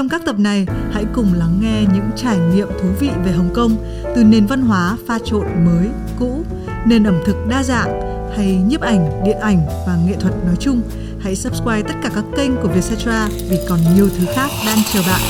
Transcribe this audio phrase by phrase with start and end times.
[0.00, 3.50] Trong các tập này, hãy cùng lắng nghe những trải nghiệm thú vị về Hồng
[3.54, 3.76] Kông
[4.16, 5.88] từ nền văn hóa pha trộn mới,
[6.18, 6.44] cũ,
[6.86, 8.00] nền ẩm thực đa dạng
[8.36, 10.82] hay nhiếp ảnh, điện ảnh và nghệ thuật nói chung.
[11.20, 15.00] Hãy subscribe tất cả các kênh của Vietcetera vì còn nhiều thứ khác đang chờ
[15.06, 15.20] bạn.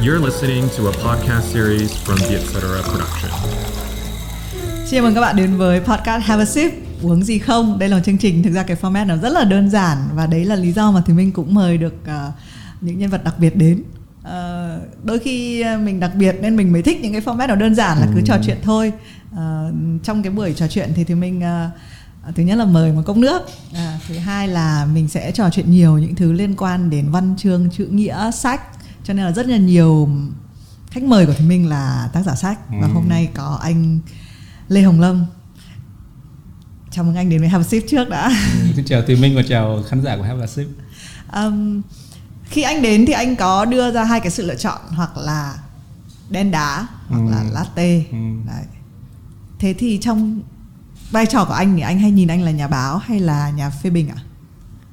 [0.00, 2.52] You're listening to a podcast series from Etc.
[2.52, 3.30] Production.
[4.86, 7.96] Xin mừng các bạn đến với podcast Have a Sip uống gì không đây là
[7.96, 10.56] một chương trình thực ra cái format nó rất là đơn giản và đấy là
[10.56, 12.34] lý do mà thì mình cũng mời được uh,
[12.84, 13.82] những nhân vật đặc biệt đến.
[14.20, 17.74] Uh, đôi khi mình đặc biệt nên mình mới thích những cái format nó đơn
[17.74, 18.92] giản là cứ trò chuyện thôi.
[19.32, 19.38] Uh,
[20.02, 23.16] trong cái buổi trò chuyện thì thì mình uh, thứ nhất là mời một cốc
[23.16, 23.42] nước.
[23.74, 27.34] À, thứ hai là mình sẽ trò chuyện nhiều những thứ liên quan đến văn
[27.38, 28.60] chương chữ nghĩa sách.
[29.04, 30.08] Cho nên là rất là nhiều
[30.90, 32.58] khách mời của thì mình là tác giả sách.
[32.80, 33.98] Và hôm nay có anh
[34.68, 35.26] lê hồng lâm.
[36.90, 38.28] Chào mừng anh đến với Have a Sip trước đã.
[38.60, 40.66] Ừ, xin chào Thùy Minh và chào khán giả của Have a Sip.
[41.32, 41.82] Um,
[42.44, 45.58] khi anh đến thì anh có đưa ra hai cái sự lựa chọn hoặc là
[46.30, 47.30] đen đá hoặc ừ.
[47.30, 48.02] là latte.
[48.10, 48.18] Ừ.
[48.46, 48.64] Đấy.
[49.58, 50.40] Thế thì trong
[51.10, 53.70] vai trò của anh thì anh hay nhìn anh là nhà báo hay là nhà
[53.70, 54.16] phê bình ạ?
[54.16, 54.22] À?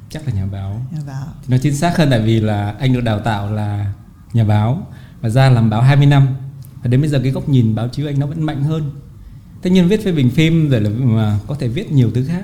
[0.09, 0.85] Chắc là nhà báo.
[0.91, 1.27] Nhà báo.
[1.47, 3.93] Nó chính xác hơn tại vì là anh được đào tạo là
[4.33, 4.87] nhà báo
[5.21, 6.27] và ra làm báo 20 năm
[6.83, 8.91] và đến bây giờ cái góc nhìn báo chí anh nó vẫn mạnh hơn
[9.61, 12.43] tất nhiên viết phê bình phim rồi là mà có thể viết nhiều thứ khác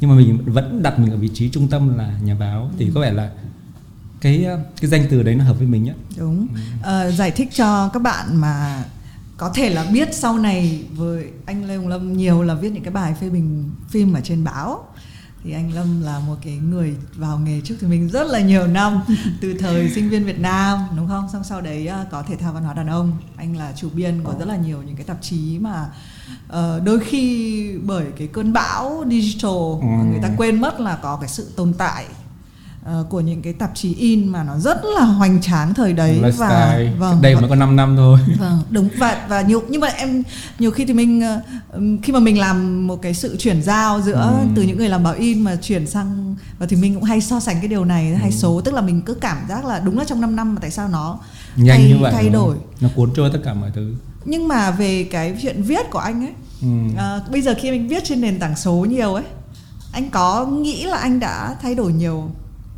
[0.00, 2.90] nhưng mà mình vẫn đặt mình ở vị trí trung tâm là nhà báo thì
[2.94, 3.30] có vẻ là
[4.24, 4.46] cái
[4.80, 5.96] cái danh từ đấy nó hợp với mình nhất.
[6.16, 6.48] Đúng.
[6.82, 8.84] À, giải thích cho các bạn mà
[9.36, 12.82] có thể là biết sau này với anh Lê Hồng Lâm nhiều là viết những
[12.82, 14.84] cái bài phê bình phim ở trên báo.
[15.44, 18.66] Thì anh Lâm là một cái người vào nghề trước thì mình rất là nhiều
[18.66, 19.00] năm
[19.40, 21.28] từ thời sinh viên Việt Nam đúng không?
[21.32, 23.12] Xong sau đấy ờ, có thể thao văn hóa đàn ông.
[23.36, 25.86] Anh là chủ biên của rất là nhiều những cái tạp chí mà
[26.48, 29.50] uh, đôi khi bởi cái cơn bão digital
[29.80, 30.04] ừ.
[30.10, 32.04] người ta quên mất là có cái sự tồn tại
[32.90, 36.20] uh, của những cái tạp chí in mà nó rất là hoành tráng thời đấy.
[36.38, 38.18] Và vâng, đây mới có 5 năm thôi.
[38.38, 38.88] Vâng đúng.
[38.98, 40.22] Và và nhiều nhưng mà em
[40.58, 41.22] nhiều khi thì mình
[41.74, 44.46] uh, khi mà mình làm một cái sự chuyển giao giữa ừ.
[44.56, 47.40] từ những người làm báo in mà chuyển sang và thì mình cũng hay so
[47.40, 48.14] sánh cái điều này ừ.
[48.14, 48.60] hay số.
[48.60, 50.88] Tức là mình cứ cảm giác là đúng là trong 5 năm mà tại sao
[50.88, 51.18] nó
[51.56, 52.56] nhanh thay, như vậy thay đổi.
[52.80, 53.94] Nó cuốn trôi tất cả mọi thứ.
[54.24, 56.98] Nhưng mà về cái chuyện viết của anh ấy ừ.
[56.98, 59.24] à, bây giờ khi anh viết trên nền tảng số nhiều ấy
[59.92, 62.30] anh có nghĩ là anh đã thay đổi nhiều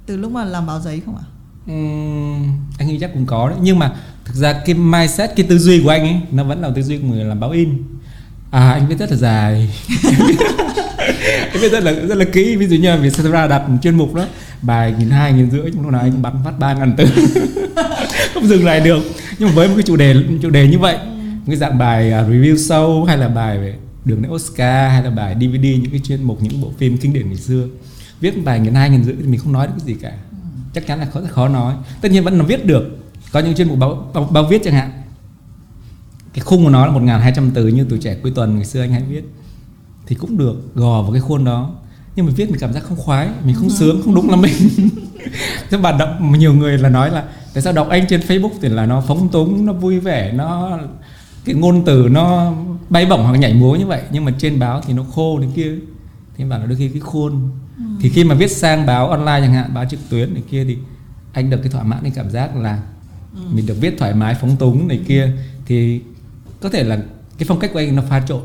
[0.07, 1.27] từ lúc mà làm báo giấy không ạ?
[1.73, 3.59] Uhm, anh nghĩ chắc cũng có đấy.
[3.63, 3.93] Nhưng mà
[4.25, 6.99] thực ra cái mindset cái tư duy của anh ấy nó vẫn là tư duy
[6.99, 7.83] của người làm báo in.
[8.51, 9.71] À anh biết rất là dài.
[11.53, 12.57] Anh biết rất là rất là kỹ.
[12.57, 14.25] Ví dụ như là Vietcetera đặt một chuyên mục đó
[14.63, 17.07] bài nghìn hai nghìn rưỡi lúc nào anh bắn phát ba ngàn từ.
[18.35, 19.03] Không dừng lại được.
[19.39, 20.99] Nhưng mà với một cái chủ đề chủ đề như vậy
[21.47, 23.75] một cái dạng bài à, review show hay là bài về
[24.05, 27.13] đường đến Oscar hay là bài DVD những cái chuyên mục những bộ phim kinh
[27.13, 27.69] điển ngày xưa
[28.21, 30.13] viết bài nghìn hai nghìn rưỡi thì mình không nói được cái gì cả.
[30.73, 31.75] Chắc chắn là khó khó nói.
[32.01, 32.99] Tất nhiên vẫn là viết được.
[33.33, 34.91] Có những chuyên mục báo, báo, báo viết chẳng hạn.
[36.35, 38.57] Cái khung của nó là một nghìn hai trăm từ như tuổi trẻ cuối tuần
[38.57, 39.25] ngày xưa anh hay viết.
[40.07, 41.71] Thì cũng được gò vào cái khuôn đó.
[42.17, 44.53] Nhưng mà viết mình cảm giác không khoái mình không sướng không đúng là mình.
[45.71, 48.69] Thế bạn đọc nhiều người là nói là tại sao đọc anh trên facebook thì
[48.69, 50.79] là nó phóng túng nó vui vẻ nó
[51.45, 52.53] cái ngôn từ nó
[52.91, 54.03] bay bổng hoặc nhảy múa như vậy.
[54.11, 55.73] Nhưng mà trên báo thì nó khô này kia
[56.37, 57.85] thì bảo là đôi khi cái khuôn ừ.
[58.01, 60.79] thì khi mà viết sang báo online chẳng hạn báo trực tuyến này kia thì
[61.33, 62.83] anh được cái thỏa mãn cái cảm giác là
[63.35, 63.41] ừ.
[63.53, 65.33] mình được viết thoải mái phóng túng này kia
[65.67, 66.01] thì
[66.61, 66.97] có thể là
[67.39, 68.43] cái phong cách của anh nó pha trộn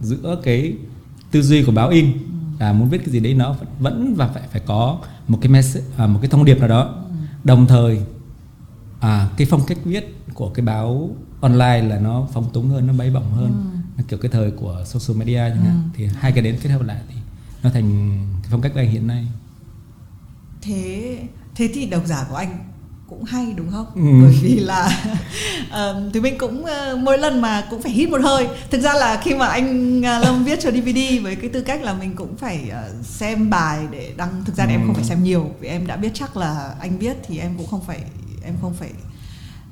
[0.00, 0.74] giữa cái
[1.30, 2.12] tư duy của báo in
[2.58, 5.86] là muốn viết cái gì đấy nó vẫn và phải phải có một cái message,
[5.96, 7.14] à, một cái thông điệp nào đó ừ.
[7.44, 8.00] đồng thời
[9.00, 11.10] à, cái phong cách viết của cái báo
[11.40, 13.77] online là nó phóng túng hơn nó bay bổng hơn ừ.
[14.08, 15.90] Kiểu cái thời của social media chẳng hạn ừ.
[15.96, 17.14] thì hai cái đến kết hợp lại thì
[17.62, 19.26] nó thành cái phong cách của anh hiện nay
[20.62, 21.18] thế
[21.54, 22.58] thế thì độc giả của anh
[23.08, 24.02] cũng hay đúng không ừ.
[24.22, 25.04] bởi vì là
[25.68, 28.94] uh, thì mình cũng uh, mỗi lần mà cũng phải hít một hơi thực ra
[28.94, 32.16] là khi mà anh uh, lâm viết cho dvd với cái tư cách là mình
[32.16, 34.70] cũng phải uh, xem bài để đăng thực ra ừ.
[34.70, 37.54] em không phải xem nhiều vì em đã biết chắc là anh viết thì em
[37.56, 38.00] cũng không phải
[38.44, 38.90] em không phải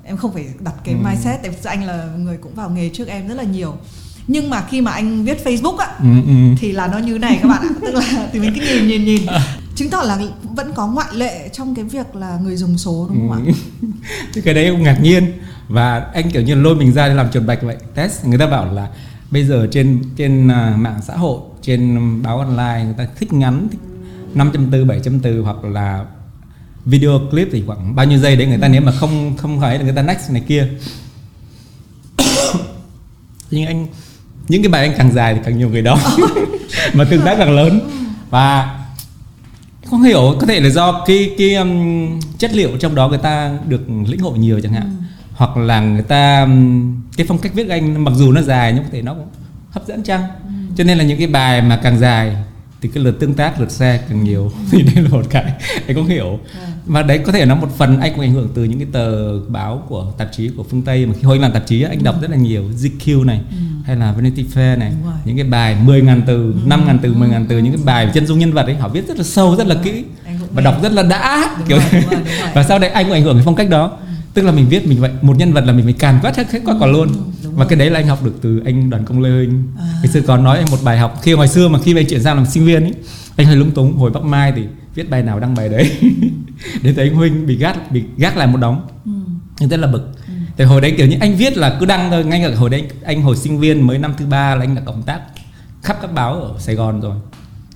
[0.03, 0.99] em không phải đặt cái ừ.
[1.05, 3.77] mindset tại anh là người cũng vào nghề trước em rất là nhiều
[4.27, 6.33] nhưng mà khi mà anh viết Facebook á ừ, ừ.
[6.59, 9.05] thì là nó như này các bạn ạ tức là thì mình cứ nhìn nhìn
[9.05, 9.21] nhìn
[9.75, 10.19] chứng tỏ là
[10.55, 13.51] vẫn có ngoại lệ trong cái việc là người dùng số đúng không ừ.
[13.51, 13.55] ạ
[14.33, 15.31] thì cái đấy cũng ngạc nhiên
[15.67, 18.47] và anh kiểu như lôi mình ra để làm chuẩn bạch vậy test người ta
[18.47, 18.87] bảo là
[19.31, 23.67] bây giờ trên trên uh, mạng xã hội trên báo online người ta thích ngắn
[23.71, 23.79] thích
[24.33, 26.05] 500 từ 700 từ hoặc là
[26.85, 28.71] video clip thì khoảng bao nhiêu giây đấy người ta ừ.
[28.71, 30.67] nếu mà không không phải là người ta next này kia
[33.51, 33.87] nhưng anh
[34.47, 35.99] những cái bài anh càng dài thì càng nhiều người đó
[36.93, 37.79] mà tương tác càng lớn.
[38.29, 38.77] Và
[39.85, 43.51] không hiểu có thể là do cái cái um, chất liệu trong đó người ta
[43.67, 44.83] được lĩnh hội nhiều chẳng hạn.
[44.83, 45.05] Ừ.
[45.33, 48.83] hoặc là người ta um, cái phong cách viết anh mặc dù nó dài nhưng
[48.83, 49.27] có thể nó cũng
[49.69, 50.21] hấp dẫn chăng?
[50.21, 50.49] Ừ.
[50.77, 52.35] cho nên là những cái bài mà càng dài
[52.81, 55.43] thì cái lượt tương tác lượt xe càng nhiều thì đây là một cái
[55.87, 56.29] anh cũng hiểu.
[56.53, 56.59] Ừ.
[56.85, 59.39] và đấy có thể nó một phần anh cũng ảnh hưởng từ những cái tờ
[59.39, 62.15] báo của tạp chí của phương tây mà khi hồi làm tạp chí anh đọc
[62.21, 63.41] rất là nhiều GQ này
[63.85, 65.11] hay là Vanity Fair này Ừ.
[65.25, 68.53] Những cái bài 10.000 từ 5.000 từ 10.000 từ những cái bài chân dung nhân
[68.53, 70.91] vật ấy họ viết rất là sâu rất là kỹ Anh cũng và đọc rất
[70.91, 72.49] là đã Đúng kiểu rồi, đúng rồi, đúng rồi.
[72.53, 73.97] và sau đấy anh cũng ảnh hưởng cái phong cách đó
[74.37, 76.51] tức là mình viết mình vậy một nhân vật là mình phải càn quét hết
[76.51, 77.07] hết quả luôn.
[77.07, 77.13] Ừ,
[77.43, 77.69] đúng và rồi.
[77.69, 79.85] cái đấy là anh học được từ anh đoàn công lê huynh À.
[80.03, 82.23] ngày xưa có nói anh một bài học khi hồi xưa mà khi anh chuyển
[82.23, 82.93] sang làm sinh viên ấy
[83.37, 84.61] anh hơi lung túng hồi bắc mai thì
[84.95, 85.91] viết bài nào đăng bài đấy.
[86.83, 88.87] Đến tới anh huynh bị gác bị gác lại một đống.
[89.05, 89.11] Ừ.
[89.59, 90.11] nhưng rất là bực.
[90.57, 92.83] Tại hồi đấy kiểu như anh viết là cứ đăng thôi ngay cả hồi đấy
[93.05, 95.19] anh hồi sinh viên mới năm thứ ba là anh đã cộng tác
[95.83, 97.15] khắp các báo ở Sài Gòn rồi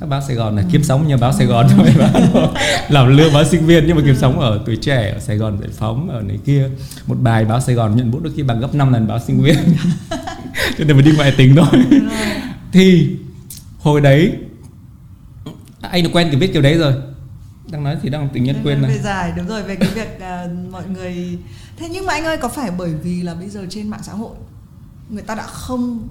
[0.02, 1.94] các báo Sài Gòn là kiếm sống như báo Sài Gòn thôi
[2.90, 5.58] làm lương báo sinh viên nhưng mà kiếm sống ở tuổi trẻ ở Sài Gòn
[5.62, 6.70] giải phóng ở này kia.
[7.08, 9.42] Một bài báo Sài Gòn nhận bút đôi khi bằng gấp 5 lần báo sinh
[9.42, 9.56] viên.
[10.78, 12.02] Cho nên phải đi ngoại tình thôi.
[12.72, 13.16] Thì
[13.80, 14.34] hồi đấy
[15.82, 16.94] anh đã quen cái viết kiểu đấy rồi.
[17.72, 19.00] Đang nói thì đang tự nhiên quên về này.
[19.00, 21.38] dài đúng rồi về cái việc à, mọi người
[21.78, 24.14] thế nhưng mà anh ơi có phải bởi vì là bây giờ trên mạng xã
[24.14, 24.36] hội
[25.10, 26.08] người ta đã không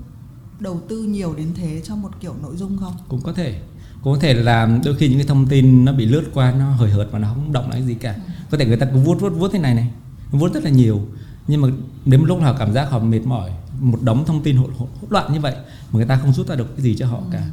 [0.58, 2.94] đầu tư nhiều đến thế cho một kiểu nội dung không?
[3.08, 3.60] Cũng có thể
[4.02, 6.90] có thể là đôi khi những cái thông tin nó bị lướt qua nó hời
[6.90, 8.16] hợt mà nó không động lại gì cả.
[8.50, 9.90] Có thể người ta cứ vuốt vuốt vuốt thế này này
[10.30, 11.06] vuốt rất là nhiều.
[11.46, 11.68] Nhưng mà
[12.04, 13.50] đến một lúc nào cảm giác họ mệt mỏi
[13.80, 15.54] một đống thông tin hỗn, hỗn, hỗn loạn như vậy
[15.92, 17.46] mà người ta không rút ra được cái gì cho họ cả.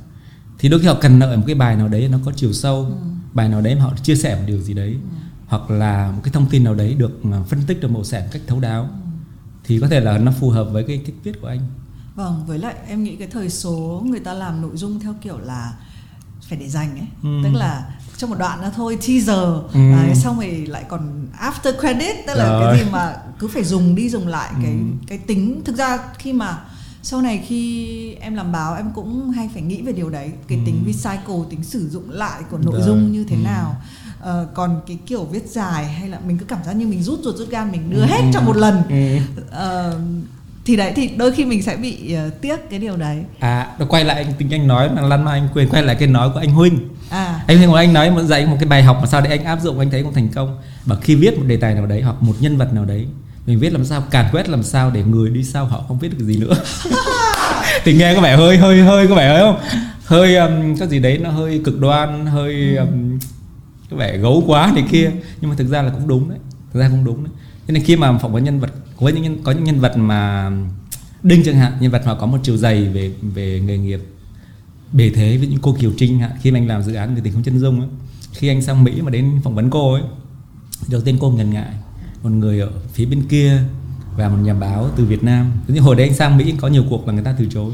[0.60, 2.92] Thì đôi khi họ cần đợi một cái bài nào đấy nó có chiều sâu
[3.34, 4.98] bài nào đấy mà họ chia sẻ một điều gì đấy
[5.48, 8.28] hoặc là một cái thông tin nào đấy được phân tích được màu xẻ một
[8.32, 8.90] cách thấu đáo
[9.64, 11.60] thì có thể là nó phù hợp với cái cách viết của anh.
[12.16, 15.38] Vâng với lại em nghĩ cái thời số người ta làm nội dung theo kiểu
[15.38, 15.74] là
[16.50, 17.30] phải để dành ấy Ừ.
[17.44, 17.84] tức là
[18.18, 19.40] trong một đoạn đó thôi teaser
[19.74, 19.92] Ừ.
[19.92, 22.62] đấy, xong rồi lại còn after credit tức là Rồi.
[22.76, 24.78] cái gì mà cứ phải dùng đi dùng lại cái Ừ.
[25.08, 26.60] cái tính thực ra khi mà
[27.04, 30.58] sau này khi em làm báo em cũng hay phải nghĩ về điều đấy cái
[30.58, 30.64] Ừ.
[30.66, 32.84] tính recycle tính sử dụng lại của nội Rồi.
[32.88, 33.42] dung như thế Ừ.
[33.44, 33.76] nào
[34.22, 37.20] Ờ, còn cái kiểu viết dài hay là mình cứ cảm giác như mình rút
[37.24, 38.06] ruột rút gan mình đưa Ừ.
[38.06, 39.18] hết trong một lần Ừ.
[39.52, 40.00] Ờ,
[40.68, 44.06] thì đấy thì đôi khi mình sẽ bị ờ, tiếc cái điều đấy À, quay
[44.06, 46.40] lại anh tính anh nói mà Lan Mai anh quên quay lại cái nói của
[46.40, 46.80] anh Huynh.
[47.10, 49.30] à Anh Huynh của anh nói một dạy một cái bài học mà sau đấy
[49.38, 50.58] anh áp dụng anh thấy cũng thành công.
[50.86, 53.08] Và khi viết một đề tài nào đấy hoặc một nhân vật nào đấy,
[53.46, 56.10] mình viết làm sao càn quét làm sao để người đi sau họ không viết
[56.18, 56.54] được gì nữa.
[57.84, 59.60] thì nghe có vẻ hơi hơi hơi có vẻ hơi không?
[60.06, 63.20] Hơi um, cái gì đấy nó hơi cực đoan, hơi um,
[63.92, 65.12] có vẻ gấu quá này kia,
[65.42, 66.40] nhưng mà thực ra là cũng đúng đấy.
[66.74, 67.34] Thực ra cũng đúng đấy.
[67.68, 69.98] Thế nên khi mà phỏng vấn nhân vật với những nhân, có những nhân vật
[69.98, 70.52] mà
[71.24, 74.02] đinh chẳng hạn nhân vật mà có một chiều dày về về nghề nghiệp
[74.94, 77.22] bề thế với những cô Kiều Trinh hạn khi mà anh làm dự án người
[77.24, 77.90] tình không chân dung ấy
[78.34, 80.04] khi anh sang Mỹ mà đến phỏng vấn cô ấy
[80.90, 81.74] đầu tiên cô ngần ngại
[82.24, 83.62] một người ở phía bên kia
[84.18, 85.52] và một nhà báo từ Việt Nam.
[85.68, 87.72] Nhưng hồi đấy anh sang Mỹ có nhiều cuộc mà người ta từ chối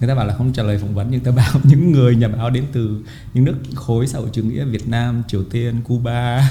[0.00, 2.28] người ta bảo là không trả lời phỏng vấn nhưng ta bảo những người nhà
[2.28, 3.00] báo đến từ
[3.34, 6.50] những nước khối xã hội chủ nghĩa Việt Nam Triều Tiên Cuba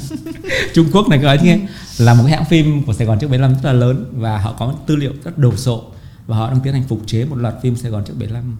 [0.74, 1.60] Trung Quốc này coi nghe
[1.98, 4.52] là một cái hãng phim của Sài Gòn trước 75 rất là lớn và họ
[4.52, 5.84] có tư liệu rất đồ sộ
[6.26, 8.56] và họ đang tiến hành phục chế một loạt phim Sài Gòn trước 75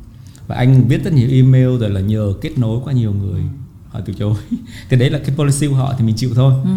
[0.50, 3.42] và anh viết rất nhiều email rồi là nhờ kết nối qua nhiều người.
[3.88, 4.34] Họ từ chối.
[4.90, 6.54] Thì đấy là cái policy của họ thì mình chịu thôi.
[6.64, 6.70] Ừ.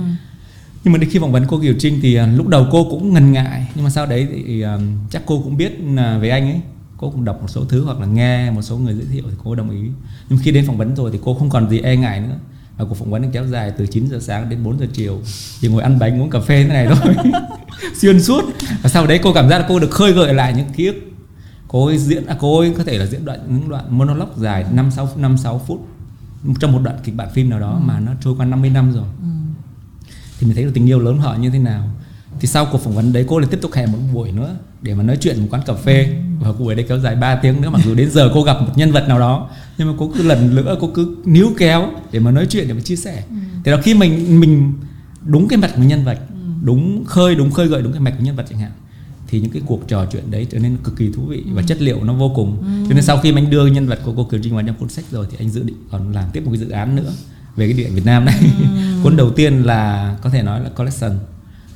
[0.83, 3.13] nhưng mà đến khi phỏng vấn cô Kiều Trinh thì à, lúc đầu cô cũng
[3.13, 4.77] ngần ngại nhưng mà sau đấy thì à,
[5.09, 6.61] chắc cô cũng biết à, về anh ấy
[7.03, 9.35] cô cũng đọc một số thứ hoặc là nghe một số người giới thiệu thì
[9.43, 9.89] cô đồng ý.
[10.29, 12.35] Nhưng khi đến phỏng vấn rồi thì cô không còn gì e ngại nữa.
[12.77, 15.21] Và cuộc phỏng vấn kéo dài từ 9 giờ sáng đến 4 giờ chiều.
[15.61, 17.15] Chỉ ngồi ăn bánh uống cà phê thế này thôi.
[17.95, 18.43] Xuyên suốt.
[18.81, 20.95] Và sau đấy cô cảm giác là cô được khơi gợi lại những ký ức.
[21.67, 24.65] Cô ấy diễn à, cô ấy có thể là diễn đoạn những đoạn monologue dài
[24.71, 25.87] 5 6 5 6 phút
[26.59, 29.05] trong một đoạn kịch bản phim nào đó mà nó trôi qua 50 năm rồi.
[29.21, 29.27] Ừ.
[30.39, 31.89] thì mình thấy được tình yêu lớn họ như thế nào
[32.43, 34.93] thì sau cuộc phỏng vấn đấy cô lại tiếp tục hẹn một buổi nữa để
[34.93, 36.15] mà nói chuyện một quán cà phê.
[36.39, 38.61] Và cuộc buổi đấy kéo dài 3 tiếng nữa mặc dù đến giờ cô gặp
[38.61, 41.89] một nhân vật nào đó nhưng mà cô cứ lần nữa cô cứ níu kéo
[42.11, 43.23] để mà nói chuyện để mà chia sẻ.
[43.63, 44.73] Thì đó khi mình mình
[45.25, 46.19] đúng cái mạch của nhân vật
[46.61, 48.71] đúng khơi đúng khơi gợi đúng cái mạch của nhân vật chẳng hạn
[49.27, 51.81] thì những cái cuộc trò chuyện đấy trở nên cực kỳ thú vị và chất
[51.81, 52.63] liệu nó vô cùng.
[52.89, 54.75] Cho nên sau khi mà anh đưa nhân vật của cô Kiều Trinh vào trong
[54.75, 57.11] cuốn sách rồi thì anh dự định còn làm tiếp một cái dự án nữa
[57.55, 58.39] về cái điện Việt Nam này.
[59.03, 61.11] Cuốn đầu tiên là có thể nói là collection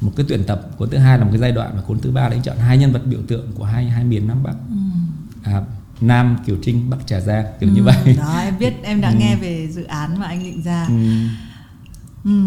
[0.01, 2.11] một cái tuyển tập cuốn thứ hai là một cái giai đoạn và cuốn thứ
[2.11, 4.55] ba là anh chọn hai nhân vật biểu tượng của hai hai miền Nam Bắc.
[5.43, 5.61] À,
[6.01, 8.15] Nam Kiều Trinh Bắc Trà Giang kiểu như vậy.
[8.17, 10.85] đó em biết em đã nghe về dự án mà anh định ra.
[10.87, 10.93] Ừ.
[12.23, 12.39] ừ.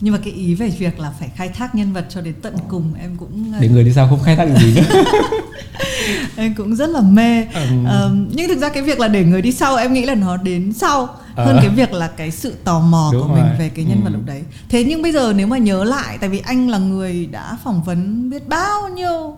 [0.00, 2.54] nhưng mà cái ý về việc là phải khai thác nhân vật cho đến tận
[2.68, 5.04] cùng em cũng để người đi sau không khai thác được gì nữa
[6.36, 7.60] em cũng rất là mê Ừ.
[7.86, 10.36] Ờm, nhưng thực ra cái việc là để người đi sau em nghĩ là nó
[10.36, 11.58] đến sau hơn Ờ.
[11.60, 13.54] cái việc là cái sự tò mò Đúng của mình rồi.
[13.58, 14.12] về cái nhân vật Ừ.
[14.12, 17.26] lúc đấy thế nhưng bây giờ nếu mà nhớ lại tại vì anh là người
[17.26, 19.36] đã phỏng vấn biết bao nhiêu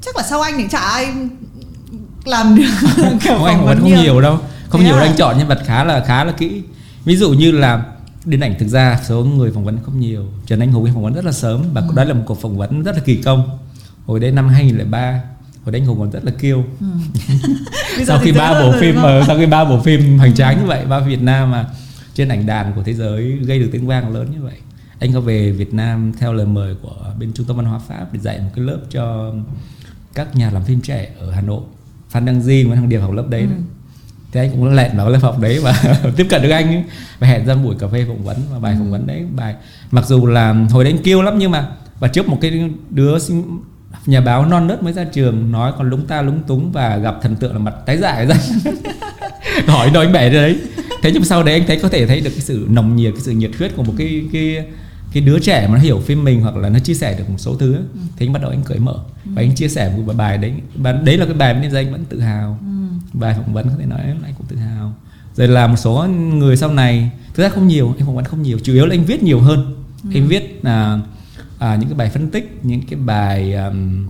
[0.00, 1.06] chắc là sau anh thì chả ai
[2.24, 2.64] làm được
[2.96, 5.00] kiểu không anh phỏng vấn không nhiều đâu không Thế nhiều à?
[5.00, 6.62] anh chọn nhân vật khá là khá là kỹ
[7.04, 7.84] ví dụ như là
[8.24, 11.12] điện ảnh thực ra số người phỏng vấn không nhiều Trần Anh Hùng phỏng vấn
[11.14, 11.92] rất là sớm và Ừ.
[11.96, 13.58] đó là một cuộc phỏng vấn rất là kỳ công
[14.06, 15.22] hồi đấy năm 2003
[15.64, 16.64] hồi đấy anh Hùng còn rất là kiêu.
[17.96, 20.34] Bây giờ sau thì khi ba bộ phim ờ, sau khi ba bộ phim hoành
[20.34, 21.66] tráng như vậy ba Việt Nam mà
[22.14, 24.54] trên ảnh đàn của thế giới gây được tiếng vang lớn như vậy
[24.98, 28.06] anh có về Việt Nam theo lời mời của bên trung tâm văn hóa Pháp
[28.12, 29.34] để dạy một cái lớp cho
[30.14, 31.60] các nhà làm phim trẻ ở Hà Nội.
[32.10, 33.40] Phan Đăng Di Nguyễn Thăng Điệp học lớp đấy.
[33.40, 33.46] Ừ.
[33.46, 33.58] đấy
[34.32, 36.84] thế anh cũng lẹn vào lớp học đấy và tiếp cận được anh ấy,
[37.18, 39.54] và hẹn ra buổi cà phê phỏng vấn và bài phỏng vấn đấy bài.
[39.90, 41.68] Mặc dù là hồi đấy anh kêu lắm nhưng mà
[42.00, 43.58] và trước một cái đứa sinh-
[44.06, 47.18] nhà báo non nớt mới ra trường nói còn lúng ta lúng túng và gặp
[47.22, 48.34] thần tượng là mặt tái dại ra
[49.66, 50.58] hỏi nói anh bẻ ra đấy.
[51.02, 53.22] Thế nhưng sau đấy anh thấy có thể thấy được cái sự nồng nhiệt cái
[53.22, 54.64] sự nhiệt huyết của một cái cái
[55.12, 57.38] cái đứa trẻ mà nó hiểu phim mình hoặc là nó chia sẻ được một
[57.38, 57.82] số thứ ấy.
[58.16, 58.94] thế anh bắt đầu anh cởi mở
[59.24, 60.52] và anh chia sẻ một bài đấy.
[60.74, 62.58] Và đấy là cái bài nên anh vẫn tự hào.
[63.12, 64.94] Bài phỏng vấn có thể nói anh cũng tự hào.
[65.36, 68.42] Rồi là một số người sau này thực ra không nhiều anh phỏng vấn không
[68.42, 69.84] nhiều chủ yếu là anh viết nhiều hơn.
[70.14, 71.00] Anh viết là
[71.62, 74.06] à, những cái bài phân tích những cái bài um,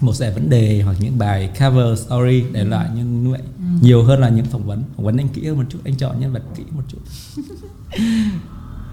[0.00, 3.42] một giải vấn đề hoặc những bài cover story để lại như vậy
[3.80, 4.84] nhiều hơn là những phỏng vấn.
[4.96, 6.98] Phỏng vấn anh kỹ hơn một chút anh chọn nhân vật kỹ một chút.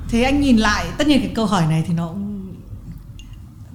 [0.10, 2.32] Thế anh nhìn lại tất nhiên cái câu hỏi này thì nó cũng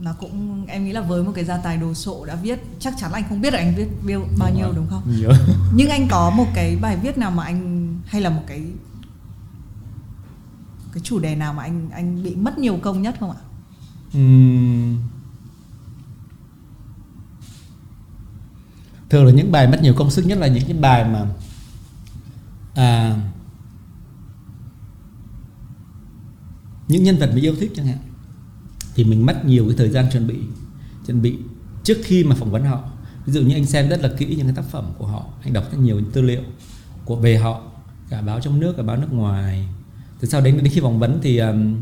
[0.00, 2.94] nó cũng em nghĩ là với một cái gia tài đồ sộ đã viết chắc
[3.00, 5.02] chắn là anh không biết là anh viết bao, bao nhiêu đúng không?
[5.16, 5.30] Nhiều.
[5.74, 8.62] Nhưng anh có một cái bài viết nào mà anh hay là một cái
[10.92, 13.45] cái chủ đề nào mà anh anh bị mất nhiều công nhất không ạ
[19.10, 21.26] Thường là những bài mất nhiều công sức nhất là những cái bài mà
[22.74, 23.20] à,
[26.88, 27.98] những nhân vật mình yêu thích chẳng hạn.
[28.94, 30.38] Thì mình mất nhiều cái thời gian chuẩn bị
[31.06, 31.38] chuẩn bị
[31.84, 32.84] trước khi mà phỏng vấn họ.
[33.26, 35.52] Ví dụ như anh xem rất là kỹ những cái tác phẩm của họ anh
[35.52, 36.42] đọc rất nhiều những tư liệu
[37.04, 37.62] của về họ
[38.08, 39.68] cả báo trong nước cả báo nước ngoài.
[40.20, 41.76] Từ sau đến đến khi phỏng vấn thì um,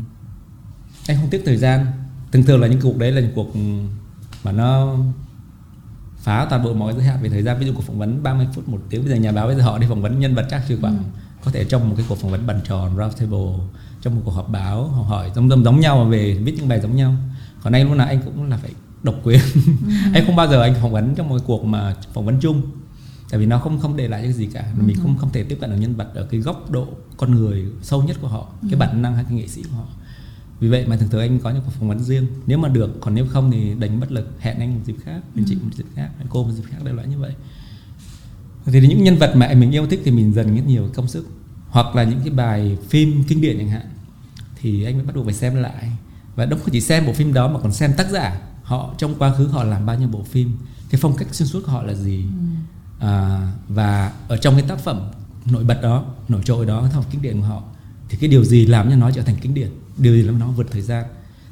[1.07, 1.85] anh không tiếc thời gian
[2.35, 3.55] thường thường là những cuộc đấy là những cuộc
[4.43, 4.95] mà nó
[6.17, 7.17] phá toàn bộ mọi giới hạn.
[7.21, 9.31] Về thời gian ví dụ cuộc phỏng vấn 30 phút một tiếng bây giờ nhà
[9.31, 11.03] báo bây giờ họ đi phỏng vấn nhân vật chắc chỉ khoảng
[11.45, 13.65] có thể trong một cái cuộc phỏng vấn bàn tròn round table
[14.01, 16.67] trong một cuộc họp báo họ hỏi giống giống giống nhau mà về viết những
[16.67, 17.13] bài giống nhau.
[17.63, 18.71] Còn anh lúc nào anh cũng là phải
[19.03, 19.39] độc quyền.
[20.13, 22.61] Anh không bao giờ anh phỏng vấn trong một cuộc mà phỏng vấn chung.
[23.29, 24.65] Tại vì nó không không để lại cái gì cả.
[24.77, 26.87] Mình không không thể tiếp cận được nhân vật ở cái góc độ
[27.17, 29.85] con người sâu nhất của họ cái bản năng hay cái nghệ sĩ của họ
[30.59, 32.27] vì vậy mà thường thường anh có những cuộc phỏng vấn riêng.
[32.47, 35.21] Nếu mà được còn nếu không thì đánh bất lực hẹn anh một dịp khác
[35.35, 37.33] bên chị một dịp khác hẹn cô một dịp khác đại loại như vậy.
[38.65, 41.27] Thì những nhân vật mà mình yêu thích thì mình dần rất nhiều công sức.
[41.69, 43.85] Hoặc là những cái bài phim kinh điển chẳng hạn
[44.61, 45.91] thì anh mới bắt buộc phải xem lại.
[46.35, 48.41] Và không chỉ xem bộ phim đó mà còn xem tác giả.
[48.63, 50.57] Họ trong quá khứ họ làm bao nhiêu bộ phim.
[50.89, 52.25] Cái phong cách xuyên suốt của họ là gì?
[52.99, 55.01] À, và ở trong cái tác phẩm
[55.45, 57.63] nổi bật đó nổi trội đó tác phẩm kinh điển của họ
[58.09, 60.47] thì cái điều gì làm cho nó trở thành kinh điển điều gì làm nó
[60.51, 61.05] vượt thời gian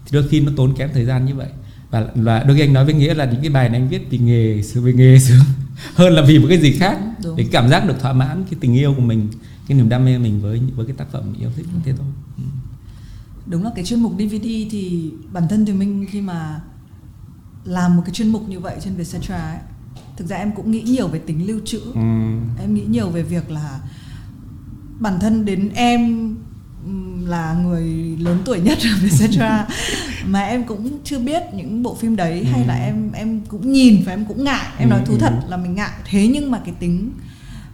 [0.05, 1.48] thì đôi khi nó tốn kém thời gian như vậy
[1.91, 4.07] và và đôi khi anh nói với nghĩa là những cái bài này anh viết
[4.10, 5.43] vì nghề vì nghề sướng
[5.95, 7.36] hơn là vì một cái gì khác Đúng.
[7.36, 9.27] để cảm giác được thỏa mãn cái tình yêu của mình
[9.67, 12.07] cái niềm đam mê mình với với cái tác phẩm mình yêu thích thế thôi
[12.38, 12.43] Ừ.
[13.45, 16.62] đúng là cái chuyên mục DVD thì bản thân thì mình khi mà
[17.65, 19.57] làm một cái chuyên mục như vậy trên Vietcetera ấy
[20.17, 22.00] thực ra em cũng nghĩ nhiều về tính lưu trữ Ừ.
[22.62, 23.79] em nghĩ nhiều về việc là
[25.00, 26.36] bản thân đến em
[27.25, 27.83] là người
[28.19, 29.67] lớn tuổi nhất ở Vietcetera
[30.25, 34.03] mà em cũng chưa biết những bộ phim đấy hay là em em cũng nhìn
[34.05, 35.19] và em cũng ngại em nói Ừ, thú ừ.
[35.19, 37.11] thật là mình ngại thế nhưng mà cái tính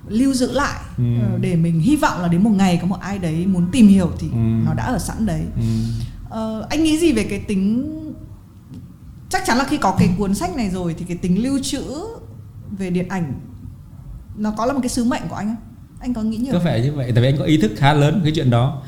[0.07, 1.03] lưu giữ lại Ừ.
[1.21, 3.87] ờ, để mình hy vọng là đến một ngày có một ai đấy muốn tìm
[3.87, 4.37] hiểu thì Ừ.
[4.65, 5.61] nó đã ở sẵn đấy Ừ.
[6.29, 7.85] Ờ, anh nghĩ gì về cái tính
[9.29, 11.83] chắc chắn là khi có cái cuốn sách này rồi thì cái tính lưu trữ
[12.77, 13.33] về điện ảnh
[14.37, 15.65] nó có là một cái sứ mệnh của anh không?
[15.99, 17.93] Anh có nghĩ nhiều có vẻ như vậy tại vì anh có ý thức khá
[17.93, 18.81] lớn cái chuyện đó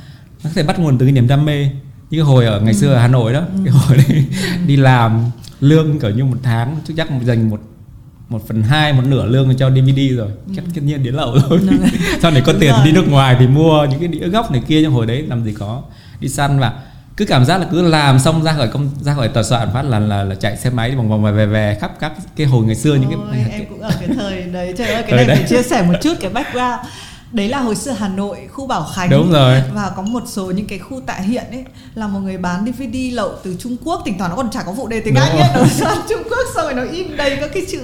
[0.43, 1.63] nó có thể bắt nguồn từ cái niềm đam mê.
[2.09, 4.25] Như cái hồi ở ngày xưa ở Hà Nội đó cái hồi đấy
[4.67, 5.23] đi làm
[5.59, 7.61] lương kiểu như một tháng chắc chắc dành một
[8.29, 10.29] một phần hai một nửa lương cho DVD rồi.
[10.55, 11.59] Chắc tất nhiên đến lậu rồi.
[11.69, 11.77] Ừ.
[12.21, 12.85] sau này có Đúng tiền rồi.
[12.85, 15.43] đi nước ngoài thì mua những cái đĩa gốc này kia nhưng hồi đấy làm
[15.45, 15.83] gì có.
[16.19, 16.73] Đi săn và
[17.17, 19.81] cứ cảm giác là cứ làm xong ra khỏi công ra khỏi tòa soạn phát
[19.85, 22.65] là là, là chạy xe máy vòng vòng về về, về khắp các cái hồi
[22.65, 24.73] ngày xưa những Ôi, cái em cũng ở cái thời đấy.
[24.77, 25.35] Trời ơi cái Thời này đấy.
[25.37, 26.79] phải chia sẻ một chút cái background
[27.33, 29.61] đấy là hồi xưa Hà Nội khu Bảo Khánh Đúng rồi.
[29.73, 32.95] và có một số những cái khu tại hiện ấy là một người bán DVD
[33.13, 35.49] lậu từ Trung Quốc thỉnh thoảng nó còn chả có phụ đề tiếng Anh ấy
[35.55, 37.81] nó sang Trung Quốc xong rồi nó in đầy các cái chữ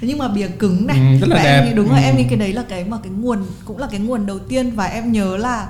[0.00, 1.58] nhưng mà bìa cứng này Ừ, rất là và đẹp.
[1.60, 2.04] em nghĩ đúng rồi Ừ.
[2.04, 4.70] em nghĩ cái đấy là cái mà cái nguồn cũng là cái nguồn đầu tiên
[4.70, 5.68] và em nhớ là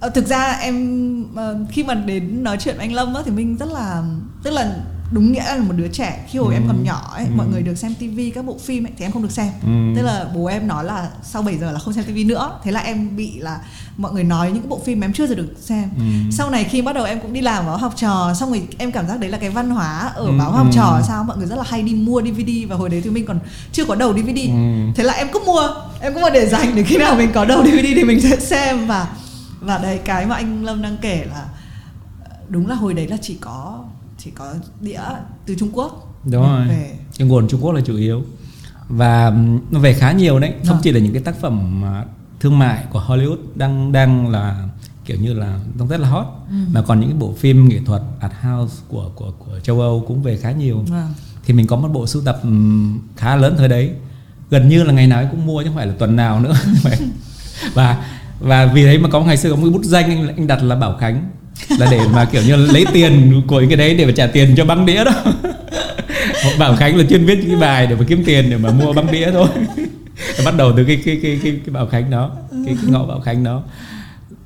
[0.00, 3.30] Ờ, thực ra em ờ, khi mà đến nói chuyện với anh Lâm á, thì
[3.30, 4.02] mình rất là
[4.42, 4.74] tức là
[5.14, 6.66] đúng nghĩa là một đứa trẻ khi hồi em Ừ.
[6.68, 7.30] còn nhỏ ấy Ừ.
[7.36, 9.68] mọi người được xem tivi các bộ phim ấy thì em không được xem Ừ.
[9.96, 12.72] tức là bố em nói là sau 7 giờ là không xem tivi nữa thế
[12.72, 13.58] là em bị là
[13.96, 16.02] mọi người nói những cái bộ phim mà em chưa giờ được xem Ừ.
[16.32, 18.92] sau này khi bắt đầu em cũng đi làm báo học trò xong rồi em
[18.92, 20.72] cảm giác đấy là cái văn hóa ở Ừ, báo học ừ.
[20.74, 23.26] trò sao mọi người rất là hay đi mua DVD và hồi đấy thì mình
[23.26, 23.38] còn
[23.72, 24.92] chưa có đầu DVD Ừ.
[24.96, 25.62] thế là em cứ mua
[26.00, 28.40] em cứ mua để dành để khi nào mình có đầu DVD thì mình sẽ
[28.40, 29.06] xem và
[29.60, 31.44] và đấy cái mà anh Lâm đang kể là
[32.48, 33.84] đúng là hồi đấy là chỉ có
[34.24, 35.00] chỉ có đĩa
[35.46, 36.20] từ Trung Quốc.
[36.24, 36.68] Đúng rồi.
[36.68, 38.22] Về cái nguồn Trung Quốc là chủ yếu.
[38.88, 39.32] Và
[39.70, 40.50] nó về khá nhiều đấy.
[40.58, 40.80] Không Vâng.
[40.82, 42.04] chỉ là những cái tác phẩm mà
[42.40, 44.68] thương mại của Hollywood đang đang là
[45.04, 46.54] kiểu như là đang rất là hot Ừ.
[46.72, 50.04] mà còn những cái bộ phim nghệ thuật art house của của của châu Âu
[50.08, 50.84] cũng về khá nhiều.
[50.88, 51.12] Vâng.
[51.46, 52.40] thì mình có một bộ sưu tập
[53.16, 53.90] khá lớn thời đấy.
[54.50, 56.54] Gần như là ngày nào cũng mua chứ không phải là tuần nào nữa.
[57.74, 58.04] Và
[58.40, 60.62] và vì đấy mà có ngày xưa có một cái bút danh anh, anh đặt
[60.62, 61.30] là Bảo Khánh
[61.78, 64.64] là để mà kiểu như lấy tiền của cái đấy để mà trả tiền cho
[64.64, 65.12] băng đĩa đó.
[66.58, 68.92] Bảo Khánh là chuyên viết những cái bài để mà kiếm tiền để mà mua
[68.92, 69.48] băng đĩa thôi.
[70.44, 73.20] Bắt đầu từ cái cái cái cái, cái Bảo Khánh đó cái, cái ngõ Bảo
[73.20, 73.62] Khánh đó.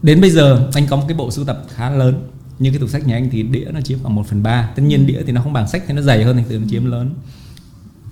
[0.03, 2.29] Đến bây giờ anh có một cái bộ sưu tập khá lớn.
[2.59, 4.71] Như cái tủ sách nhà anh thì đĩa nó chiếm khoảng 1 phần ba.
[4.77, 6.65] Tất nhiên đĩa thì nó không bằng sách thì nó dày hơn thì từ nó
[6.71, 7.15] chiếm lớn.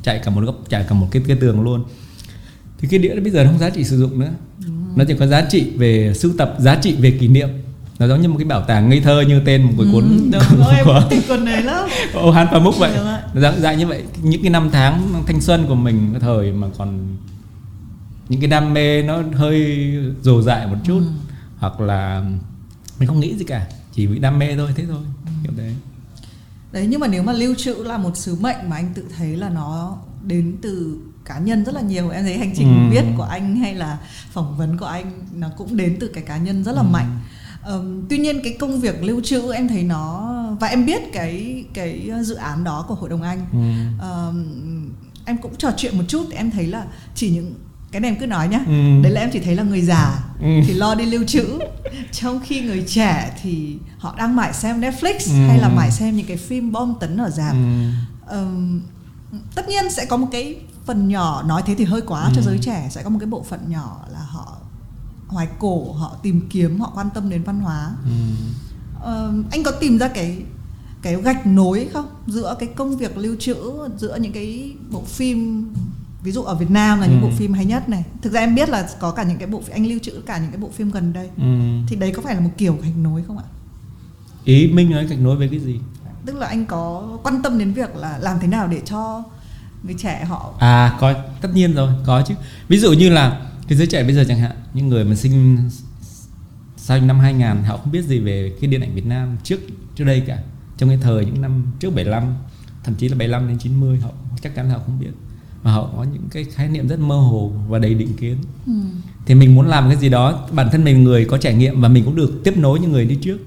[0.02, 1.84] Chạy cả một góc chạy cả một cái cái tường luôn.
[2.78, 4.30] Thì cái đĩa đó bây giờ nó không giá trị sử dụng nữa.
[4.96, 7.48] Nó chỉ có giá trị về sưu tập giá trị về kỷ niệm
[7.98, 10.18] nó giống như một cái bảo tàng ngây thơ như tên một cái cuốn Ừ,
[10.32, 12.92] đúng của, rồi, em của cũng thích cuốn đấy lắm Ô Han Pamuk vậy
[13.34, 16.52] nó dạng dạng như vậy những cái năm tháng thanh xuân của mình cái thời
[16.52, 17.16] mà còn
[18.28, 19.86] những cái đam mê nó hơi
[20.22, 21.10] dồ dại một chút Ừ.
[21.58, 22.22] hoặc là
[22.98, 25.30] mình không nghĩ gì cả chỉ vì đam mê thôi thế thôi Ừ.
[25.44, 25.74] kiểu đấy
[26.72, 29.36] đấy nhưng mà nếu mà lưu trữ là một sứ mệnh mà anh tự thấy
[29.36, 32.94] là nó đến từ cá nhân rất là nhiều em thấy hành trình Ừ.
[32.94, 33.98] viết của anh hay là
[34.32, 36.86] phỏng vấn của anh nó cũng đến từ cái cá nhân rất là Ừ.
[36.92, 37.20] mạnh
[37.66, 41.64] Ờm, tuy nhiên cái công việc lưu trữ em thấy nó và em biết cái
[41.74, 43.58] cái dự án đó của hội đồng anh ừ.
[44.04, 44.46] Ờm,
[45.24, 47.54] em cũng trò chuyện một chút em thấy là chỉ những
[47.92, 49.02] cái này em cứ nói nhá Ừ.
[49.02, 50.46] đấy là em chỉ thấy là người già Ừ.
[50.66, 51.58] thì lo đi lưu trữ
[52.12, 55.46] trong khi người trẻ thì họ đang mải xem Netflix Ừ.
[55.48, 57.90] hay là mải xem những cái phim bom tấn ở rạp Ừ.
[58.26, 58.82] Ờm,
[59.54, 62.44] tất nhiên sẽ có một cái phần nhỏ nói thế thì hơi quá cho Ừ.
[62.46, 64.56] giới trẻ sẽ có một cái bộ phận nhỏ là họ
[65.26, 67.90] hoài cổ họ tìm kiếm họ quan tâm đến văn hóa.
[68.04, 68.10] Ừ.
[69.00, 70.42] Ờm, anh có tìm ra cái
[71.02, 72.06] cái gạch nối không?
[72.26, 73.56] Giữa cái công việc lưu trữ
[73.98, 75.68] giữa những cái bộ phim
[76.22, 77.24] ví dụ ở Việt Nam là những Ừ.
[77.26, 78.04] bộ phim hay nhất này.
[78.22, 80.50] Thực ra em biết là có cả những cái bộ anh lưu trữ cả những
[80.50, 81.30] cái bộ phim gần đây.
[81.36, 81.44] Ừ.
[81.88, 83.44] thì đấy có phải là một kiểu gạch nối không ạ?
[84.44, 85.80] Ý minh nói gạch nối với cái gì?
[86.26, 89.22] Tức là anh có quan tâm đến việc là làm thế nào để cho
[89.82, 92.34] người trẻ họ À có tất nhiên rồi có chứ.
[92.68, 95.58] Ví dụ như là cái giới trẻ bây giờ chẳng hạn những người mà sinh
[96.86, 99.60] sau năm 2000 họ không biết gì về cái điện ảnh Việt Nam trước
[99.94, 100.38] trước đây cả.
[100.76, 102.34] Trong cái thời những năm trước 75
[102.84, 104.10] thậm chí là 75 đến 90 họ
[104.42, 105.10] chắc chắn là họ không biết.
[105.62, 108.36] Và họ có những cái khái niệm rất mơ hồ và đầy định kiến.
[108.66, 108.72] Ừ.
[109.26, 111.88] thì mình muốn làm cái gì đó bản thân mình người có trải nghiệm và
[111.88, 113.38] mình cũng được tiếp nối những người đi trước.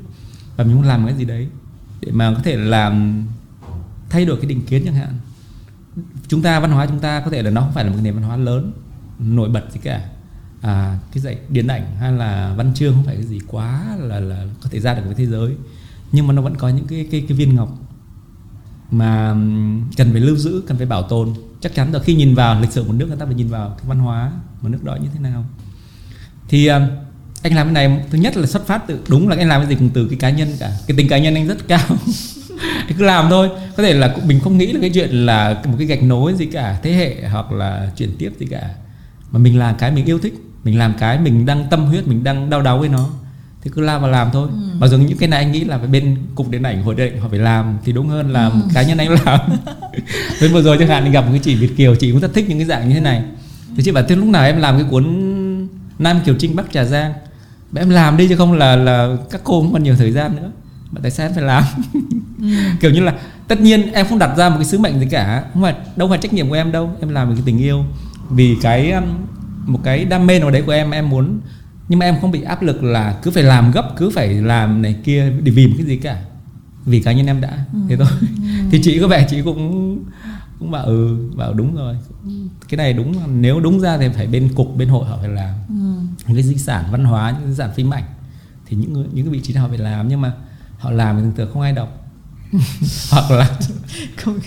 [0.57, 1.47] Và mình muốn làm cái gì đấy
[2.01, 3.23] để mà có thể làm
[4.09, 5.13] thay đổi cái định kiến chẳng hạn.
[6.27, 8.13] Chúng ta văn hóa chúng ta có thể là nó không phải là một nền
[8.13, 8.71] văn hóa lớn
[9.19, 10.01] nổi bật gì cả.
[10.61, 14.19] À, cái dạy điện ảnh hay là văn chương không phải cái gì quá là
[14.19, 15.55] là có thể ra được với thế giới.
[16.11, 17.69] Nhưng mà nó vẫn có những cái cái cái viên ngọc
[18.91, 19.35] mà
[19.97, 21.33] cần phải lưu giữ cần phải bảo tồn.
[21.61, 23.69] Chắc chắn là khi nhìn vào lịch sử một nước người ta phải nhìn vào
[23.69, 25.45] cái văn hóa một nước đó như thế nào.
[26.49, 26.67] Thì
[27.43, 29.69] anh làm cái này thứ nhất là xuất phát từ đúng là anh làm cái
[29.69, 30.71] gì cũng từ cái cá nhân cả.
[30.87, 31.87] Cái tính cá nhân anh rất cao.
[32.87, 33.49] Anh cứ làm thôi.
[33.77, 36.45] Có thể là mình không nghĩ là cái chuyện là một cái gạch nối gì
[36.45, 38.69] cả thế hệ hoặc là chuyển tiếp gì cả
[39.31, 42.23] mà mình làm cái mình yêu thích mình làm cái mình đang tâm huyết mình
[42.23, 43.09] đang đau đáu với nó
[43.61, 44.49] thì cứ làm và làm thôi.
[44.51, 44.77] Ừ.
[44.79, 47.13] mặc dù những cái này anh nghĩ là phải bên cục điện ảnh hội điện
[47.13, 49.39] ảnh họ phải làm thì đúng hơn là một cá nhân anh làm.
[50.39, 52.33] Với vừa rồi chẳng hạn anh gặp một cái chị Việt kiều chị cũng rất
[52.33, 53.23] thích những cái dạng như thế này.
[53.75, 55.05] Thì chị bảo thế lúc nào em làm cái cuốn
[55.99, 57.13] Nam Kiều Trinh Bắc Trà Giang?
[57.71, 60.35] Mà em làm đi chứ không là là các cô không còn nhiều thời gian
[60.35, 60.51] nữa.
[60.91, 61.63] Mà tại sao em phải làm?
[62.79, 63.13] Kiểu như là
[63.47, 66.09] tất nhiên em không đặt ra một cái sứ mệnh gì cả không phải đâu
[66.09, 66.91] phải trách nhiệm của em đâu.
[66.99, 67.83] Em làm vì cái tình yêu
[68.29, 69.03] vì cái um,
[69.65, 71.39] một cái đam mê nào đấy của em em muốn
[71.89, 74.81] nhưng mà em không bị áp lực là cứ phải làm gấp cứ phải làm
[74.81, 76.21] này kia để vì một cái gì cả.
[76.85, 78.07] Vì cá nhân em đã thế thôi.
[78.71, 79.99] Thì chị có vẻ chị cũng
[80.59, 81.95] cũng bảo ừ bảo đúng rồi.
[82.69, 85.53] Cái này đúng nếu đúng ra thì phải bên cục bên hội họ phải làm.
[85.69, 85.75] Ừ.
[86.27, 88.03] những cái di sản văn hóa những di sản phim ảnh
[88.65, 90.07] thì những những cái vị trí họ phải làm.
[90.07, 90.31] Nhưng mà
[90.77, 92.09] họ làm thì thường thường không ai đọc.
[93.11, 93.49] Hoặc là
[94.17, 94.39] không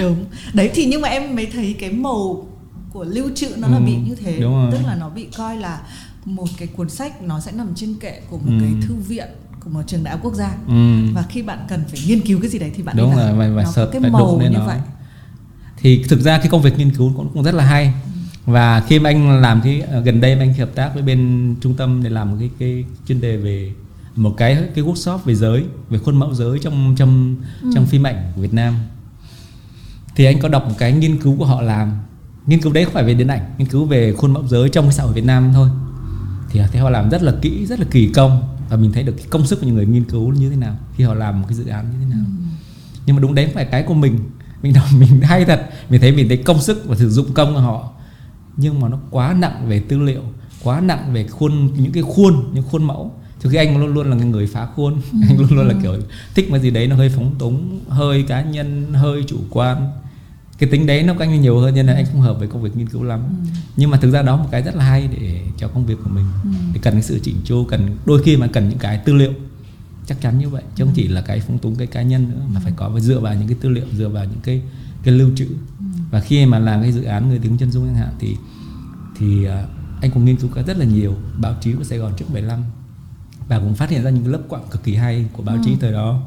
[0.00, 0.24] đúng.
[0.54, 2.46] Đấy thì nhưng mà em mới thấy cái màu
[2.92, 4.36] của lưu trữ nó là Ừ, bị như thế.
[4.72, 5.80] tức là nó bị coi là
[6.24, 8.52] một cái cuốn sách nó sẽ nằm trên kệ của một Ừ.
[8.60, 9.28] cái thư viện
[9.64, 10.56] của một trường đại học quốc gia.
[10.68, 10.74] Ừ,
[11.14, 13.38] và khi bạn cần phải nghiên cứu cái gì đấy thì bạn đúng làm.
[13.38, 14.66] và, và nó có cái phải màu như nó.
[14.66, 14.78] vậy.
[15.76, 17.92] Thì thực ra cái công việc nghiên cứu cũng, cũng rất là hay.
[18.46, 21.54] Và khi mà anh làm cái ờ, gần đây mà anh hợp tác với bên
[21.60, 23.72] trung tâm để làm một cái cái chuyên đề về
[24.16, 27.36] một cái cái workshop về giới về khuôn mẫu giới trong trong
[27.74, 28.74] trong phim ảnh của Việt Nam.
[30.16, 31.92] Thì anh có đọc một cái nghiên cứu của họ làm
[32.50, 34.84] nghiên cứu đấy không phải về điện ảnh nghiên cứu về khuôn mẫu giới trong
[34.84, 35.68] cái xã hội Việt Nam thôi.
[36.50, 39.14] Thì thấy họ làm rất là kỹ rất là kỳ công và mình thấy được
[39.16, 41.46] cái công sức của những người nghiên cứu như thế nào khi họ làm một
[41.48, 42.26] cái dự án như thế nào.
[43.06, 44.18] Nhưng mà đúng đấy không phải cái của mình.
[44.62, 47.54] Mình đọc mình hay thật mình thấy mình thấy công sức và sử dụng công
[47.54, 47.92] của họ
[48.56, 50.22] nhưng mà nó quá nặng về tư liệu
[50.62, 53.12] quá nặng về khuôn những cái khuôn những khuôn mẫu.
[53.40, 55.94] Thực khi anh luôn luôn là người phá khuôn anh luôn luôn là kiểu
[56.34, 59.90] thích cái gì đấy nó hơi phóng túng hơi cá nhân hơi chủ quan
[60.60, 62.62] cái tính đấy nó của anh nhiều hơn nên là anh không hợp với công
[62.62, 63.20] việc nghiên cứu lắm.
[63.76, 66.10] Nhưng mà thực ra đó một cái rất là hay để cho công việc của
[66.10, 66.24] mình.
[66.72, 69.32] Thì cần cái sự chỉnh chu cần đôi khi mà cần những cái tư liệu
[70.06, 70.62] chắc chắn như vậy.
[70.76, 73.00] Chứ không chỉ là cái phóng túng cái cá nhân nữa mà phải có và
[73.00, 74.62] dựa vào những cái tư liệu dựa vào những cái
[75.02, 75.46] cái lưu trữ.
[76.10, 78.36] Và khi mà làm cái dự án người tiếng chân dung chẳng hạn thì
[79.18, 79.64] thì à,
[80.02, 82.64] anh cũng nghiên cứu rất là nhiều báo chí của Sài Gòn trước 75
[83.48, 85.92] và cũng phát hiện ra những lớp quảng cực kỳ hay của báo chí thời
[85.92, 86.20] đó.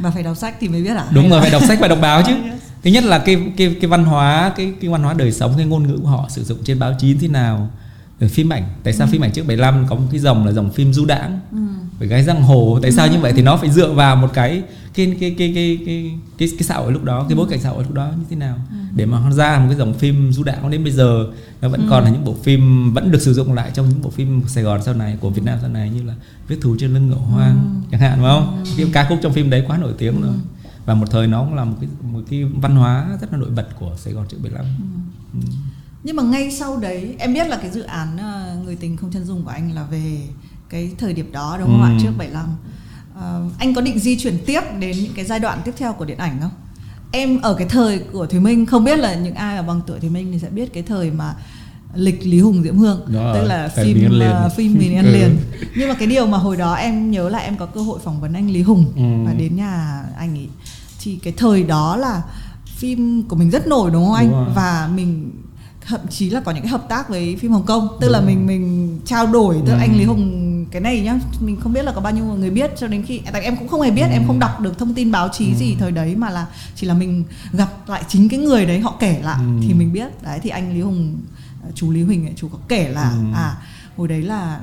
[0.00, 1.98] Và phải đọc sách thì mới biết à đúng rồi phải đọc sách và đọc
[2.02, 2.32] báo chứ.
[2.82, 5.66] thứ nhất là cái cái cái văn hóa cái cái văn hóa đời sống cái
[5.66, 7.70] ngôn ngữ của họ sử dụng trên báo chí thế nào.
[8.20, 10.70] Rồi phim ảnh tại sao phim ảnh trước 75 có một cái dòng là dòng
[10.72, 11.40] phim du đãng?
[11.52, 11.58] Ừ.
[11.98, 14.62] với gái giang hồ tại sao như vậy thì nó phải dựa vào một cái
[14.94, 17.68] cái cái cái cái cái cái, cái xã hội lúc đó cái bối cảnh xã
[17.70, 18.56] hội lúc đó như thế nào?
[18.94, 21.26] Để mà nó ra một cái dòng phim du đãng đến bây giờ
[21.60, 24.10] nó vẫn còn là những bộ phim vẫn được sử dụng lại trong những bộ
[24.10, 26.14] phim của Sài Gòn sau này của Việt Nam sau này như là
[26.48, 28.64] vết thù trên lưng ngựa hoang chẳng hạn phải không?
[28.76, 30.32] Cái ca khúc trong phim đấy quá nổi tiếng rồi
[30.88, 33.50] và một thời nó cũng là một cái một cái văn hóa rất là nổi
[33.50, 34.66] bật của Sài Gòn trước 75
[35.34, 35.40] Ừ.
[36.04, 39.10] nhưng mà ngay sau đấy em biết là cái dự án ờ, người tình không
[39.12, 40.20] chân dung của anh là về
[40.68, 41.86] cái thời điểm đó đúng không Ừ.
[41.86, 42.44] ạ trước 75
[43.14, 46.04] Ờ, anh có định di chuyển tiếp đến những cái giai đoạn tiếp theo của
[46.04, 46.50] điện ảnh không
[47.12, 50.00] em ở cái thời của Thùy Minh không biết là những ai ở bằng tuổi
[50.00, 51.34] Thùy Minh thì sẽ biết cái thời mà
[51.94, 54.30] lịch Lý Hùng Diễm Hương Đó, tức là phim Mình Ăn Liền.
[54.30, 55.10] ờ, phim Mình Ăn Ừ.
[55.12, 55.36] Liền
[55.76, 58.20] nhưng mà cái điều mà hồi đó em nhớ là em có cơ hội phỏng
[58.20, 59.02] vấn anh Lý Hùng Ừ.
[59.26, 60.48] và đến nhà anh ấy
[61.00, 62.22] thì cái thời đó là
[62.76, 64.52] phim của mình rất nổi đúng không anh Đúng rồi.
[64.54, 65.30] và mình
[65.86, 68.26] thậm chí là có những cái hợp tác với phim Hồng Kông tức là Đúng
[68.26, 69.80] mình mình trao đổi tức là Ừ.
[69.82, 72.70] anh Lý Hùng cái này nhá mình không biết là có bao nhiêu người biết
[72.78, 74.12] cho đến khi tại em cũng không hề biết Ừ.
[74.12, 76.94] em không đọc được thông tin báo chí gì thời đấy mà là chỉ là
[76.94, 79.60] mình gặp lại chính cái người đấy họ kể lại Ừ.
[79.68, 81.16] thì mình biết đấy thì anh Lý Hùng
[81.74, 83.16] chú Lý Huỳnh ấy, chú có kể là Ừ.
[83.34, 83.56] à
[83.96, 84.60] hồi đấy là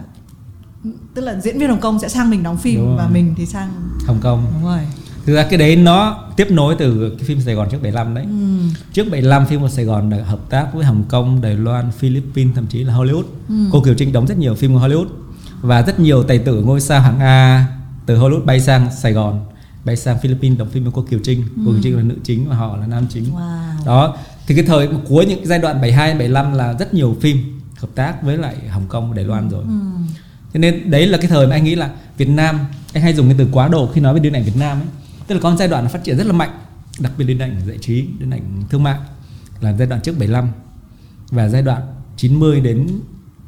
[1.13, 3.11] tức là diễn viên Hồng Kông sẽ sang mình đóng phim Đúng và rồi.
[3.13, 3.69] mình thì sang
[4.07, 4.79] Hồng Kông đúng rồi
[5.25, 8.23] thực ra cái đấy nó tiếp nối từ cái phim Sài Gòn trước 75 đấy
[8.23, 8.75] ừ.
[8.93, 12.55] trước 75 phim của Sài Gòn đã hợp tác với Hồng Kông, Đài Loan, Philippines
[12.55, 13.23] thậm chí là Hollywood.
[13.49, 13.55] Ừ.
[13.71, 15.07] Cô Kiều Trinh đóng rất nhiều phim của Hollywood
[15.61, 17.65] và rất nhiều tài tử ngôi sao hạng A
[18.05, 19.45] từ Hollywood bay sang Sài Gòn,
[19.85, 21.43] bay sang Philippines đóng phim với cô Kiều Trinh.
[21.65, 23.25] Cô Kiều Trinh là nữ chính và họ là nam chính.
[23.33, 23.85] Wow.
[23.85, 27.89] Đó, thì cái thời cuối những giai đoạn 72 75 là rất nhiều phim hợp
[27.95, 29.63] tác với lại Hồng Kông và Đài Loan rồi.
[29.63, 29.69] Ừ.
[30.53, 32.59] Cho nên đấy là cái thời mà anh nghĩ là Việt Nam
[32.93, 34.87] anh hay dùng cái từ quá độ khi nói về điện ảnh Việt Nam ấy.
[35.27, 36.59] Tức là có một giai đoạn nó phát triển rất là mạnh,
[36.99, 38.99] đặc biệt điện ảnh giải trí, điện ảnh thương mại
[39.61, 40.49] là giai đoạn trước 75
[41.29, 41.81] và giai đoạn
[42.17, 42.87] 90 đến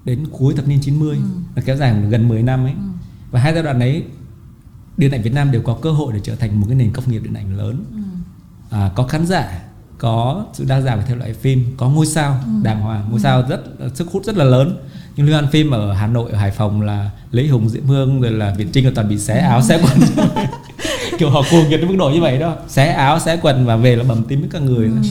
[0.06, 1.18] đến cuối thập niên 90
[1.56, 2.74] là kéo dài gần 10 năm ấy.
[3.32, 4.04] Và hai giai đoạn đấy
[4.98, 7.12] điện ảnh Việt Nam đều có cơ hội để trở thành một cái nền công
[7.12, 7.86] nghiệp điện ảnh lớn.
[8.70, 9.62] À, có khán giả,
[9.98, 13.44] có sự đa dạng về thể loại phim, có ngôi sao đàng hoàng, ngôi sao
[13.50, 13.64] rất
[13.94, 14.78] sức hút rất là lớn.
[15.16, 18.22] Nhưng liên hoan phim ở Hà Nội, ở Hải Phòng là Lý Hùng, Diễm Hương
[18.22, 20.28] rồi là Việt Trinh là toàn bị xé áo, xé quần.
[21.20, 23.76] kiểu họ cuồng nhiệt đến mức độ như vậy đó, xé áo, xé quần và
[23.76, 24.90] về là bầm tím với cả người.
[24.96, 25.04] thôi.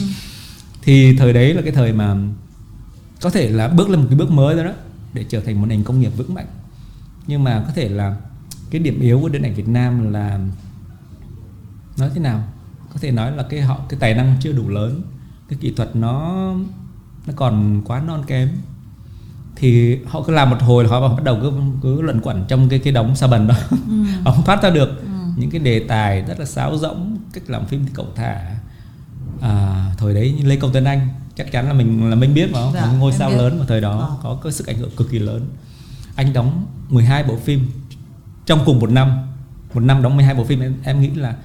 [0.81, 2.15] Thì thời đấy là cái thời mà
[3.21, 4.71] có thể là bước lên một cái bước mới rồi đó
[5.13, 6.47] để trở thành một nền công nghiệp vững mạnh.
[7.27, 8.15] Nhưng mà có thể là
[8.71, 10.39] cái điểm yếu của điện ảnh Việt Nam là
[11.97, 12.43] nói thế nào?
[12.93, 15.01] Có thể nói là cái họ cái tài năng chưa đủ lớn.
[15.49, 16.53] Cái kỹ thuật nó
[17.27, 18.49] nó còn quá non kém.
[19.55, 21.51] Thì họ cứ làm một hồi là họ bắt đầu cứ
[21.83, 23.55] cứ luẩn quẩn trong cái cái đống sa bần đó.
[24.23, 25.01] Họ không thoát ra được
[25.37, 28.55] những cái đề tài rất là sáo rỗng cách làm phim thì cậu thả
[29.41, 32.51] à, thời đấy như Lê Công Tuấn Anh chắc chắn là mình là mình biết
[32.53, 33.35] mà Dạ, một ngôi sao biết.
[33.37, 34.17] lớn mà thời đó Ờ.
[34.23, 35.49] có cái sức ảnh hưởng cực kỳ lớn
[36.15, 37.67] anh đóng 12 bộ phim
[38.45, 39.17] trong cùng một năm
[39.73, 41.35] một năm đóng 12 bộ phim em, em nghĩ là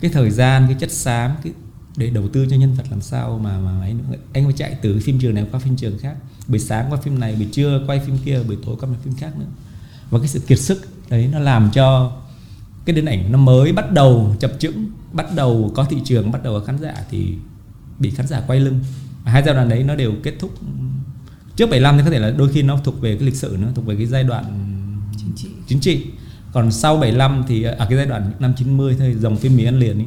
[0.00, 1.52] cái thời gian cái chất xám cái
[1.96, 4.16] để đầu tư cho nhân vật làm sao mà mà ấy nữa.
[4.32, 6.14] anh phải chạy từ phim trường này qua phim trường khác
[6.48, 9.38] buổi sáng qua phim này buổi trưa quay phim kia buổi tối qua phim khác
[9.38, 9.46] nữa
[10.10, 12.12] và cái sự kiệt sức đấy nó làm cho
[12.86, 16.42] cái điện ảnh nó mới bắt đầu chập chững bắt đầu có thị trường bắt
[16.42, 17.34] đầu có khán giả thì
[17.98, 18.80] bị khán giả quay lưng.
[19.24, 20.50] Hai giai đoạn đấy nó đều kết thúc.
[21.56, 23.68] Trước 75 thì có thể là đôi khi nó thuộc về cái lịch sử nữa
[23.74, 24.44] thuộc về cái giai đoạn
[25.18, 25.48] chính trị.
[25.66, 26.06] chính trị.
[26.52, 29.64] Còn sau 75 thì ở à, cái giai đoạn năm 90 thôi dòng phim mì
[29.64, 30.06] ăn liền ấy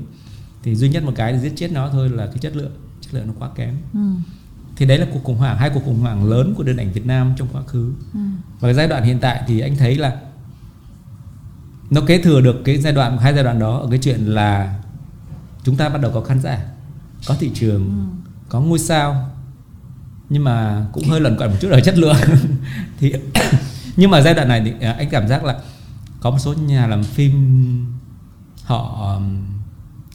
[0.63, 2.71] thì duy nhất một cái để giết chết nó thôi là cái chất lượng.
[3.01, 3.75] Chất lượng nó quá kém.
[3.93, 3.99] Ừ.
[4.75, 7.05] thì đấy là cuộc khủng hoảng hai cuộc khủng hoảng lớn của điện ảnh Việt
[7.05, 7.91] Nam trong quá khứ.
[8.13, 8.19] Ừ.
[8.59, 10.17] và cái giai đoạn hiện tại thì anh thấy là
[11.91, 14.79] nó kế thừa được cái giai đoạn hai giai đoạn đó ở cái chuyện là
[15.63, 16.65] chúng ta bắt đầu có khán giả
[17.27, 18.29] có thị trường Ừ.
[18.49, 19.29] có ngôi sao.
[20.29, 22.15] Nhưng mà cũng hơi lẩn quẩn một chút ở chất lượng.
[22.99, 23.13] Thì
[23.97, 25.59] nhưng mà giai đoạn này thì à, anh cảm giác là
[26.21, 27.33] có một số nhà làm phim
[28.63, 29.19] họ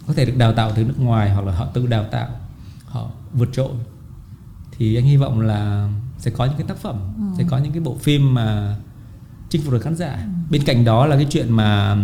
[0.06, 2.28] có thể được đào tạo từ nước ngoài hoặc là họ tự đào tạo
[2.86, 3.68] họ vượt trội.
[4.78, 6.96] Thì anh hy vọng là sẽ có những cái tác phẩm
[7.38, 8.76] sẽ có những cái bộ phim mà
[9.48, 10.26] chinh phục được khán giả.
[10.50, 11.96] Bên cạnh đó là cái chuyện mà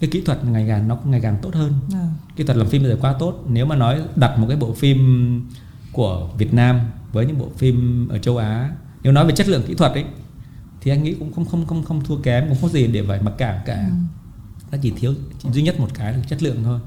[0.00, 1.72] cái kỹ thuật ngày càng nó ngày càng tốt hơn.
[1.92, 2.06] À.
[2.36, 3.44] kỹ thuật làm phim bây giờ quá tốt.
[3.48, 5.48] Nếu mà nói đặt một cái bộ phim
[5.92, 6.80] của Việt Nam
[7.12, 8.70] với những bộ phim ở châu Á
[9.02, 10.04] nếu nói về chất lượng kỹ thuật ấy
[10.80, 13.04] thì anh nghĩ cũng không không không không thua kém cũng không có gì để
[13.08, 13.90] phải mặc cảm cả.
[14.72, 16.80] Nó chỉ thiếu chỉ duy nhất một cái là chất lượng thôi.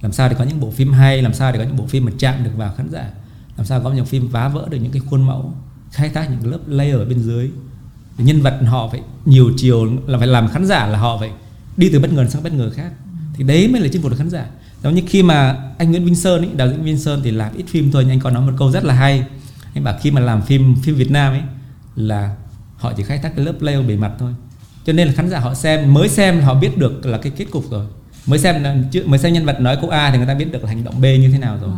[0.00, 2.04] Làm sao để có những bộ phim hay làm sao để có những bộ phim
[2.04, 3.10] mà chạm được vào khán giả?
[3.56, 5.54] Làm sao có những phim phá vỡ được những cái khuôn mẫu
[5.90, 7.50] khai thác những lớp layer ở bên dưới
[8.18, 11.30] nhân vật họ phải nhiều chiều là phải làm khán giả là họ phải
[11.76, 12.92] đi từ bất ngờ sang bất ngờ khác.
[13.34, 14.46] Thì đấy mới là chinh phục được khán giả.
[14.82, 17.56] Giống như khi mà anh Nguyễn Vinh Sơn ấy đạo diễn Vinh Sơn thì làm
[17.56, 19.24] ít phim thôi nhưng anh còn nói một câu rất là hay.
[19.74, 21.42] Anh bảo khi mà làm phim phim Việt Nam ấy
[21.96, 22.36] là
[22.76, 24.32] họ chỉ khai thác cái lớp layer bề mặt thôi.
[24.86, 27.32] Cho nên là khán giả họ xem mới xem là họ biết được là cái
[27.36, 27.86] kết cục rồi.
[28.26, 28.64] Mới xem
[29.06, 31.00] mới xem nhân vật nói câu A thì người ta biết được là hành động
[31.00, 31.70] B như thế nào rồi.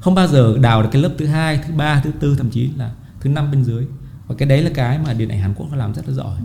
[0.00, 2.70] Không bao giờ đào được cái lớp thứ hai thứ ba thứ tư thậm chí
[2.76, 3.84] là thứ năm bên dưới
[4.26, 6.36] và cái đấy là cái mà điện ảnh Hàn Quốc họ làm rất là giỏi.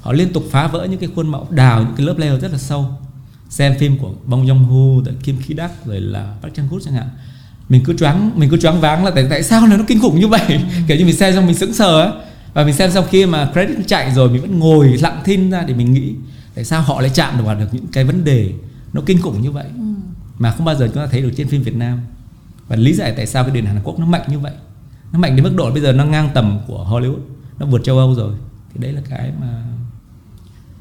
[0.00, 2.52] Họ liên tục phá vỡ những cái khuôn mẫu đào những cái lớp layer rất
[2.52, 2.86] là sâu.
[3.48, 6.80] Xem phim của Bong Joon Ho rồi Kim Ki Đắc rồi là Park Chan Wook
[6.84, 7.08] chẳng hạn.
[7.68, 10.20] Mình cứ choáng mình cứ choáng váng là tại tại sao là nó kinh khủng
[10.20, 10.40] như vậy?
[10.88, 12.12] Kiểu như mình xem xong mình sững sờ á.
[12.54, 15.62] Và mình xem xong khi mà credit chạy rồi mình vẫn ngồi lặng thinh ra
[15.62, 16.14] để mình nghĩ
[16.54, 18.52] tại sao họ lại chạm được vào được những cái vấn đề
[18.92, 19.66] nó kinh khủng như vậy.
[20.38, 22.00] Mà không bao giờ chúng ta thấy được trên phim Việt Nam.
[22.68, 24.52] Và lý giải tại sao cái điện ảnh Hàn Quốc nó mạnh như vậy
[25.12, 27.18] nó mạnh đến mức độ bây giờ nó ngang tầm của Hollywood
[27.58, 28.34] nó vượt châu Âu rồi
[28.74, 29.64] thì đấy là cái mà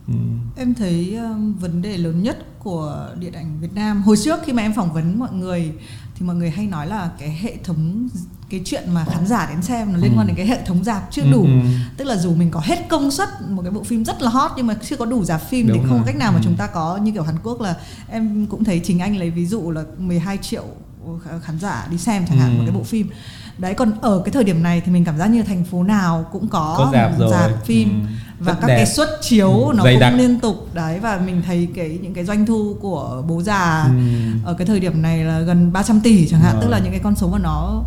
[0.07, 4.39] ừm, Em thấy um, vấn đề lớn nhất của điện ảnh Việt Nam hồi trước
[4.45, 5.71] khi mà em phỏng vấn mọi người
[6.15, 8.07] thì mọi người hay nói là cái hệ thống
[8.49, 10.27] cái chuyện mà khán giả đến xem nó liên quan Ừ.
[10.27, 11.51] đến cái hệ thống rạp chưa Ừ, đủ ừ.
[11.97, 14.51] tức là dù mình có hết công suất một cái bộ phim rất là hot
[14.57, 16.41] nhưng mà chưa có đủ rạp phim thì Đúng không có cách nào mà Ừ.
[16.43, 17.75] chúng ta có như kiểu Hàn Quốc là
[18.09, 20.63] em cũng thấy chính anh lấy ví dụ là 12 triệu
[21.41, 22.57] khán giả đi xem chẳng hạn Ừ.
[22.57, 23.07] một cái bộ phim
[23.61, 26.25] đấy còn ở cái thời điểm này thì mình cảm giác như thành phố nào
[26.31, 27.51] cũng có, Có rạp rồi.
[27.65, 28.07] phim Ừ.
[28.39, 28.75] và Rất các đẹp.
[28.75, 30.13] cái suất chiếu Ừ, nó dày cũng đặc.
[30.17, 34.43] liên tục đấy và mình thấy cái những cái doanh thu của bố già Ừm.
[34.45, 36.61] ở cái thời điểm này là gần 300 tỷ chẳng hạn Rồi.
[36.63, 37.83] tức là những cái con số mà nó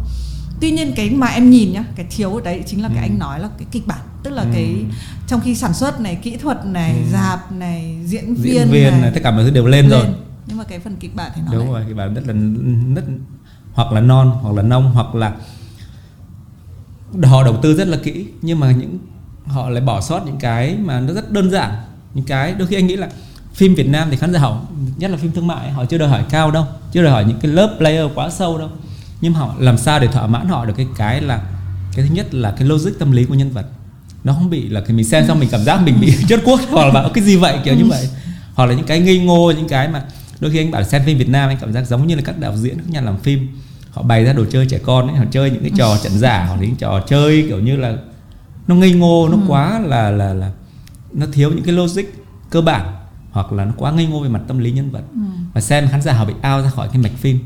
[0.61, 3.03] tuy nhiên cái mà em nhìn nhá cái thiếu ở đấy chính là cái Ừ.
[3.13, 4.49] anh nói là cái kịch bản tức là Ừ.
[4.55, 4.75] cái
[5.27, 7.13] trong khi sản xuất này kỹ thuật này Ừ.
[7.13, 10.05] dạp này diễn viên, diễn viên này, tất cả mọi thứ đều lên, rồi
[10.47, 12.35] nhưng mà cái phần kịch bản thì nó đúng lại rồi cái bản rất là
[12.95, 13.05] rất
[13.73, 15.33] hoặc là non hoặc là nông hoặc là
[17.23, 18.99] họ đầu tư rất là kỹ, nhưng mà những,
[19.47, 21.71] họ lại bỏ sót những cái mà nó rất đơn giản.
[22.15, 23.09] Những cái đôi khi anh nghĩ là
[23.55, 24.61] phim Việt Nam thì khán giả họ,
[24.97, 27.39] nhất là phim thương mại, họ chưa đòi hỏi cao đâu, chưa đòi hỏi những
[27.41, 28.69] cái lớp layer quá sâu đâu.
[29.21, 31.43] Nhưng họ làm sao để thỏa mãn họ được cái cái là,
[31.97, 33.67] cái thứ nhất là cái logic tâm lý của nhân vật.
[34.25, 36.61] Nó không bị là khi mình xem xong mình cảm giác mình bị chốt quốc
[36.71, 38.09] hoặc là bảo cái gì vậy, kiểu như vậy.
[38.55, 40.03] Hoặc là những cái ngây ngô, những cái mà
[40.41, 42.39] đôi khi anh bảo xem phim Việt Nam anh cảm giác giống như là các
[42.39, 43.49] đạo diễn, các nhà làm phim
[43.95, 46.45] họ bày ra đồ chơi trẻ con ấy họ chơi những cái trò trận giả
[46.49, 47.97] hoặc những trò chơi kiểu như là
[48.69, 50.51] nó ngây ngô nó quá là là là
[51.13, 52.03] nó thiếu những cái logic
[52.51, 52.93] cơ bản
[53.31, 55.03] hoặc là nó quá ngây ngô về mặt tâm lý nhân vật.
[55.55, 57.39] Và xem khán giả họ bị out ra khỏi cái mạch phim.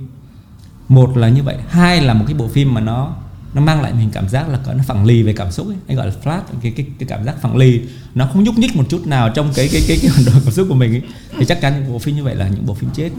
[0.89, 3.13] Một là như vậy hai là một cái bộ phim mà nó
[3.55, 5.77] nó mang lại mình cảm giác là nó phẳng lì về cảm xúc ấy.
[5.89, 7.81] anh gọi là flat cái cái cái cảm giác phẳng lì
[8.19, 10.53] nó không nhúc nhích một chút nào trong cái cái cái cái bản đồ cảm
[10.53, 11.03] xúc của mình ấy.
[11.39, 13.11] thì chắc chắn những bộ phim như vậy là những bộ phim chết.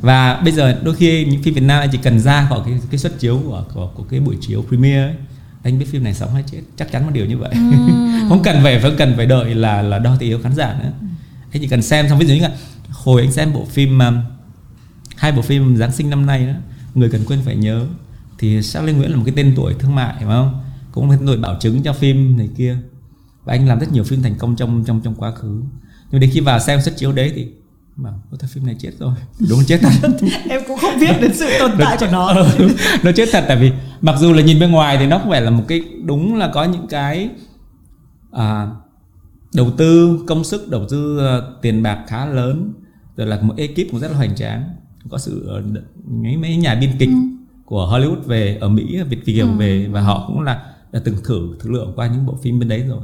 [0.00, 2.74] Và bây giờ đôi khi những phim Việt Nam anh chỉ cần ra khỏi cái
[2.90, 5.14] cái suất chiếu của của, của cái buổi chiếu premiere ấy
[5.62, 6.60] anh biết phim này sống hay chết.
[6.76, 7.50] Chắc chắn một điều như vậy.
[8.28, 10.92] Không cần phải không cần phải đợi là là đo thị hiếu khán giả nữa.
[11.52, 12.50] Anh chỉ cần xem xong ví dụ như là
[12.90, 14.20] hồi anh xem bộ phim um,
[15.16, 16.52] hai bộ phim Giáng sinh năm nay đó
[16.94, 17.86] người cần quên phải nhớ
[18.38, 20.62] thì Charlie Nguyễn là một cái tên tuổi thương mại phải không?
[20.92, 22.76] Cũng là tên tuổi bảo chứng cho phim này kia
[23.44, 25.62] và anh làm rất nhiều phim thành công trong trong trong quá khứ.
[26.10, 27.48] Nhưng đến khi vào xem suất chiếu đấy thì
[27.96, 29.14] bảo "Ôi, thôi phim này chết rồi.
[29.48, 30.08] Đúng chết thật.
[30.48, 32.26] Em cũng không biết đến sự tồn tại của nó.
[32.58, 32.68] Ừ,
[33.02, 35.40] nó chết thật tại vì mặc dù là nhìn bên ngoài thì nó có vẻ
[35.40, 37.30] là một cái đúng là có những cái
[38.32, 38.66] à,
[39.54, 42.72] đầu tư công sức đầu tư ờ, tiền bạc khá lớn
[43.16, 44.64] rồi là một ekip cũng rất là hoành tráng
[45.10, 45.62] có sự ờ,
[46.06, 47.08] mấy mấy nhà biên kịch
[47.64, 51.56] của Hollywood về ở Mỹ Việt Kiều về và họ cũng là đã từng thử
[51.60, 53.00] thử lượng qua những bộ phim bên đấy rồi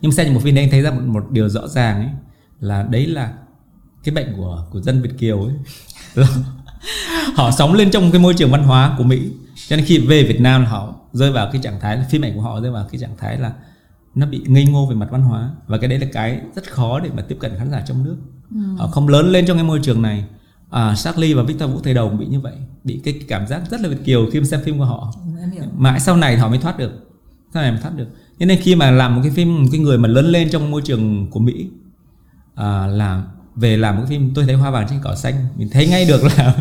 [0.00, 2.10] nhưng xem bộ phim đấy anh thấy ra một, một điều rõ ràng ấy
[2.60, 3.32] là đấy là
[4.04, 5.54] cái bệnh của của dân Việt kiều ấy.
[6.14, 6.26] Là
[7.34, 9.30] họ sống lên trong cái môi trường văn hóa của Mỹ.
[9.68, 12.34] Cho nên khi về Việt Nam là họ rơi vào cái trạng thái phim ảnh
[12.34, 13.52] của họ rơi vào cái trạng thái là
[14.14, 15.50] nó bị ngây ngô về mặt văn hóa.
[15.66, 18.16] Và cái đấy là cái rất khó để mà tiếp cận khán giả trong nước.
[18.76, 20.24] Họ không lớn lên trong cái môi trường này.
[20.70, 22.54] À, Charlie và Victor Vũ đầu cũng bị như vậy.
[22.84, 25.12] Bị cái cảm giác rất là Việt kiều khi mà xem phim của họ.
[25.40, 25.64] Em hiểu.
[25.76, 27.05] Mãi sau này họ mới thoát được
[27.56, 28.06] sau này mà thoát được.
[28.40, 30.70] Thế nên khi mà làm một cái phim một cái người mà lớn lên trong
[30.70, 31.66] môi trường của Mỹ
[32.54, 33.24] à, làm
[33.56, 35.34] về làm một cái phim tôi thấy hoa vàng trên cỏ xanh.
[35.56, 36.54] Mình thấy ngay được là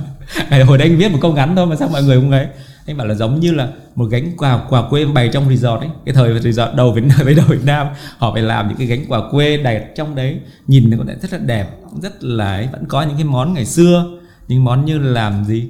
[0.65, 2.47] hồi đấy anh viết một câu ngắn thôi mà sao mọi người không ấy
[2.85, 5.89] anh bảo là giống như là một gánh quà quà quê bày trong resort ấy.
[6.05, 8.87] Cái thời resort đầu Việt Nam với đầu Việt Nam họ phải làm những cái
[8.87, 10.39] gánh quà quê đầy trong đấy.
[10.67, 11.69] Nhìn nó cũng rất là đẹp
[12.01, 12.67] rất là ấy.
[12.71, 15.69] vẫn có những cái món ngày xưa những món như làm gì?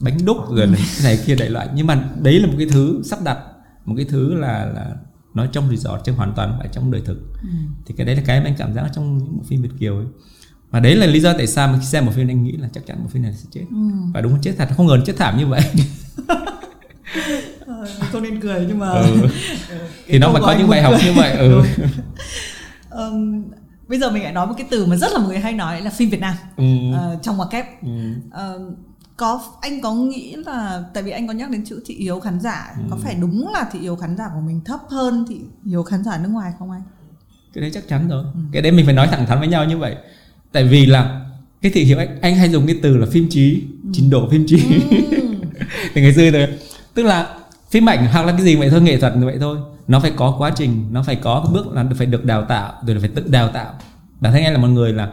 [0.00, 1.68] Bánh đúc rồi này, cái này kia đại loại.
[1.74, 3.38] Nhưng mà đấy là một cái thứ sắp đặt
[3.84, 4.90] một cái thứ là là
[5.34, 7.18] nó trong resort chứ hoàn toàn phải trong đời thực
[7.86, 9.96] thì cái đấy là cái mà anh cảm giác trong những bộ phim Việt kiều
[9.96, 10.06] ấy
[10.70, 12.68] và đấy là lý do tại sao mà khi xem một phim anh nghĩ là
[12.72, 13.64] chắc chắn bộ phim này sẽ chết
[14.14, 15.60] và đúng chết thật không ngờ chết thảm như vậy
[17.66, 19.28] Ờ, không nên cười nhưng mà ừ.
[20.06, 21.04] thì nó phải có những bài học cười.
[21.04, 21.62] như vậy ừ.
[22.90, 23.44] Ờm,
[23.88, 25.80] bây giờ mình lại nói một cái từ mà rất là mọi người hay nói
[25.82, 26.64] là phim Việt Nam Ừ.
[26.94, 27.88] Ờ, trong ngoặc kép Ừ.
[28.30, 28.74] Ờm,
[29.16, 32.40] có anh có nghĩ là tại vì anh có nhắc đến chữ thị hiếu khán
[32.40, 32.82] giả Ừ.
[32.90, 36.04] có phải đúng là thị hiếu khán giả của mình thấp hơn thị hiếu khán
[36.04, 36.82] giả nước ngoài không anh?
[37.54, 38.24] cái đấy chắc chắn rồi.
[38.52, 39.96] Cái đấy mình phải nói thẳng thắn với nhau như vậy.
[40.52, 41.20] Tại vì là
[41.62, 44.44] cái thị hiếu anh, anh hay dùng cái từ là phim trí trình độ phim
[44.46, 44.62] trí.
[45.94, 46.48] Thì ngày xưa rồi
[46.94, 47.34] tức là
[47.70, 50.34] phim ảnh hoặc là cái gì vậy thôi nghệ thuật vậy thôi nó phải có
[50.38, 53.24] quá trình nó phải có bước là phải được đào tạo rồi là phải tự
[53.28, 53.74] đào tạo.
[54.20, 55.10] Bản thân anh là một người là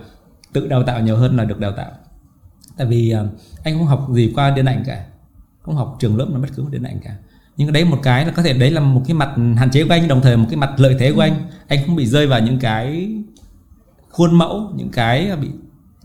[0.54, 1.92] tự đào tạo nhiều hơn là được đào tạo
[2.82, 3.24] tại vì à,
[3.63, 5.06] anh không học gì qua điện ảnh cả.
[5.62, 7.15] Không học trường lớp nào bất cứ một điện ảnh cả.
[7.58, 9.94] Nhưng đấy một cái là có thể đấy là một cái mặt hạn chế của
[9.94, 11.36] anh đồng thời một cái mặt lợi thế của anh.
[11.67, 13.10] Anh không bị rơi vào những cái
[14.10, 15.48] khuôn mẫu những cái bị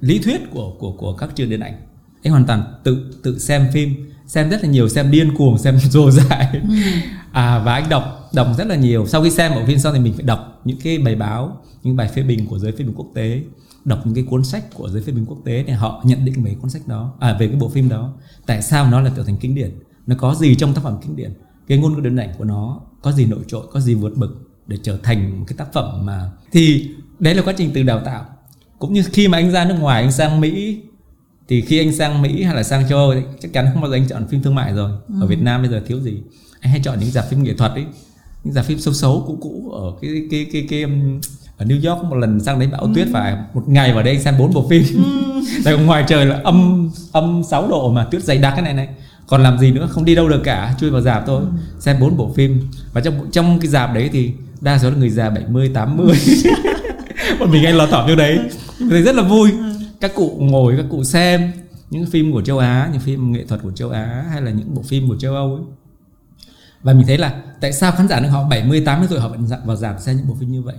[0.00, 1.74] lý thuyết của của của các trường điện ảnh.
[2.22, 5.78] Anh hoàn toàn tự tự xem phim xem rất là nhiều xem điên cuồng xem
[5.90, 6.60] rồ dại
[7.32, 9.06] à và anh đọc đọc rất là nhiều.
[9.06, 11.96] Sau khi xem bộ phim xong thì mình phải đọc những cái bài báo những
[11.96, 13.42] bài phê bình của giới phê bình quốc tế
[13.86, 16.44] đọc những cái cuốn sách của giới phê bình quốc tế để họ nhận định
[16.44, 18.12] về cuốn sách đó à về cái bộ phim đó.
[18.46, 19.78] Tại sao nó là trở thành kinh điển?
[20.06, 21.32] Nó có gì trong tác phẩm kinh điển?
[21.68, 24.50] Cái ngôn ngữ điện ảnh của nó có gì nổi trội có gì vượt bực
[24.66, 28.00] để trở thành một cái tác phẩm mà thì đấy là quá trình từ đào
[28.04, 28.24] tạo.
[28.78, 30.82] Cũng như khi mà anh ra nước ngoài anh sang Mỹ
[31.48, 33.90] thì khi anh sang Mỹ hay là sang châu Âu thì chắc chắn không bao
[33.90, 34.90] giờ anh chọn phim thương mại rồi.
[35.20, 36.22] Ở Việt Nam bây giờ thiếu gì?
[36.60, 37.86] Anh hay chọn những dạp phim nghệ thuật ấy
[38.44, 41.20] những dạp phim xấu xấu cũ cũ ở cái cái cái cái um,
[41.56, 44.22] ở New York một lần sang đấy bão tuyết phải một ngày vào đây anh
[44.22, 44.82] xem bốn bộ phim.
[45.64, 48.88] Tại ngoài trời là âm âm 6 độ mà tuyết dày đặc cái này này.
[49.26, 51.42] Còn làm gì nữa không đi đâu được cả chui vào dạp thôi.
[51.78, 52.68] Xem bốn bộ phim.
[52.92, 56.16] Và trong trong cái dạp đấy thì đa số là người già 70 80
[57.38, 58.38] một mình anh lọt thỏm vô đấy.
[58.90, 59.50] Thấy rất là vui.
[60.00, 61.52] Các cụ ngồi các cụ xem
[61.90, 64.74] những phim của châu Á những phim nghệ thuật của châu Á hay là những
[64.74, 65.64] bộ phim của châu Âu ấy.
[66.82, 69.46] Và mình thấy là tại sao khán giả nước họ 70 80 tuổi họ vẫn
[69.64, 70.74] vào dạp xem những bộ phim như vậy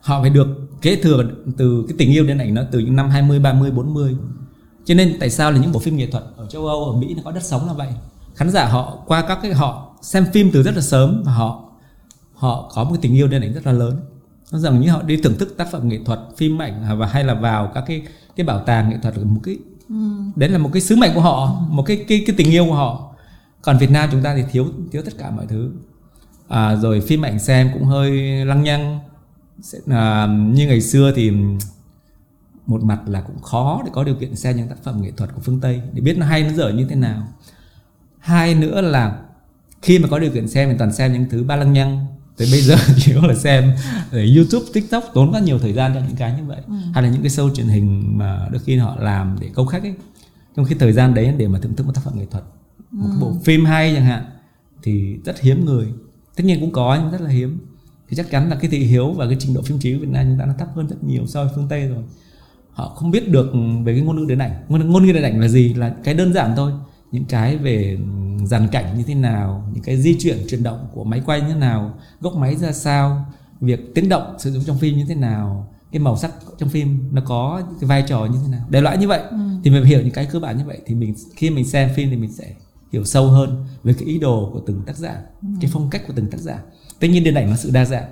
[0.00, 0.46] họ phải được
[0.82, 1.24] kế thừa
[1.56, 4.16] từ cái tình yêu điện ảnh nó từ những năm 20 30 40
[4.84, 7.14] cho nên tại sao là những bộ phim nghệ thuật ở châu Âu ở Mỹ
[7.14, 7.88] nó có đất sống là vậy?
[8.34, 11.64] Khán giả họ qua các cái họ xem phim từ rất là sớm và họ
[12.34, 14.00] họ có một cái tình yêu điện ảnh rất là lớn.
[14.52, 17.24] Nó rằng như họ đi thưởng thức tác phẩm nghệ thuật phim ảnh và hay
[17.24, 18.02] là vào các cái
[18.36, 19.58] cái bảo tàng nghệ thuật là một cái
[20.36, 22.74] đấy là một cái sứ mệnh của họ một cái cái cái tình yêu của
[22.74, 23.14] họ.
[23.62, 25.72] Còn Việt Nam chúng ta thì thiếu thiếu tất cả mọi thứ.
[26.48, 28.10] À, rồi phim ảnh xem cũng hơi
[28.44, 29.00] lăng nhăng
[29.62, 31.32] Sẽ- à, như ngày xưa thì
[32.66, 35.34] một mặt là cũng khó để có điều kiện xem những tác phẩm nghệ thuật
[35.34, 37.28] của phương Tây để biết nó hay nó dở như thế nào.
[38.18, 39.18] Hai nữa là
[39.82, 42.06] khi mà có điều kiện xem thì toàn xem những thứ ba lăng nhăng.
[42.36, 43.72] Tới bây giờ chỉ có là xem
[44.12, 46.60] ở YouTube, TikTok tốn rất nhiều thời gian cho những cái như vậy.
[46.94, 49.82] Hay là những cái show truyền hình mà đôi khi họ làm để câu khách
[49.82, 49.94] ấy.
[50.56, 52.44] Trong khi thời gian đấy để mà thưởng thức một tác phẩm nghệ thuật
[52.90, 54.24] một cái bộ phim hay chẳng hạn
[54.82, 55.92] thì rất hiếm người.
[56.36, 57.58] Tất nhiên cũng có nhưng rất là hiếm
[58.08, 60.08] thì chắc chắn là cái thị hiếu và cái trình độ phim trí của Việt
[60.10, 62.02] Nam chúng ta nó thấp hơn rất nhiều so với phương Tây rồi.
[62.72, 63.52] Họ không biết được
[63.84, 64.52] về cái ngôn ngữ điện ảnh.
[64.68, 65.74] Ngôn, ngôn ngữ điện ảnh là gì?
[65.74, 66.72] Là cái đơn giản thôi.
[67.12, 67.98] Những cái về
[68.44, 71.48] dàn cảnh như thế nào những cái di chuyển chuyển động của máy quay như
[71.48, 73.26] thế nào góc máy ra sao
[73.60, 76.98] việc tiếng động sử dụng trong phim như thế nào cái màu sắc trong phim
[77.12, 78.66] nó có cái vai trò như thế nào.
[78.70, 79.20] Đại loại như vậy.
[79.30, 79.36] Ừ.
[79.64, 82.10] thì mình hiểu những cái cơ bản như vậy thì mình khi mình xem phim
[82.10, 82.52] thì mình sẽ
[82.92, 85.48] hiểu sâu hơn về cái ý đồ của từng tác giả Ừ.
[85.60, 86.58] cái phong cách của từng tác giả
[87.00, 88.08] tất nhiên điện ảnh nó sự đa dạng.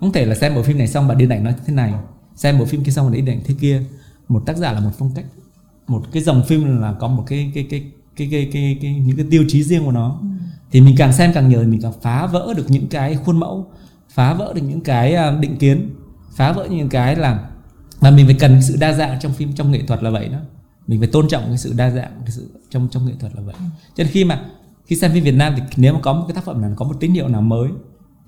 [0.00, 1.94] Không thể là xem bộ phim này xong và điện ảnh nó thế này
[2.36, 3.82] xem bộ phim kia xong và điện ảnh thế kia.
[4.28, 5.24] Một tác giả là một phong cách.
[5.86, 7.82] Một cái dòng phim là có một cái cái cái
[8.16, 10.18] cái cái, cái, cái những cái tiêu chí riêng của nó.
[10.20, 10.26] Ừ.
[10.70, 13.40] thì mình càng xem càng nhiều thì mình càng phá vỡ được những cái khuôn
[13.40, 13.66] mẫu
[14.08, 15.94] phá vỡ được những cái à, định kiến
[16.36, 17.38] phá vỡ những cái làm
[18.00, 20.38] mà mình phải cần sự đa dạng trong phim trong nghệ thuật là vậy đó.
[20.86, 23.42] Mình phải tôn trọng cái sự đa dạng cái sự trong trong nghệ thuật là
[23.42, 23.54] vậy.
[23.94, 24.44] Cho nên khi mà
[24.86, 26.84] khi xem phim Việt Nam thì nếu mà có một cái tác phẩm nào có
[26.84, 27.68] một tín hiệu nào mới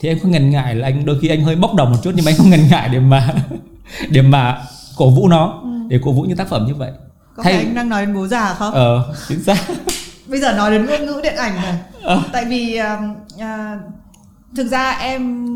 [0.01, 2.13] thì em không ngần ngại là anh đôi khi anh hơi bốc đồng một chút
[2.17, 3.35] nhưng mà anh không ngần ngại để mà
[4.11, 4.63] để mà
[4.97, 6.91] cổ vũ nó để cổ vũ những tác phẩm như vậy.
[7.37, 8.75] Có phải anh đang nói đến bố già không?
[8.75, 9.57] Ờ chính xác.
[10.29, 11.75] Bây giờ nói đến ngôn ngữ điện ảnh này.
[12.03, 12.23] Ờ.
[12.33, 13.79] tại vì um, à,
[14.57, 15.47] thực ra em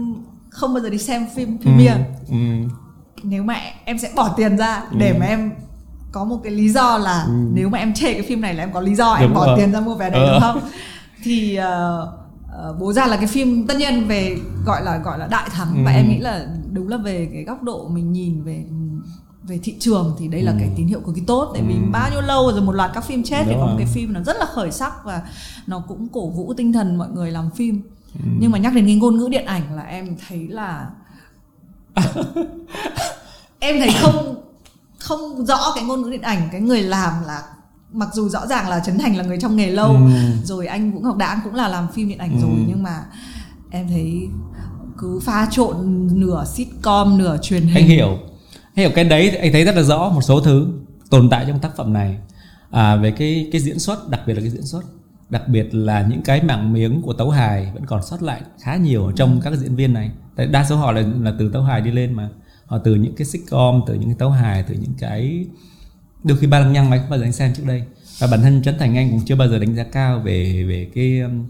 [0.50, 1.96] không bao giờ đi xem phim premiere
[2.28, 2.36] ừ,
[3.22, 5.52] nếu mà em sẽ bỏ tiền ra để mà em
[6.12, 8.72] có một cái lý do là nếu mà em chê cái phim này là em
[8.72, 9.56] có lý do em Đúng bỏ rồi.
[9.58, 10.32] tiền ra mua vé đấy Ờ.
[10.32, 10.60] đúng không?
[11.22, 12.08] Thì ờ,
[12.80, 14.36] bố già là cái phim tất nhiên về
[14.66, 15.96] gọi là gọi là đại thắng và Ừ.
[15.96, 18.64] em nghĩ là đúng là về cái góc độ mình nhìn về
[19.42, 20.56] về thị trường thì đây là Ừ.
[20.60, 21.80] cái tín hiệu cực kỳ tốt tại vì Ừ.
[21.92, 24.12] bao nhiêu lâu rồi một loạt các phim chết thì Đúng có một cái phim
[24.12, 25.22] nó rất là khởi sắc và
[25.66, 27.82] nó cũng cổ vũ tinh thần mọi người làm phim
[28.14, 28.20] Ừ.
[28.40, 30.90] nhưng mà nhắc đến cái ngôn ngữ điện ảnh là em thấy là
[33.58, 34.34] em thấy không
[34.98, 37.42] không rõ cái ngôn ngữ điện ảnh cái người làm là
[37.92, 40.00] mặc dù rõ ràng là trấn thành là người trong nghề lâu Ừ.
[40.44, 42.40] rồi anh Vũ Ngọc Đãng cũng là làm phim điện ảnh Ừ.
[42.42, 43.04] rồi nhưng mà
[43.70, 44.28] em thấy
[44.98, 47.74] cứ pha trộn nửa sitcom nửa truyền hình.
[47.74, 48.08] anh hiểu.
[48.74, 50.66] Anh hiểu cái đấy anh thấy rất là rõ một số thứ
[51.10, 52.18] tồn tại trong tác phẩm này.
[52.70, 54.82] À, về cái cái diễn xuất đặc biệt là cái diễn xuất
[55.30, 58.76] đặc biệt là những cái mảng miếng của tấu hài vẫn còn sót lại khá
[58.76, 60.10] nhiều ở trong các diễn viên này.
[60.36, 62.28] Tại đa số họ là là từ tấu hài đi lên mà.
[62.66, 65.46] Họ từ những cái sitcom từ những cái tấu hài từ những cái
[66.24, 67.82] đôi khi ba lăng nhăng mà anh không bao giờ anh xem trước đây.
[68.18, 70.88] Và bản thân Trấn Thành Anh cũng chưa bao giờ đánh giá cao về về
[70.94, 71.46] cái um,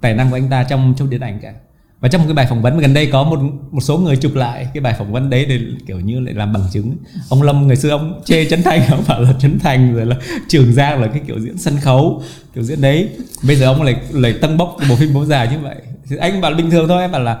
[0.00, 1.52] tài năng của anh ta trong trong điện ảnh cả.
[2.00, 3.40] Và trong một cái bài phỏng vấn gần đây có một
[3.70, 6.52] một số người chụp lại cái bài phỏng vấn đấy để kiểu như lại làm
[6.52, 6.96] bằng chứng.
[7.28, 10.16] Ông Lâm ngày xưa ông chê Trấn Thành ông bảo là Trấn Thành rồi là
[10.48, 12.22] Trường Giang là cái kiểu diễn sân khấu
[12.54, 13.08] kiểu diễn đấy.
[13.46, 15.76] Bây giờ ông lại lại tăng bốc bộ phim bố già như vậy.
[16.08, 17.38] Thì anh bảo là bình thường thôi em bảo là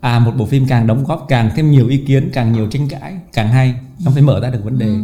[0.00, 2.88] à một bộ phim càng đóng góp càng thêm nhiều ý kiến càng nhiều tranh
[2.88, 3.74] cãi càng hay.
[4.04, 4.86] Nó phải mở ra được vấn đề.
[4.86, 5.02] Ừ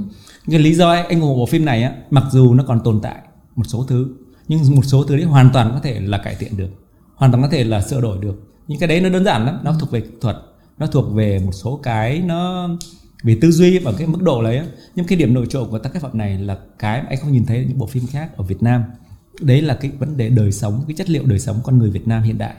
[0.51, 3.01] cái lý do anh ủng hộ bộ phim này á, mặc dù nó còn tồn
[3.03, 3.23] tại
[3.57, 4.09] một số thứ,
[4.49, 6.71] nhưng một số thứ đấy hoàn toàn có thể là cải thiện được,
[7.15, 8.43] hoàn toàn có thể là sửa đổi được.
[8.69, 10.37] Những cái đấy nó đơn giản lắm, nó thuộc về kỹ thuật,
[10.79, 12.69] nó thuộc về một số cái nó
[13.23, 14.67] về tư duy và cái mức độ đấy á.
[14.95, 17.47] nhưng cái điểm nổi trội của tác phẩm này là cái mà anh không nhìn
[17.47, 18.83] thấy những bộ phim khác ở Việt Nam.
[19.41, 22.09] Đấy là cái vấn đề đời sống, cái chất liệu đời sống con người Việt
[22.09, 22.55] Nam hiện đại.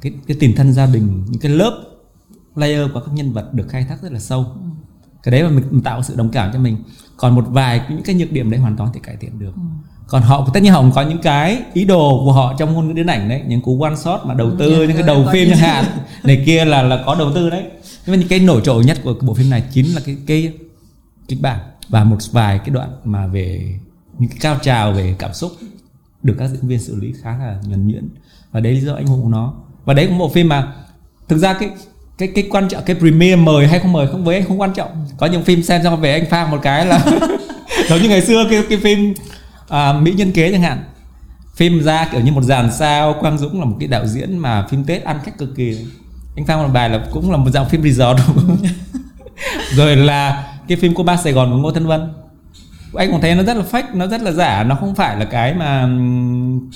[0.00, 1.82] Cái cái tiền thân gia đình, những cái lớp
[2.54, 4.46] layer của các nhân vật được khai thác rất là sâu
[5.30, 6.76] cái đấy mà mình, mình tạo sự đồng cảm cho mình.
[7.16, 9.52] Còn một vài những cái nhược điểm đấy hoàn toàn thể cải thiện được.
[10.06, 12.88] Còn họ tất nhiên họ cũng có những cái ý đồ của họ trong ngôn
[12.88, 15.06] ngữ điện ảnh đấy những cú one shot mà đầu tư Ừ, những cái ừ,
[15.06, 15.84] đầu phim chẳng hạn
[16.24, 17.62] này kia là là có đầu tư đấy.
[18.06, 20.52] Nhưng mà những cái nổi trội nhất của bộ phim này chính là cái cái
[21.28, 23.78] kịch bản và một vài cái đoạn mà về
[24.18, 25.52] những cái cao trào về cảm xúc
[26.22, 28.08] được các diễn viên xử lý khá là nhuần nhuyễn.
[28.52, 29.54] Và đấy lý do anh hùng của nó.
[29.84, 30.72] Và đấy cũng một phim mà
[31.28, 31.70] thực ra cái
[32.18, 34.72] cái cái quan trọng cái premiere mời hay không mời không với anh không quan
[34.72, 35.06] trọng.
[35.16, 37.04] Có những phim xem xong về anh phang một cái là
[37.88, 39.14] giống như ngày xưa cái cái phim
[39.68, 40.84] à, mỹ nhân kế chẳng hạn.
[41.56, 44.66] Phim ra kiểu như một dàn sao quang dũng là một cái đạo diễn mà
[44.70, 45.86] phim tết ăn khách cực kỳ.
[46.36, 48.18] Anh phang một bài là cũng là một dạng phim resort.
[49.74, 52.12] Rồi là cái phim cô ba sài gòn của ngô thân vân.
[52.94, 54.64] Anh cũng thấy nó rất là fake nó rất là giả.
[54.64, 55.88] Nó không phải là cái mà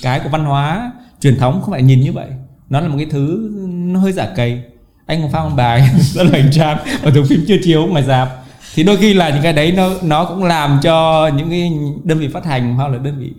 [0.01, 0.91] cái của văn hóa
[1.21, 2.27] truyền thống không phải nhìn như vậy.
[2.69, 4.61] Nó là một cái thứ nó hơi giả cầy
[5.05, 8.03] anh còn phát một bài rất là hành trang và thường phim chưa chiếu ngoài
[8.03, 8.29] dạp.
[8.75, 11.71] Thì đôi khi là những cái đấy nó nó cũng làm cho những cái
[12.03, 13.31] đơn vị phát hành hoặc là đơn vị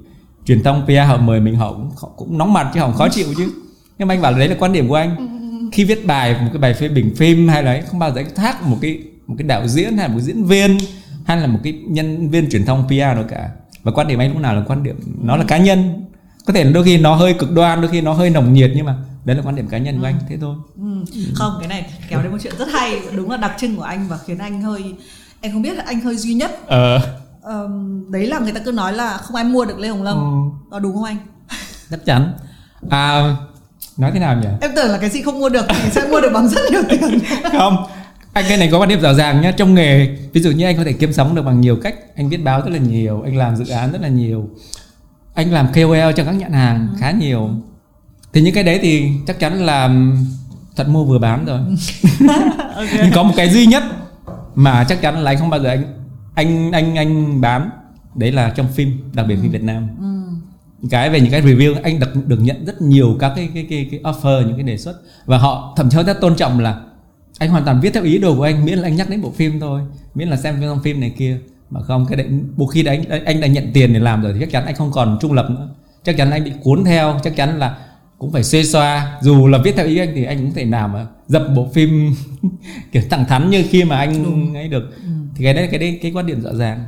[0.47, 3.09] truyền thông PR họ mời mình họ cũng họ cũng nóng mặt chứ họ khó
[3.09, 3.53] chịu chứ.
[3.99, 5.31] Nhưng mà anh bảo là đấy là quan điểm của anh.
[5.73, 8.17] Khi viết bài một cái bài phê bình phim hay là ấy, không bao giờ
[8.17, 10.79] anh thác một cái một cái đạo diễn hay một cái diễn viên
[11.25, 13.49] hay là một cái nhân viên truyền thông PR nào cả.
[13.83, 16.05] Và quan điểm anh lúc nào là quan điểm nó là cá nhân.
[16.47, 18.87] Có thể đôi khi nó hơi cực đoan đôi khi nó hơi nồng nhiệt nhưng
[18.87, 20.57] mà đấy là quan điểm cá nhân của anh thế thôi.
[20.77, 21.05] Ừ.
[21.35, 24.09] không cái này kéo đến một chuyện rất hay đúng là đặc trưng của anh
[24.09, 24.95] và khiến anh hơi
[25.41, 26.61] anh không biết là anh hơi duy nhất.
[26.67, 27.01] Ờ.
[27.43, 30.17] Ờm, đấy là người ta cứ nói là không ai mua được lê hồng lâm.
[30.17, 30.59] Ừ.
[30.71, 31.17] có đúng không anh?
[31.91, 32.33] Chắc chắn.
[32.91, 33.37] À
[33.97, 34.49] nói thế nào nhỉ?
[34.61, 36.83] Em tưởng là cái gì không mua được thì sẽ mua được bằng rất nhiều
[36.89, 37.19] tiền.
[37.53, 37.77] Không.
[38.33, 39.53] Anh cái này có quan điểm rõ ràng nhá.
[39.57, 41.95] Trong nghề ví dụ như anh có thể kiếm sống được bằng nhiều cách.
[42.17, 44.49] Anh viết báo rất là nhiều anh làm dự án rất là nhiều.
[45.35, 47.51] Anh làm KOL cho các nhãn hàng khá nhiều
[48.35, 49.91] thì những cái đấy thì chắc chắn là
[50.77, 51.61] thật mua vừa bán rồi.
[52.97, 53.83] Nhưng có một cái duy nhất
[54.55, 55.85] mà chắc chắn là anh không bao giờ anh
[56.35, 57.71] anh anh anh bán
[58.15, 59.89] đấy là trong phim đặc biệt phim Việt Nam.
[60.91, 63.89] Cái về những cái review anh được được nhận rất nhiều các cái cái cái,
[63.91, 65.01] cái offer những cái đề xuất.
[65.27, 66.81] Và họ thậm chí rất tôn trọng là
[67.39, 69.31] anh hoàn toàn viết theo ý đồ của anh miễn là anh nhắc đến bộ
[69.31, 69.81] phim thôi
[70.15, 71.39] miễn là xem trong phim này kia.
[71.71, 72.27] Mà không cái đấy
[72.57, 74.75] một khi đấy anh anh đã nhận tiền để làm rồi thì chắc chắn anh
[74.75, 75.69] không còn trung lập nữa.
[76.05, 77.77] Chắc chắn anh bị cuốn theo chắc chắn là
[78.25, 79.19] cũng phải xê xoa.
[79.23, 82.15] Dù là viết theo ý anh thì anh cũng thể nào mà dập bộ phim
[82.93, 84.93] kiểu thẳng thắn như khi mà anh ấy được.
[85.35, 86.85] Thì cái đấy cái đấy cái quan điểm rõ ràng.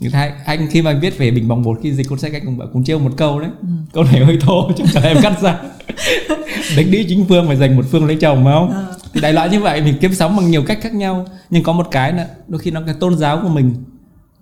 [0.00, 2.44] Người ta anh khi mà viết về bình bóng bột khi dịch cuốn sách anh
[2.44, 3.50] cũng bảo cũng trêu một câu đấy.
[3.92, 5.58] Câu này hơi thô chắc chắn em cắt ra.
[6.76, 8.70] Đánh đĩ chính phương phải dành một phương lấy chồng phải không?
[8.70, 8.94] Ờ.
[9.12, 11.26] thì đại loại như vậy mình kiếm sống bằng nhiều cách khác nhau.
[11.50, 13.74] Nhưng có một cái là đôi khi nó cái tôn giáo của mình.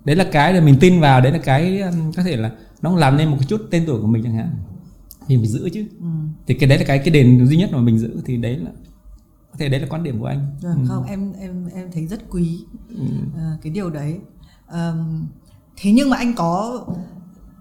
[0.05, 1.83] Đấy là cái là mình tin vào đấy là cái
[2.17, 2.51] có thể là
[2.83, 4.49] nó làm nên một cái chút tên tuổi của mình chẳng hạn
[5.29, 5.85] thì mình giữ chứ.
[6.47, 8.71] Thì cái đấy là cái cái đền duy nhất mà mình giữ thì đấy là
[9.51, 10.47] có thể đấy là quan điểm của anh.
[10.63, 12.59] Vâng, không em em em thấy rất quý
[13.37, 14.15] ờ, cái điều đấy.
[14.67, 15.27] Ờm,
[15.77, 16.85] thế nhưng mà anh có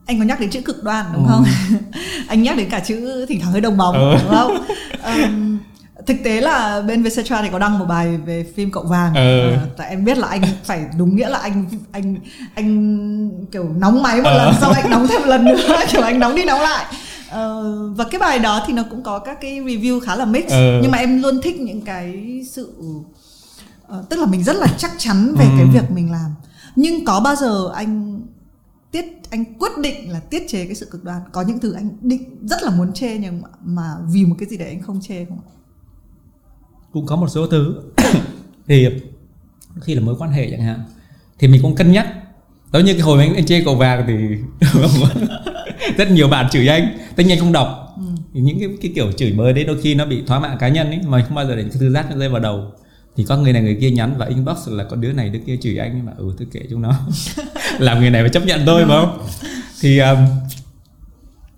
[0.06, 1.30] anh có nhắc đến chữ cực đoan đúng Ừ.
[1.32, 1.46] không?
[2.28, 4.16] Anh nhắc đến cả chữ thỉnh thoảng hơi đồng bóng Ừ.
[4.22, 4.58] đúng không?
[5.02, 5.60] Ờm,
[6.08, 9.14] thực tế là bên Vietcetera thì có đăng một bài về phim cậu vàng.
[9.14, 9.52] Ừ.
[9.52, 12.16] Ờ, tại em biết là anh phải đúng nghĩa là anh anh
[12.56, 14.38] anh kiểu nóng máy một Ừ.
[14.38, 16.86] lần sau anh nóng thêm một lần nữa kiểu anh nóng đi nóng lại
[17.36, 17.64] Ờ,
[17.96, 20.46] và cái bài đó thì nó cũng có các cái review khá là mix.
[20.50, 20.80] Ừ.
[20.82, 22.74] nhưng mà em luôn thích những cái sự
[23.88, 25.52] Ờ, tức là mình rất là chắc chắn về Ừ.
[25.58, 26.32] cái việc mình làm.
[26.76, 28.22] Nhưng có bao giờ anh
[28.92, 31.22] tiết anh quyết định là tiết chế cái sự cực đoan?
[31.32, 33.84] Có những thứ anh định rất là muốn chê nhưng mà, mà
[34.14, 35.48] vì một cái gì đấy anh không chê không ạ?
[36.94, 37.76] Cũng có một số thứ.
[38.68, 38.88] Thì
[39.82, 40.80] khi là mối quan hệ chẳng hạn
[41.40, 42.08] thì mình cũng cân nhắc.
[42.74, 44.14] Giống như cái hồi anh, anh chê cầu vàng thì
[45.98, 46.98] rất nhiều bạn chửi anh.
[47.16, 47.96] Tất nhiên không đọc.
[48.34, 50.68] Thì những cái, cái kiểu chửi bới đấy đôi khi nó bị thoá mạ cá
[50.68, 52.72] nhân ấy mà không bao giờ để thư giác nó rơi vào đầu.
[53.16, 55.58] Thì có người này người kia nhắn và inbox là có đứa này đứa kia
[55.62, 56.12] chửi anh nhưng mà.
[56.18, 56.94] Ừ tôi kệ chúng nó.
[57.80, 59.28] Làm người này phải chấp nhận thôi phải không?
[59.82, 60.18] Thì um,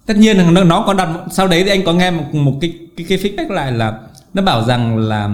[0.05, 2.57] tất nhiên là nó, nó có đặt sau đấy thì anh có nghe một, một
[2.61, 3.99] cái, cái cái feedback lại là
[4.33, 5.29] nó bảo rằng là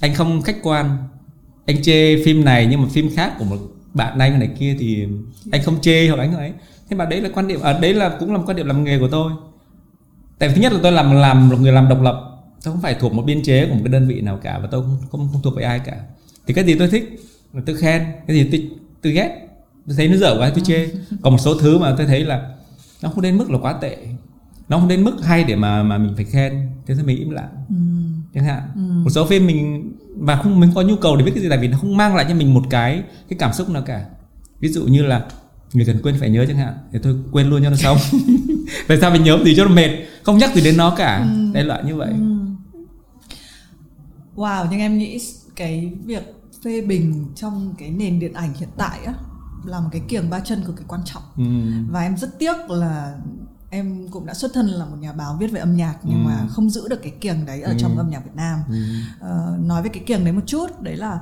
[0.00, 0.96] anh không khách quan.
[1.66, 3.58] Anh chê phim này nhưng mà phim khác của một
[3.94, 5.06] bạn anh này kia thì
[5.52, 6.52] anh không chê hoặc anh ấy
[6.90, 8.84] thế mà đấy là quan điểm ở đấy là cũng là một quan điểm làm
[8.84, 9.32] nghề của tôi.
[10.38, 12.20] Tại vì thứ nhất là tôi làm làm một người làm độc lập.
[12.64, 14.68] Tôi không phải thuộc một biên chế của một cái đơn vị nào cả và
[14.70, 15.96] tôi không không, không thuộc về ai cả.
[16.46, 17.20] Thì cái gì tôi thích
[17.52, 18.70] là tôi khen cái gì tôi
[19.02, 19.48] tôi ghét
[19.86, 20.88] tôi thấy nó dở quá tôi chê.
[21.22, 22.54] Còn một số thứ mà tôi thấy là
[23.02, 23.96] nó không đến mức là quá tệ.
[24.68, 26.70] Nó không đến mức hay để mà mà mình phải khen.
[26.86, 27.50] Thế thì mình im lặng.
[28.34, 28.60] Chẳng hạn.
[29.04, 31.58] Một số phim mình và không mình có nhu cầu để biết cái gì tại
[31.58, 34.04] vì nó không mang lại cho mình một cái cái cảm xúc nào cả.
[34.60, 35.24] Ví dụ như là
[35.72, 36.74] người cần quên phải nhớ chẳng hạn.
[36.92, 37.98] Thì tôi quên luôn cho nó xong.
[38.88, 39.90] Tại sao mình nhớ gì cho nó mệt?
[40.22, 41.26] Không nhắc gì đến nó cả.
[41.52, 42.12] Đại loại như vậy.
[44.36, 45.20] Wow nhưng em nghĩ
[45.56, 46.22] cái việc
[46.64, 49.14] phê bình trong cái nền điện ảnh hiện tại á
[49.64, 51.22] là một cái kiềng ba chân cực kỳ quan trọng.
[51.36, 51.44] Ừ.
[51.90, 53.14] và em rất tiếc là
[53.72, 56.28] em cũng đã xuất thân là một nhà báo viết về âm nhạc nhưng Ừ.
[56.28, 58.74] mà không giữ được cái kiềng đấy ở trong âm nhạc Việt Nam Ừ.
[59.20, 61.18] Ờ, nói về cái kiềng đấy một chút đấy là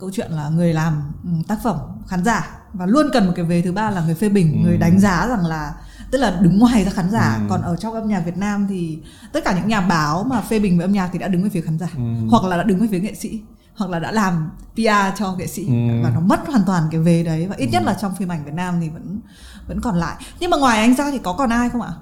[0.00, 1.76] câu chuyện là người làm ừ, tác phẩm
[2.08, 4.66] khán giả và luôn cần một cái vế thứ ba là người phê bình Ừ.
[4.68, 5.74] người đánh giá rằng là
[6.10, 7.46] tức là đứng ngoài ra khán giả Ừ.
[7.50, 8.98] còn ở trong âm nhạc Việt Nam thì
[9.32, 11.48] tất cả những nhà báo mà phê bình về âm nhạc thì đã đứng về
[11.50, 12.02] phía khán giả Ừ.
[12.30, 13.42] hoặc là đã đứng về phía nghệ sĩ
[13.76, 16.02] hoặc là đã làm PR cho nghệ sĩ Ừ.
[16.04, 18.44] và nó mất hoàn toàn cái vế đấy và ít nhất là trong phim ảnh
[18.44, 19.20] Việt Nam thì vẫn
[19.66, 20.24] vẫn còn lại.
[20.40, 21.92] Nhưng mà ngoài anh ra thì có còn ai không ạ?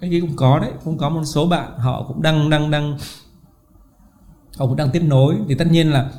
[0.00, 2.98] Cái gì cũng có đấy cũng có một số bạn họ cũng đang đang đang
[4.56, 5.36] họ cũng đang tiếp nối.
[5.48, 6.10] Thì tất nhiên là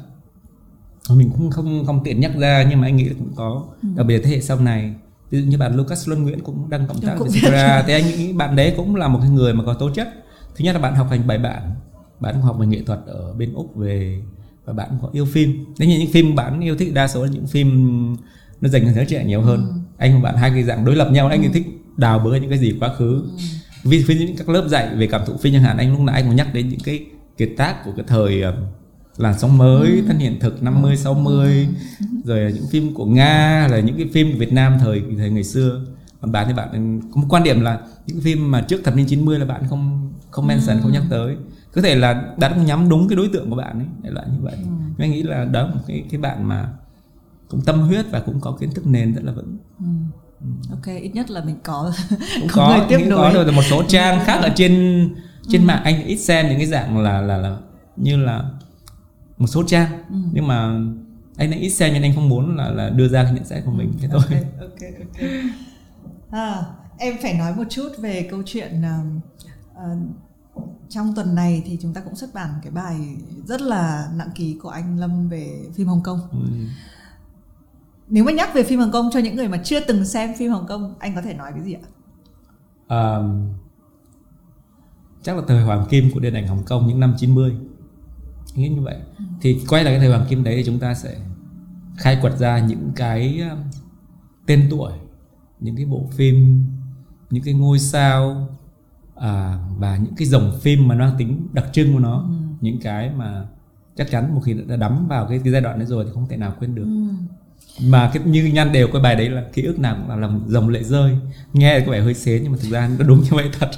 [1.10, 3.64] mình cũng không không tiện nhắc ra nhưng mà anh nghĩ là cũng có.
[3.82, 4.96] Đặc biệt thế hệ sau này
[5.30, 8.06] ví dụ như bạn Lucas Luân Nguyễn cũng đang cộng tác với Sierra thì anh
[8.06, 10.10] nghĩ bạn đấy cũng là một cái người mà có tố chất.
[10.56, 11.76] Thứ nhất là bạn học hành bài bản
[12.20, 14.22] bạn cũng học về nghệ thuật ở bên úc về
[14.66, 15.66] và bạn cũng có yêu phim.
[15.78, 18.16] Nếu như những phim bạn yêu thích đa số là những phim
[18.64, 19.84] nó dành cho giới trẻ nhiều hơn.
[19.98, 22.50] Anh và bạn hai cái dạng đối lập nhau anh thì thích đào bới những
[22.50, 23.24] cái gì quá khứ.
[23.84, 26.00] Vì ví dụ những các lớp dạy về cảm thụ phim chẳng hạn anh lúc
[26.00, 27.06] nãy anh cũng nhắc đến những cái
[27.38, 28.54] kiệt tác của cái thời ờ,
[29.18, 31.68] làn sóng mới thân hiện thực 50 60
[32.24, 35.30] rồi là những phim của Nga là những cái phim của Việt Nam thời thời
[35.30, 35.86] ngày xưa.
[36.22, 39.06] Còn bạn thì bạn có một quan điểm là những phim mà trước thập niên
[39.06, 41.36] 90 là bạn không không mention không nhắc tới.
[41.74, 44.28] Có thể là đã không nhắm đúng cái đối tượng của bạn ấy đại loại
[44.32, 44.56] như vậy.
[44.58, 46.68] Nhưng anh nghĩ là đó là một cái cái bạn mà
[47.54, 49.58] cũng tâm huyết và cũng có kiến thức nền rất là vững.
[50.70, 51.94] Ok ít nhất là mình có
[52.40, 53.34] cũng có người có tiếp những nối.
[53.34, 55.10] có được một số trang khác ở trên
[55.48, 55.82] trên mạng.
[55.84, 57.58] Anh ít xem những cái dạng là là là
[57.96, 58.44] như là
[59.38, 60.04] một số trang.
[60.32, 60.80] Nhưng mà
[61.38, 63.66] anh đã ít xem nên anh không muốn là là đưa ra cái nhận xét
[63.66, 64.22] của mình thế thôi.
[64.30, 65.30] Ok ok ok.
[66.32, 66.66] À,
[66.98, 69.20] em phải nói một chút về câu chuyện um,
[69.92, 69.98] uh,
[70.90, 74.58] trong tuần này thì chúng ta cũng xuất bản cái bài rất là nặng ký
[74.62, 76.20] của anh Lâm về phim Hồng Kông.
[76.32, 76.38] Ừ.
[78.14, 80.52] Nếu mà nhắc về phim Hồng Kông cho những người mà chưa từng xem phim
[80.52, 81.86] Hồng Kông, anh có thể nói cái gì ạ?
[82.88, 83.20] À,
[85.22, 87.56] chắc là thời hoàng kim của điện ảnh Hồng Kông những năm 90
[88.56, 88.98] nghĩ như vậy.
[89.42, 91.16] Thì quay lại cái thời hoàng kim đấy thì chúng ta sẽ
[91.98, 93.42] khai quật ra những cái
[94.46, 94.92] tên tuổi
[95.60, 96.66] những cái bộ phim
[97.30, 98.48] những cái ngôi sao
[99.16, 102.30] à, và những cái dòng phim mà nó mang tính đặc trưng của nó.
[102.62, 103.48] Những cái mà
[103.96, 106.28] chắc chắn một khi đã đắm vào cái, cái giai đoạn đấy rồi thì không
[106.28, 106.88] thể nào quên được
[107.82, 110.40] mà cái như nhăn đều cái bài đấy là ký ức nào cũng là làm
[110.48, 111.18] dòng lệ rơi
[111.54, 113.70] nghe có vẻ hơi xế nhưng mà thực ra nó đúng như vậy thật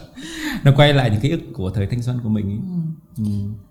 [0.63, 2.59] nó quay lại những ký ức của thời thanh xuân của mình ấy.
[3.17, 3.23] Ừ.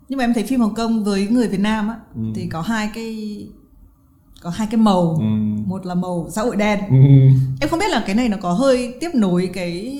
[0.08, 2.20] Nhưng mà em thấy phim Hồng Kông với người Việt Nam á Ừ.
[2.34, 3.38] thì có hai cái
[4.42, 5.16] có hai cái màu.
[5.18, 5.24] Ừ.
[5.66, 6.78] Một là màu xã hội đen.
[6.90, 6.96] Ừ.
[7.60, 9.98] Em không biết là cái này nó có hơi tiếp nối cái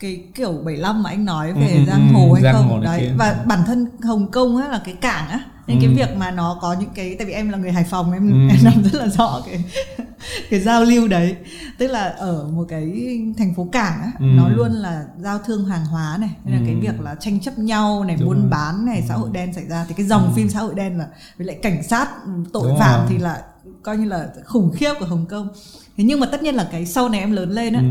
[0.00, 2.68] cái kiểu 75 mà anh nói về Ừ, ừ, giang hồ ừ, hay giang không
[2.68, 3.14] hồ đấy kia.
[3.18, 5.94] và bản thân Hồng Kông á là cái cảng á nên cái Ừ.
[5.96, 8.54] việc mà nó có những cái tại vì em là người Hải Phòng em, Ừ.
[8.54, 9.64] em nắm rất là rõ cái
[10.50, 11.36] cái giao lưu đấy
[11.78, 12.92] tức là ở một cái
[13.38, 14.24] thành phố cảng á Ừ.
[14.36, 16.80] nó luôn là giao thương hàng hóa này nên là cái Ừ.
[16.80, 18.50] việc là tranh chấp nhau này Đúng buôn rồi.
[18.50, 21.08] bán này xã hội đen xảy ra thì cái dòng phim xã hội đen là
[21.38, 22.08] với lại cảnh sát
[22.52, 23.06] tội Đúng phạm rồi.
[23.08, 23.42] thì là
[23.82, 25.48] coi như là khủng khiếp của Hồng Kông
[25.96, 27.86] thế nhưng mà tất nhiên là cái sau này em lớn lên á Ừ.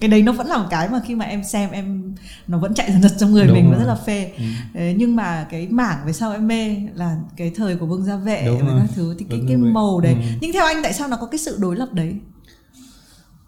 [0.00, 2.14] cái đấy nó vẫn là một cái mà khi mà em xem em
[2.48, 3.72] nó vẫn chạy dần dần trong người Đúng mình rồi.
[3.72, 4.44] nó rất là phê Ừ.
[4.74, 8.16] Đấy, nhưng mà cái mảng về sau em mê là cái thời của Vương Gia
[8.16, 10.20] Vệ Đúng và các thứ thì cái cái màu đấy Ừ.
[10.40, 12.14] nhưng theo anh tại sao nó có cái sự đối lập đấy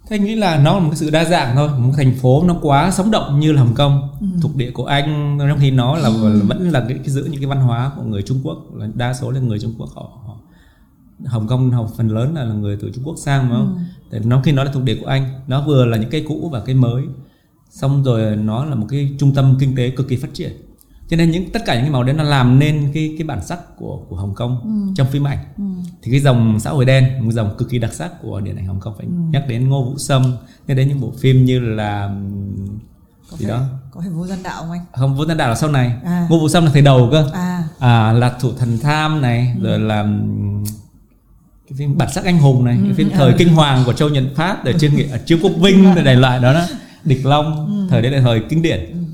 [0.08, 2.42] Thế anh nghĩ là nó là một cái sự đa dạng thôi một thành phố
[2.46, 4.26] nó quá sống động như là Hồng Kông Ừ.
[4.42, 7.40] thuộc địa của Anh trong khi nó là, là vẫn là cái, cái giữ những
[7.40, 10.10] cái văn hóa của người Trung Quốc là đa số là người Trung Quốc họ
[11.24, 13.84] Hồng Kông học phần lớn là, là người từ Trung Quốc sang đúng không?
[14.10, 16.48] Tại nó khi nó là thuộc địa của Anh nó vừa là những cái cũ
[16.52, 17.02] và cái mới.
[17.70, 20.52] Xong rồi nó là một cái trung tâm kinh tế cực kỳ phát triển.
[21.08, 23.46] Cho nên những tất cả những cái màu đấy nó làm nên cái cái bản
[23.46, 25.38] sắc của của Hồng Kông trong phim ảnh.
[26.02, 28.66] Thì cái dòng xã hội đen một dòng cực kỳ đặc sắc của điện ảnh
[28.66, 30.36] Hồng Kông phải nhắc đến Ngô Vũ Sâm
[30.66, 32.16] nhắc đến những bộ phim như là
[33.30, 33.64] có gì phải đó.
[33.90, 34.84] có phải vô gian đạo không anh?
[34.92, 35.96] Không Vũ Tân Đạo là sau này.
[36.04, 36.26] À.
[36.30, 37.30] Ngô Vũ Sâm là thời đầu cơ.
[37.32, 37.68] À.
[37.78, 40.06] À lạc thủ thần tham này rồi là
[41.68, 44.24] cái phim bản sắc anh hùng này cái phim thời kinh hoàng của Châu Nhật
[44.34, 46.66] Phát rồi Trương Nghị Trương Quốc Vinh rồi đại loại đó đó.
[47.04, 49.04] Địch Long thời đấy là thời kinh điển.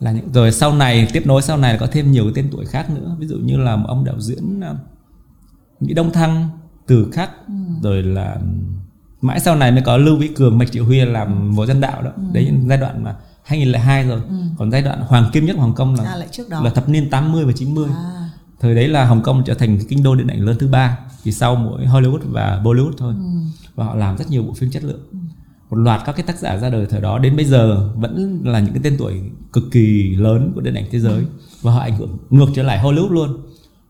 [0.00, 2.48] Là những rồi sau này tiếp nối sau này là có thêm nhiều cái tên
[2.52, 3.16] tuổi khác nữa.
[3.18, 4.74] Ví dụ như là một ông đạo diễn à,
[5.80, 6.48] Mỹ Đông Thăng
[6.86, 7.30] Từ Khắc
[7.82, 8.36] rồi là
[9.20, 12.02] mãi sau này mới có Lưu Vĩ Cường Mạch Triệu Huy làm Vô Dân Đạo
[12.02, 12.10] đó.
[12.32, 14.20] Đấy giai đoạn mà 2002 rồi.
[14.58, 16.60] Còn giai đoạn hoàng kim nhất của Hồng Kông là à lại trước đó.
[16.62, 18.28] là thập niên 80 và 90 à.
[18.60, 21.32] Thời đấy là Hồng Kông trở thành kinh đô điện ảnh lớn thứ ba chỉ
[21.32, 23.14] sau mỗi Hollywood và Bollywood thôi.
[23.74, 25.00] Và họ làm rất nhiều bộ phim chất lượng.
[25.70, 28.60] Một loạt các cái tác giả ra đời thời đó đến bây giờ vẫn là
[28.60, 29.20] những cái tên tuổi
[29.52, 31.24] cực kỳ lớn của điện ảnh thế giới.
[31.62, 33.36] Và họ ảnh hưởng ngược trở lại Hollywood luôn.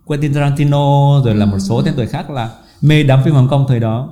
[0.04, 2.50] Quentin Tarantino rồi là một số tên tuổi khác là
[2.80, 4.08] mê đắm phim Hồng Kông thời đó.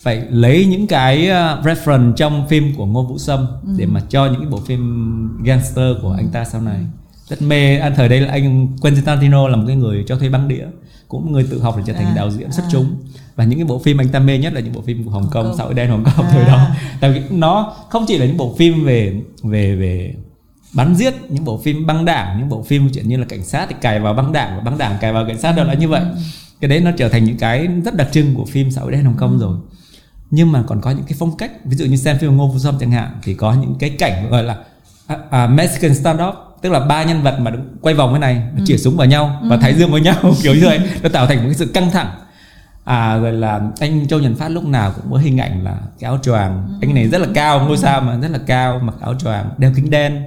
[0.00, 3.46] Phải lấy những cái uh, reference trong phim của Ngô Vũ Sâm
[3.76, 6.86] để mà cho những cái bộ phim gangster của anh ta sau này.
[7.28, 7.78] Rất mê.
[7.78, 10.66] Anh thời đấy là anh Quentin Tarantino là một cái người cho thuê băng đĩa
[11.08, 12.68] cũng người tự học để trở thành À, đạo diễn xuất à.
[12.72, 12.96] chúng.
[13.36, 15.28] Và những cái bộ phim anh ta mê nhất là những bộ phim của Hồng
[15.30, 15.56] Kông, Kông.
[15.56, 16.30] xã hội đen Hồng Kông À.
[16.32, 16.66] thời đó.
[17.00, 20.14] Tại vì nó không chỉ là những bộ phim về về về
[20.74, 23.66] bắn giết những bộ phim băng đảng những bộ phim chuyện như là cảnh sát
[23.68, 25.88] thì cài vào băng đảng và băng đảng cài vào cảnh sát đều là như
[25.88, 26.02] vậy.
[26.60, 29.04] Cái đấy nó trở thành những cái rất đặc trưng của phim xã hội đen
[29.04, 29.56] Hồng Kông rồi.
[30.30, 32.58] Nhưng mà còn có những cái phong cách ví dụ như xem phim Ngô Vũ
[32.58, 34.56] Sâm chẳng hạn thì có những cái cảnh gọi là
[35.06, 36.32] à, à, Mexican standoff
[36.64, 39.56] tức là ba nhân vật mà quay vòng cái này chĩa súng vào nhau và
[39.56, 42.10] thái dương vào nhau kiểu như vậy nó tạo thành một cái sự căng thẳng.
[42.84, 46.08] À rồi là anh Châu Nhật Phát lúc nào cũng có hình ảnh là cái
[46.08, 46.78] áo choàng.
[46.80, 49.72] Anh này rất là cao ngôi sao mà rất là cao mặc áo choàng đeo
[49.76, 50.22] kính đen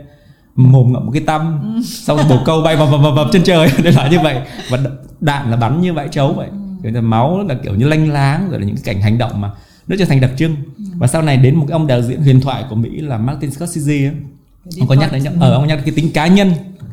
[0.56, 3.72] mồm ngậm một cái tăm xong rồi bồ câu bay vập vập vập trên trời
[3.84, 4.42] để là như vậy.
[4.70, 4.80] Và
[5.20, 6.50] đạn là bắn như vãi trấu vậy.
[6.84, 9.42] Kiểu là máu là kiểu như lanh láng rồi là những cái cảnh hành động
[9.42, 9.52] mà
[9.88, 10.56] nó trở thành đặc trưng.
[10.98, 13.52] Và sau này đến một cái ông đạo diễn huyền thoại của Mỹ là Martin
[13.52, 14.12] Scorsese ấy.
[14.80, 16.51] Ông có nhắc đến ở ông nhắc đến cái tính cá nhân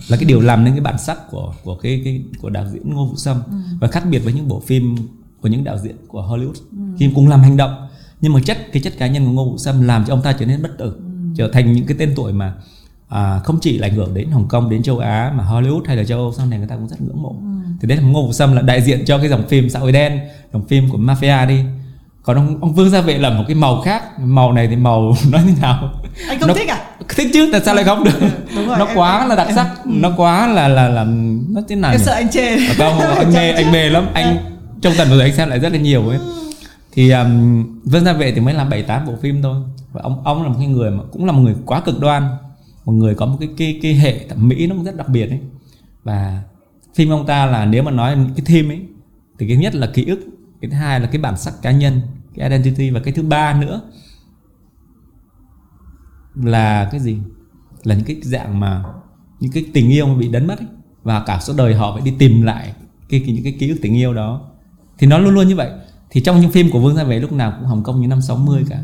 [0.09, 2.95] là cái điều làm nên cái bản sắc của của cái, cái của đạo diễn
[2.95, 3.43] Ngô Vũ Sâm.
[3.81, 4.97] Và khác biệt với những bộ phim
[5.41, 6.95] của những đạo diễn của Hollywood.
[6.99, 7.89] Khi cùng làm hành động.
[8.21, 10.33] Nhưng mà chất cái chất cá nhân của Ngô Vũ Sâm làm cho ông ta
[10.33, 10.97] trở nên bất tử
[11.37, 12.55] trở thành những cái tên tuổi mà
[13.09, 15.97] à, không chỉ là ảnh hưởng đến Hồng Kông đến châu Á mà Hollywood hay
[15.97, 17.37] là châu Âu sau này người ta cũng rất ngưỡng mộ.
[17.81, 19.93] Thì đấy là Ngô Vũ Sâm là đại diện cho cái dòng phim xã hội
[19.93, 20.21] đen
[20.53, 21.61] dòng phim của mafia đi
[22.25, 24.19] còn ông, ông Vương Gia Vệ là một cái màu khác.
[24.21, 25.93] Màu này thì màu nói thế nào?
[26.29, 26.81] Anh không Nó- thích à?
[27.09, 28.11] Thích chứ tại sao lại không được?
[28.57, 31.05] Đúng rồi, nó em- quá là đặc em- sắc nó quá là là là
[31.51, 32.05] nó thế nào em nhỉ?
[32.05, 32.49] sợ anh chê.
[32.57, 34.07] À, không anh mê anh mê lắm.
[34.15, 34.37] Anh
[34.81, 36.19] trong tuần vừa rồi anh xem lại rất là nhiều ấy.
[36.93, 39.57] Thì um, Vương Gia Vệ thì mới làm bảy tám bộ phim thôi.
[39.93, 42.29] Và ông ông là một cái người mà cũng là một người quá cực đoan.
[42.85, 45.41] Một người có một cái cái cái hệ thẩm mỹ nó rất đặc biệt ấy.
[46.05, 46.43] Và
[46.95, 48.81] phim ông ta là nếu mà nói cái theme ấy
[49.39, 50.21] thì cái nhất là ký ức
[50.65, 52.01] cái thứ hai là cái bản sắc cá nhân
[52.35, 53.81] cái identity và cái thứ ba nữa
[56.35, 57.19] là cái gì?
[57.83, 58.85] Là những cái dạng mà
[59.41, 60.69] những cái tình yêu mà bị đánh mất ấy.
[61.03, 62.75] và cả suốt đời họ phải đi tìm lại
[63.09, 64.41] cái, cái những cái ký ức tình yêu đó.
[64.99, 65.71] Thì nó luôn luôn như vậy.
[66.11, 68.21] Thì trong những phim của Vương Gia Vệ lúc nào cũng Hồng Kông như năm
[68.21, 68.79] 60 cả.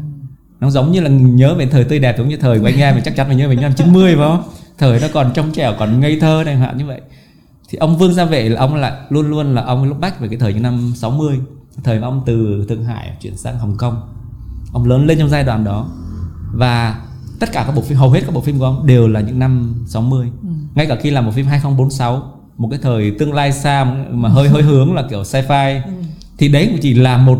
[0.60, 2.94] Nó giống như là nhớ về thời tươi đẹp giống như thời của anh em
[2.94, 4.42] mình chắc chắn phải nhớ về những năm 90 phải không?
[4.78, 7.00] Thời nó còn trong trẻo còn ngây thơ này hạn như vậy.
[7.68, 10.28] Thì ông Vương Gia Vệ là ông là luôn luôn là ông lúc bách về
[10.28, 11.40] cái thời những năm 60
[11.84, 14.00] thời mà ông từ Thượng Hải chuyển sang Hồng Kông
[14.72, 15.88] ông lớn lên trong giai đoạn đó
[16.52, 17.00] và
[17.40, 19.38] tất cả các bộ phim hầu hết các bộ phim của ông đều là những
[19.38, 20.48] năm 60 ừ.
[20.74, 22.22] ngay cả khi làm một phim 2046
[22.56, 25.90] một cái thời tương lai xa mà hơi hơi hướng là kiểu sci-fi ừ.
[26.38, 27.38] thì đấy cũng chỉ là một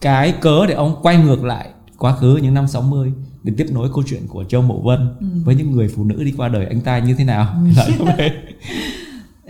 [0.00, 1.68] cái cớ để ông quay ngược lại
[1.98, 3.12] quá khứ những năm 60
[3.42, 5.26] để tiếp nối câu chuyện của Châu Mộ Vân ừ.
[5.44, 7.84] với những người phụ nữ đi qua đời anh ta như thế nào ừ.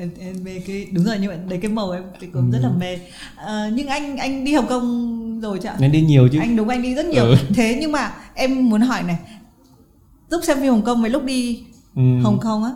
[0.00, 2.52] em, em mê cái đúng rồi như vậy đấy cái màu em cái cũng ừ.
[2.52, 2.98] rất là mê.
[3.36, 6.38] À, nhưng anh anh đi Hồng Kông rồi chứ anh đi nhiều chứ.
[6.38, 7.24] Anh đúng anh đi rất nhiều.
[7.24, 7.36] Ừ.
[7.54, 9.18] thế nhưng mà em muốn hỏi này
[10.30, 11.62] lúc xem phim Hồng Kông với lúc đi
[11.96, 12.02] ừ.
[12.22, 12.70] Hồng Kông á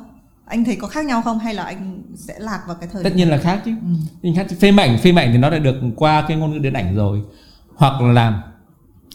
[0.47, 1.39] anh thấy có khác nhau không?
[1.39, 3.71] Hay là anh sẽ lạc vào cái thời tất nhiên là khác chứ.
[4.23, 4.31] Ừ.
[4.37, 6.97] khác phim ảnh phim ảnh thì nó đã được qua cái ngôn ngữ điện ảnh
[6.97, 7.23] rồi.
[7.77, 8.43] Hoặc là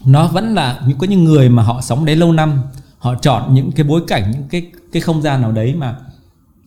[0.04, 2.62] nó vẫn là những có những người mà họ sống đấy lâu năm
[2.98, 5.96] họ chọn những cái bối cảnh những cái cái không gian nào đấy mà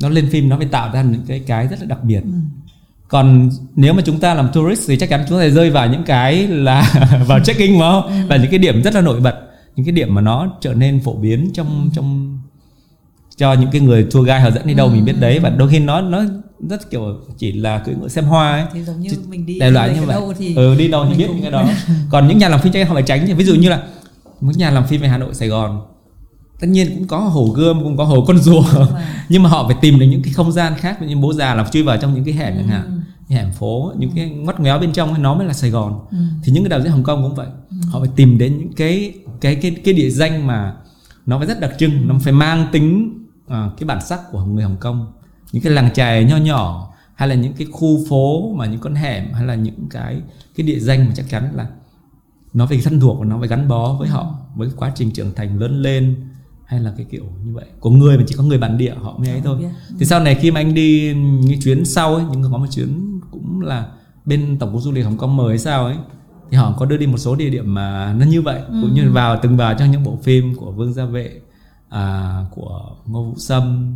[0.03, 2.29] nó lên phim nó phải tạo ra những cái cái rất là đặc biệt ừ.
[3.07, 6.03] còn nếu mà chúng ta làm tourist thì chắc chắn chúng ta rơi vào những
[6.03, 6.93] cái là
[7.27, 8.13] vào check in mà ừ.
[8.29, 9.35] và những cái điểm rất là nổi bật
[9.75, 11.89] những cái điểm mà nó trở nên phổ biến trong ừ.
[11.95, 12.39] trong
[13.37, 14.91] cho những cái người tour guide họ dẫn đi đâu ừ.
[14.91, 16.23] mình biết đấy và đôi khi nó nó
[16.69, 19.59] rất kiểu chỉ là cưỡi ngựa xem hoa ấy thì giống như Chứ, mình đi
[19.59, 21.65] đại loại như vậy thì ừ đi đâu thì biết những cái đó
[22.09, 23.83] còn những nhà làm phim chắc họ phải tránh ví dụ như là
[24.41, 25.81] những nhà làm phim về hà nội sài gòn
[26.59, 28.63] tất nhiên cũng có hồ gươm cũng có hồ con rùa.
[29.29, 31.67] Nhưng mà họ phải tìm được những cái không gian khác như bố già là
[31.71, 33.01] chui vào trong những cái hẻm chẳng hạn.
[33.29, 33.35] Ừ.
[33.35, 36.05] hẻm phố những cái ngoắt ngoéo bên trong nó mới là sài gòn.
[36.11, 36.17] Ừ.
[36.43, 37.47] thì những cái đạo diễn hồng kông cũng vậy.
[37.69, 37.75] Ừ.
[37.91, 40.73] họ phải tìm đến những cái cái cái cái địa danh mà
[41.25, 42.07] nó phải rất đặc trưng.
[42.07, 45.07] Nó phải mang tính à, cái bản sắc của người hồng kông.
[45.51, 48.95] Những cái làng chài nho nhỏ hay là những cái khu phố mà những con
[48.95, 50.21] hẻm hay là những cái
[50.55, 51.67] cái địa danh mà chắc chắn là
[52.53, 55.33] nó phải thân thuộc và nó phải gắn bó với họ với quá trình trưởng
[55.35, 56.15] thành lớn lên
[56.73, 57.65] hay là cái kiểu như vậy?
[57.79, 59.57] Của người mà chỉ có người bản địa họ mới ấy thôi.
[59.99, 63.19] thì sau này khi mà anh đi những chuyến sau ấy những có một chuyến
[63.31, 63.87] cũng là
[64.25, 65.95] bên tổng cục du lịch hồng kông mời hay sao ấy
[66.53, 68.61] thì họ có đưa đi một số địa điểm mà nó như vậy.
[68.67, 68.79] Ừ.
[68.81, 71.31] cũng như vào từng vào trong những bộ phim của vương gia vệ
[71.89, 73.95] à, của ngô vũ sâm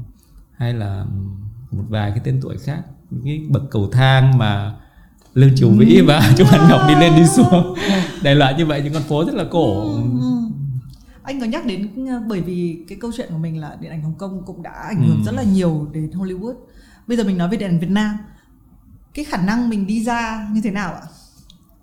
[0.58, 1.06] hay là
[1.72, 2.82] một vài cái tên tuổi khác.
[3.10, 4.74] Những cái bậc cầu thang mà
[5.34, 6.06] lương triều vĩ ừ.
[6.08, 7.76] và trung văn ngọc đi lên đi xuống.
[8.24, 9.82] Đại loại như vậy những con phố rất là cổ.
[9.82, 10.57] Ừ, ừ.
[11.28, 14.02] Anh có nhắc đến ờ, bởi vì cái câu chuyện của mình là điện ảnh
[14.02, 15.24] hồng kông cũng đã ảnh hưởng ừ.
[15.26, 16.54] rất là nhiều đến hollywood.
[17.08, 18.18] Bây giờ mình nói về điện ảnh việt nam.
[19.14, 21.02] Cái khả năng mình đi ra như thế nào ạ?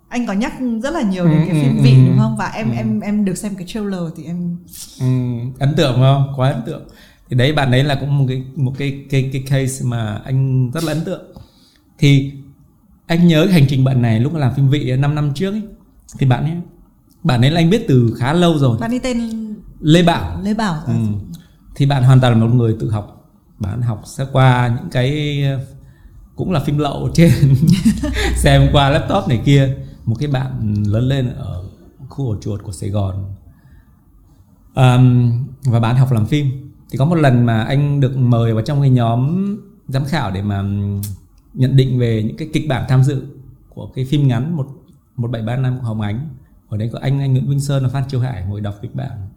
[0.09, 2.35] Anh có nhắc rất là nhiều đến ừ, cái phim ừ, vị ừ, đúng không?
[2.37, 2.75] Và em ừ.
[2.75, 4.57] em em được xem cái trailer thì em
[4.99, 5.05] ừ,
[5.59, 6.33] ấn tượng không?
[6.35, 6.87] Quá ấn tượng.
[7.29, 10.71] Thì đấy bạn ấy là cũng một cái một cái cái cái case mà anh
[10.71, 11.23] rất là ấn tượng.
[11.97, 12.31] Thì
[13.07, 15.63] anh nhớ cái hành trình bạn này lúc làm phim vị 5 năm trước ấy,
[16.19, 16.55] thì bạn ấy
[17.25, 18.77] bạn ấy là anh biết từ khá lâu rồi.
[18.79, 19.19] Bạn ấy tên
[19.79, 20.41] Lê Bảo.
[20.43, 20.93] Lê Bảo ừ.
[21.75, 23.31] thì bạn hoàn toàn là một người tự học.
[23.59, 25.43] Bạn học sẽ qua những cái
[26.35, 27.31] cũng là phim lậu trên
[28.35, 29.75] xem qua laptop này kia.
[30.05, 31.63] Một cái bạn lớn lên ở
[32.09, 33.35] khu ổ chuột của Sài Gòn.
[34.75, 35.31] Um,
[35.63, 36.71] và bạn học làm phim.
[36.89, 39.55] Thì có một lần mà anh được mời vào trong cái nhóm
[39.87, 40.63] giám khảo để mà
[41.53, 43.23] nhận định về những cái kịch bản tham dự
[43.69, 44.67] của cái phim ngắn một
[45.15, 46.29] một bảy ba năm của Hồng Ánh
[46.69, 48.95] ở đây có anh anh Nguyễn Vinh Sơn và Phan Triều Hải ngồi đọc kịch
[48.95, 49.29] bản.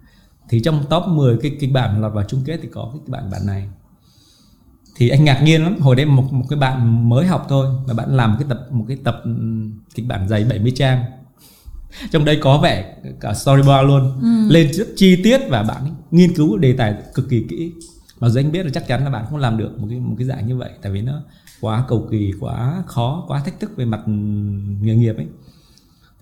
[0.49, 3.09] Thì trong top 10 cái kịch bản lọt vào chung kết thì có cái kịch
[3.09, 3.69] bản bản này.
[4.97, 7.95] Thì anh ngạc nhiên lắm hồi đấy một một cái bạn mới học thôi mà
[7.95, 9.23] bạn làm một cái tập một cái tập
[9.95, 11.05] kịch bản dày 70 trang.
[12.11, 14.21] Trong đây có vẻ cả storyboard luôn.
[14.23, 14.53] Ừ.
[14.53, 17.73] lên rất chi tiết và bạn nghiên cứu đề tài cực kỳ kỹ.
[18.21, 20.15] Mà dù anh biết là chắc chắn là bạn không làm được một cái một
[20.19, 21.23] cái dạng như vậy tại vì nó
[21.61, 24.01] quá cầu kỳ quá khó quá thách thức về mặt
[24.81, 25.27] nghề nghiệp ấy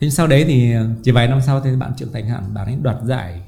[0.01, 2.77] thế sau đấy thì chỉ vài năm sau thì bạn trưởng thành hẳn bạn ấy
[2.83, 3.43] đoạt giải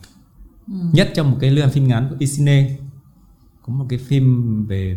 [0.66, 0.74] ừ.
[0.92, 2.76] nhất trong một cái liên phim ngắn của Isine
[3.62, 4.96] có một cái phim về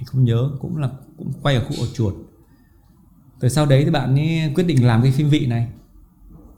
[0.00, 2.14] anh không nhớ cũng là cũng quay ở khu ổ chuột.
[3.40, 5.68] Từ sau đấy thì bạn ấy quyết định làm cái phim vị này.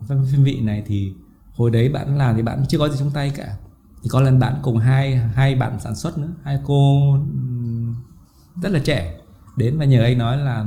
[0.09, 1.13] Phim vị này thì
[1.53, 3.57] hồi đấy bạn làm thì bạn chưa có gì trong tay cả.
[4.03, 6.29] Thì có lần bạn cùng hai hai bạn sản xuất nữa.
[6.43, 7.17] Hai cô
[8.63, 9.19] rất là trẻ.
[9.57, 10.65] Đến và nhờ anh nói là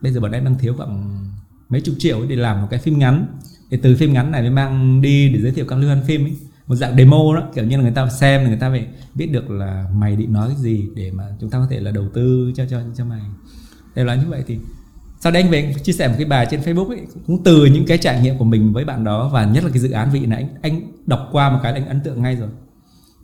[0.00, 1.25] bây giờ bọn em đang thiếu khoảng
[1.68, 3.26] mấy chục triệu để làm một cái phim ngắn.
[3.70, 6.24] Để từ phim ngắn này mới mang đi để giới thiệu các liên hoan phim
[6.24, 6.36] ấy.
[6.66, 9.26] Một dạng demo đó kiểu như là người ta xem là người ta phải biết
[9.26, 12.08] được là mày định nói cái gì để mà chúng ta có thể là đầu
[12.14, 13.20] tư cho cho cho mày.
[13.94, 14.58] Để là như vậy thì
[15.20, 17.86] sau đây anh về chia sẻ một cái bài trên Facebook ấy cũng từ những
[17.86, 20.26] cái trải nghiệm của mình với bạn đó và nhất là cái dự án vị
[20.26, 22.48] này anh anh đọc qua một cái là anh ấn tượng ngay rồi.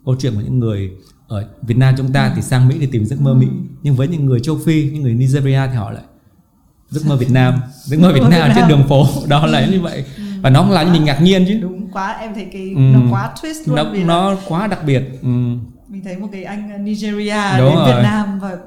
[0.05, 0.91] Câu chuyện của những người
[1.27, 3.47] ở Việt Nam chúng ta thì sang Mỹ để tìm giấc mơ Mỹ.
[3.83, 6.03] Nhưng với những người châu Phi những người Nigeria thì họ lại
[6.93, 7.61] giấc mơ Việt Nam.
[7.83, 9.05] Giấc mơ Việt Nam trên đường phố.
[9.27, 10.05] Đó là như vậy.
[10.41, 11.59] Và nó làm cho mình ngạc nhiên chứ.
[11.61, 12.79] Đúng quá em thấy cái Ừ.
[12.81, 15.01] nó quá twist luôn nó vì nó quá đặc biệt.
[15.21, 15.27] Ừ.
[15.87, 17.87] mình thấy một cái anh Nigeria Đúng đến rồi.
[17.93, 18.57] Việt Nam và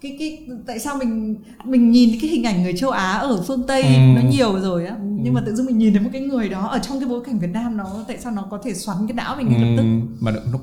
[0.00, 3.66] cái cái tại sao mình mình nhìn cái hình ảnh người châu Á ở phương
[3.66, 3.88] Tây Ừ.
[4.14, 4.94] nó nhiều rồi á.
[5.22, 7.20] Nhưng mà tự dưng mình nhìn thấy một cái người đó ở trong cái bối
[7.26, 9.74] cảnh Việt Nam nó tại sao nó có thể xoắn cái não mình ngay lập
[9.76, 9.82] tức?
[9.82, 10.58] Ừ, mà nó,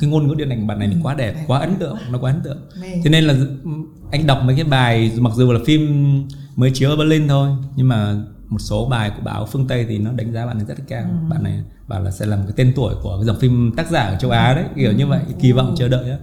[0.00, 2.32] cái ngôn ngữ điện ảnh bạn này thì quá đẹp quá ấn tượng nó quá
[2.32, 2.58] ấn tượng.
[2.82, 2.88] Mê.
[3.04, 3.34] cho nên là
[4.12, 5.82] anh đọc mấy cái bài mặc dù là phim
[6.56, 8.16] mới chiếu ở Berlin thôi nhưng mà
[8.48, 10.84] một số bài của báo phương Tây thì nó đánh giá bạn này rất là
[10.88, 11.02] cao.
[11.02, 11.30] Ừ.
[11.30, 13.90] bạn này bảo là sẽ là một cái tên tuổi của cái dòng phim tác
[13.90, 16.16] giả ở châu Á đấy kiểu như vậy kỳ vọng chờ đợi đó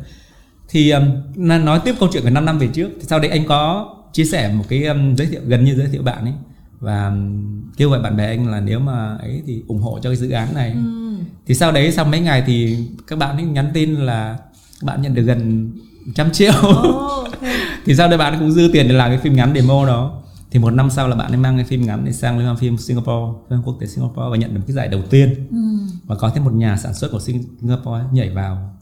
[0.69, 1.05] thì um,
[1.35, 4.25] nói tiếp câu chuyện của 5 năm về trước thì sau đấy anh có chia
[4.25, 6.33] sẻ một cái um, giới thiệu gần như giới thiệu bạn ấy.
[6.79, 10.09] Và um, kêu gọi bạn bè anh là nếu mà ấy thì ủng hộ cho
[10.09, 10.71] cái dự án này.
[10.71, 11.04] Ừ.
[11.45, 14.37] thì sau đấy sau mấy ngày thì các bạn ấy nhắn tin là
[14.81, 15.71] các bạn nhận được gần
[16.15, 16.53] trăm triệu.
[16.61, 17.33] Ồ, ok.
[17.85, 20.21] thì sau đấy bạn cũng dư tiền để làm cái phim ngắn demo đó.
[20.51, 22.57] Thì một năm sau là bạn ấy mang cái phim ngắn để sang liên hoan
[22.57, 25.47] phim Singapore liên hoan quốc tế Singapore và nhận được cái giải đầu tiên.
[25.51, 25.57] Ừ.
[26.05, 28.75] và có thêm một nhà sản xuất của Singapore nhảy vào.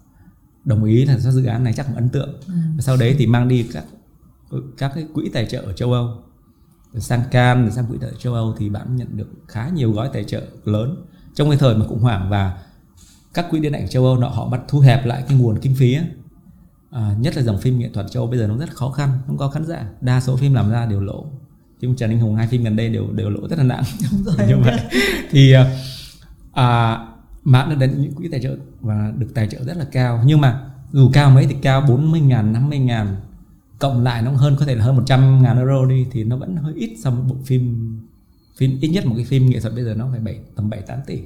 [0.66, 2.40] Đồng ý là do dự án này chắc cũng ấn tượng.
[2.48, 3.84] Và sau đấy thì mang đi các
[4.78, 6.10] các cái quỹ tài trợ ở châu Âu.
[7.00, 10.10] Sang rồi sang quỹ tài trợ châu Âu thì bạn nhận được khá nhiều gói
[10.14, 11.06] tài trợ lớn
[11.36, 12.58] trong cái thời mà khủng hoảng và
[13.34, 15.76] các quỹ điện ảnh châu Âu nọ họ bắt thu hẹp lại cái nguồn kinh
[15.76, 16.04] phí á.
[16.92, 19.10] À, nhất là dòng phim nghệ thuật châu Âu bây giờ nó rất khó khăn
[19.28, 19.86] không có khán giả.
[20.02, 21.26] Đa số phim làm ra đều lỗ.
[21.82, 23.84] Phim Trần Anh Hùng hai phim gần đây đều đều lỗ rất là nặng.
[24.12, 24.80] Đúng rồi, như vậy.
[25.32, 25.78] Thì à,
[26.54, 26.98] à,
[27.44, 30.24] bạn đã đến những quỹ tài trợ và được tài trợ rất là cao.
[30.26, 30.62] Nhưng mà
[30.92, 33.16] dù cao mấy thì cao 40 ngàn 50 ngàn
[33.80, 36.56] cộng lại nó hơn có thể là hơn 100 ngàn euro đi thì nó vẫn
[36.56, 37.98] hơi ít so với bộ phim
[38.56, 40.82] phim ít nhất một cái phim nghệ thuật bây giờ nó phải bảy tầm 7
[40.82, 41.20] 8 tỷ.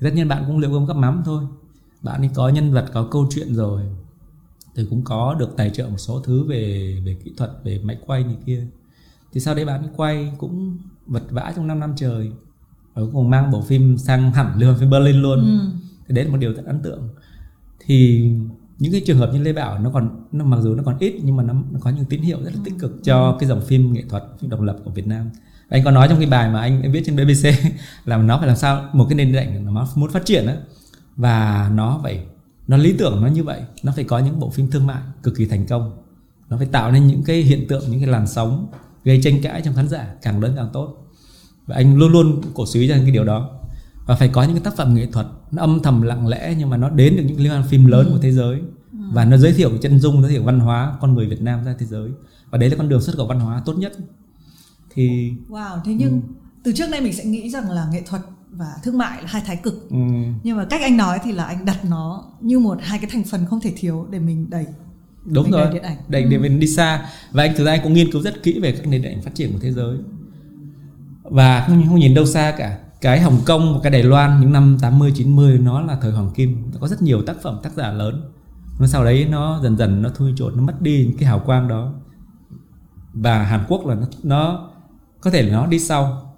[0.00, 1.44] Tất nhiên bạn cũng liệu gom gấp mắm thôi.
[2.02, 3.82] Bạn ấy có nhân vật có câu chuyện rồi.
[4.74, 7.98] Thì cũng có được tài trợ một số thứ về về kỹ thuật về máy
[8.06, 8.66] quay này kia.
[9.32, 10.76] Thì sau đấy bạn ấy quay cũng
[11.06, 12.32] vật vã trong 5 năm trời.
[12.94, 15.40] Cuối cùng mang bộ phim sang hẳn hoan phim Berlin luôn.
[15.40, 15.70] Ừ.
[16.08, 17.08] thì đấy là một điều rất ấn tượng.
[17.86, 18.28] Thì
[18.78, 21.20] những cái trường hợp như Lê Bảo nó còn nó mặc dù nó còn ít
[21.22, 23.60] nhưng mà nó, nó có những tín hiệu rất là tích cực cho cái dòng
[23.60, 25.30] phim nghệ thuật phim độc lập của Việt Nam
[25.68, 27.48] anh có nói trong cái bài mà anh, anh viết trên BBC
[28.04, 30.52] là nó phải làm sao một cái nền điện ảnh nó muốn phát triển đó
[31.16, 32.24] và nó phải
[32.68, 33.60] nó lý tưởng nó như vậy.
[33.82, 35.92] Nó phải có những bộ phim thương mại cực kỳ thành công.
[36.48, 38.66] Nó phải tạo nên những cái hiện tượng những cái làn sóng
[39.04, 40.96] gây tranh cãi trong khán giả càng lớn càng tốt.
[41.66, 43.50] Và anh luôn luôn cổ suý cho cái điều đó.
[44.06, 46.70] Và phải có những cái tác phẩm nghệ thuật nó âm thầm lặng lẽ nhưng
[46.70, 48.60] mà nó đến được những liên hoan phim lớn của thế giới.
[49.12, 51.74] Và nó giới thiệu chân dung giới thiệu văn hóa con người Việt Nam ra
[51.78, 52.10] thế giới.
[52.50, 53.92] Và đấy là con đường xuất khẩu văn hóa tốt nhất
[54.94, 56.22] thì Wow, thế nhưng
[56.64, 59.42] từ trước nay mình sẽ nghĩ rằng là nghệ thuật và thương mại là hai
[59.46, 59.90] thái cực.
[59.90, 63.10] ừm, Nhưng mà cách anh nói thì là anh đặt nó như một hai cái
[63.12, 64.66] thành phần không thể thiếu để mình đẩy.
[65.24, 65.64] đúng Mình rồi.
[65.64, 65.96] đẩy điện ảnh.
[66.08, 67.06] đẩy để mình đi xa.
[67.32, 69.22] Và anh thực ra anh cũng nghiên cứu rất kỹ về các nền điện ảnh
[69.22, 69.98] phát triển của thế giới.
[71.22, 72.78] Và không, không nhìn đâu xa cả.
[73.00, 76.30] Cái Hồng Kông và cái Đài Loan những năm 80 90 nó là thời hoàng
[76.34, 76.70] kim.
[76.72, 78.30] Nó có rất nhiều tác phẩm tác giả lớn.
[78.78, 81.38] Nhưng sau đấy nó dần dần nó thui chột nó mất đi những cái hào
[81.38, 81.92] quang đó.
[83.14, 84.68] Và Hàn Quốc là nó, nó
[85.22, 86.32] có thể là nó đi sau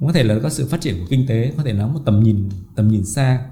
[0.00, 2.22] có thể là có sự phát triển của kinh tế có thể nó một tầm
[2.22, 3.46] nhìn tầm nhìn xa.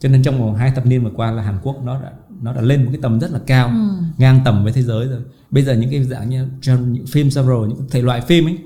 [0.00, 2.54] Cho nên trong vòng hai thập niên vừa qua là Hàn Quốc nó đã nó
[2.54, 3.72] đã lên một cái tầm rất là cao
[4.18, 5.20] ngang tầm với thế giới rồi.
[5.50, 8.58] Bây giờ những cái dạng như trong những phim genre những thể loại phim ấy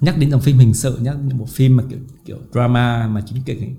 [0.00, 3.20] nhắc đến dòng phim hình sự nhắc đến một phim mà kiểu kiểu drama mà
[3.26, 3.70] chính kịch ấy,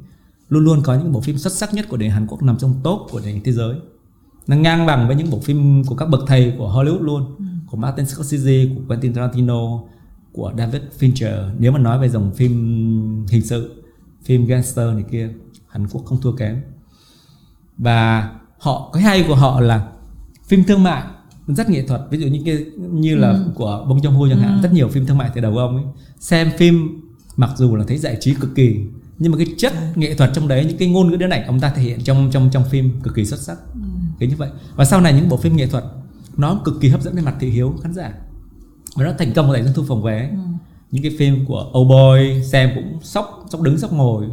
[0.50, 2.76] luôn luôn có những bộ phim xuất sắc nhất của nền Hàn Quốc nằm trong
[2.84, 3.76] top của nền thế giới.
[4.48, 7.26] Nó ngang bằng với những bộ phim của các bậc thầy của Hollywood luôn
[7.68, 9.82] của Martin Scorsese của Quentin Tarantino
[10.32, 11.50] của David Fincher.
[11.60, 12.52] Nếu mà nói về dòng phim
[13.30, 13.84] hình sự
[14.24, 15.30] phim gangster này kia
[15.68, 16.62] Hàn Quốc không thua kém.
[17.78, 19.88] Và họ cái hay của họ là
[20.48, 21.04] phim thương mại
[21.48, 22.02] rất nghệ thuật.
[22.10, 25.06] Ví dụ như cái như là của Bong Joon Ho chẳng hạn rất nhiều phim
[25.06, 25.86] thương mại từ đầu ông ấy.
[26.20, 27.02] Xem phim
[27.36, 28.80] mặc dù là thấy giải trí cực kỳ
[29.18, 31.60] nhưng mà cái chất nghệ thuật trong đấy những cái ngôn ngữ điện ảnh ông
[31.60, 33.58] ta thể hiện trong trong trong phim cực kỳ xuất sắc.
[34.20, 34.50] Kiểu như vậy.
[34.76, 35.84] Và sau này những bộ phim nghệ thuật
[36.38, 38.14] nó cực kỳ hấp dẫn về mặt thị hiếu khán giả
[38.96, 40.32] và nó thành công tại doanh thu phòng vé.
[40.92, 44.28] Những cái phim của Oh Boy xem cũng sốc sốc đứng sốc ngồi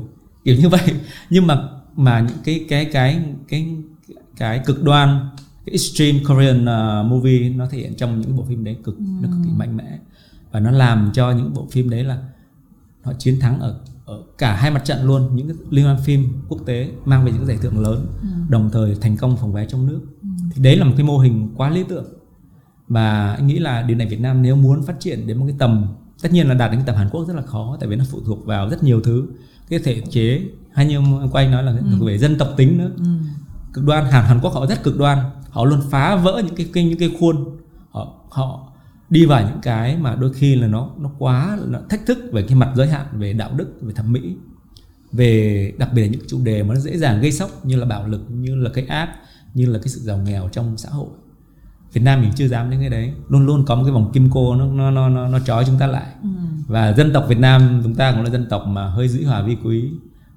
[0.44, 0.80] kiểu như vậy.
[1.30, 3.76] Nhưng mà mà những cái cái cái cái
[4.36, 5.28] cái cực đoan
[5.64, 9.28] cái extreme Korean uh, movie nó thể hiện trong những bộ phim đấy cực nó
[9.28, 9.98] cực kỳ mạnh mẽ.
[10.52, 12.18] Và nó làm cho những bộ phim đấy là
[13.02, 15.36] họ chiến thắng ở ở cả hai mặt trận luôn.
[15.36, 18.06] Những cái liên hoan phim quốc tế mang về những giải thưởng lớn
[18.48, 20.00] đồng thời thành công phòng vé trong nước.
[20.54, 22.04] Thì đấy là một cái mô hình quá lý tưởng
[22.88, 25.56] và anh nghĩ là điều này Việt Nam nếu muốn phát triển đến một cái
[25.58, 25.86] tầm
[26.22, 28.04] tất nhiên là đạt đến cái tầm Hàn Quốc rất là khó tại vì nó
[28.10, 29.26] phụ thuộc vào rất nhiều thứ.
[29.68, 32.90] Cái thể chế hay như ông quay nói là thuộc về dân tộc tính nữa.
[33.72, 35.18] Cực đoan Hàn Hàn Quốc họ rất cực đoan.
[35.50, 37.56] Họ luôn phá vỡ những cái, cái những cái khuôn.
[37.90, 38.72] Họ họ
[39.10, 42.42] đi vào những cái mà đôi khi là nó nó quá nó thách thức về
[42.42, 44.36] cái mặt giới hạn về đạo đức về thẩm mỹ.
[45.12, 47.86] Về đặc biệt là những chủ đề mà nó dễ dàng gây sốc như là
[47.86, 49.08] bạo lực như là cái ác
[49.54, 51.08] như là cái sự giàu nghèo trong xã hội
[51.92, 53.12] Việt Nam mình chưa dám đến cái đấy.
[53.28, 55.78] Luôn luôn có một cái vòng kim cô nó nó nó nó, nó trói chúng
[55.78, 56.06] ta lại.
[56.66, 59.42] Và dân tộc Việt Nam chúng ta cũng là dân tộc mà hơi dĩ hòa
[59.42, 59.90] vi quý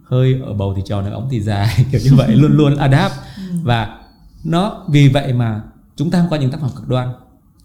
[0.04, 3.14] hơi ở bầu thì tròn ở ống thì dài kiểu như vậy luôn luôn adapt.
[3.64, 4.00] Và
[4.44, 5.62] nó vì vậy mà
[5.96, 7.10] chúng ta không có những tác phẩm cực đoan.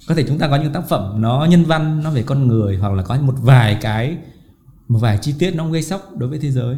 [0.09, 2.77] Có thể chúng ta có những tác phẩm nó nhân văn nó về con người
[2.77, 4.17] hoặc là có một vài cái
[4.89, 6.77] một vài chi tiết nó gây sốc đối với thế giới.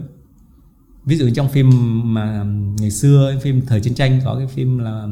[1.04, 1.70] Ví dụ trong phim
[2.14, 2.44] mà
[2.78, 5.06] ngày xưa phim thời chiến tranh có cái phim là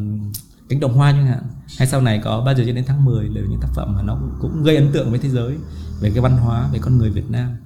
[0.69, 1.43] cánh đồng hoa chẳng hạn.
[1.79, 4.03] Hay sau này có bao giờ cho đến tháng 10 đều những tác phẩm mà
[4.03, 5.57] nó cũng gây ấn tượng với thế giới
[6.01, 7.57] về cái văn hóa về con người Việt Nam.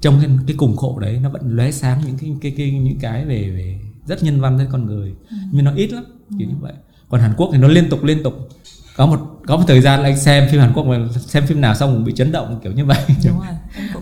[0.00, 2.98] Trong cái, cái cùng khổ đấy nó vẫn lóe sáng những cái, cái, cái những
[3.00, 5.14] cái về về rất nhân văn với con người.
[5.52, 6.04] Nhưng nó ít lắm
[6.38, 6.72] kiểu như vậy.
[7.08, 8.48] Còn Hàn Quốc thì nó liên tục liên tục.
[8.96, 11.60] Có một có một thời gian là anh xem phim Hàn Quốc mà xem phim
[11.60, 12.98] nào xong cũng bị chấn động kiểu như vậy.
[13.24, 13.54] Đúng rồi.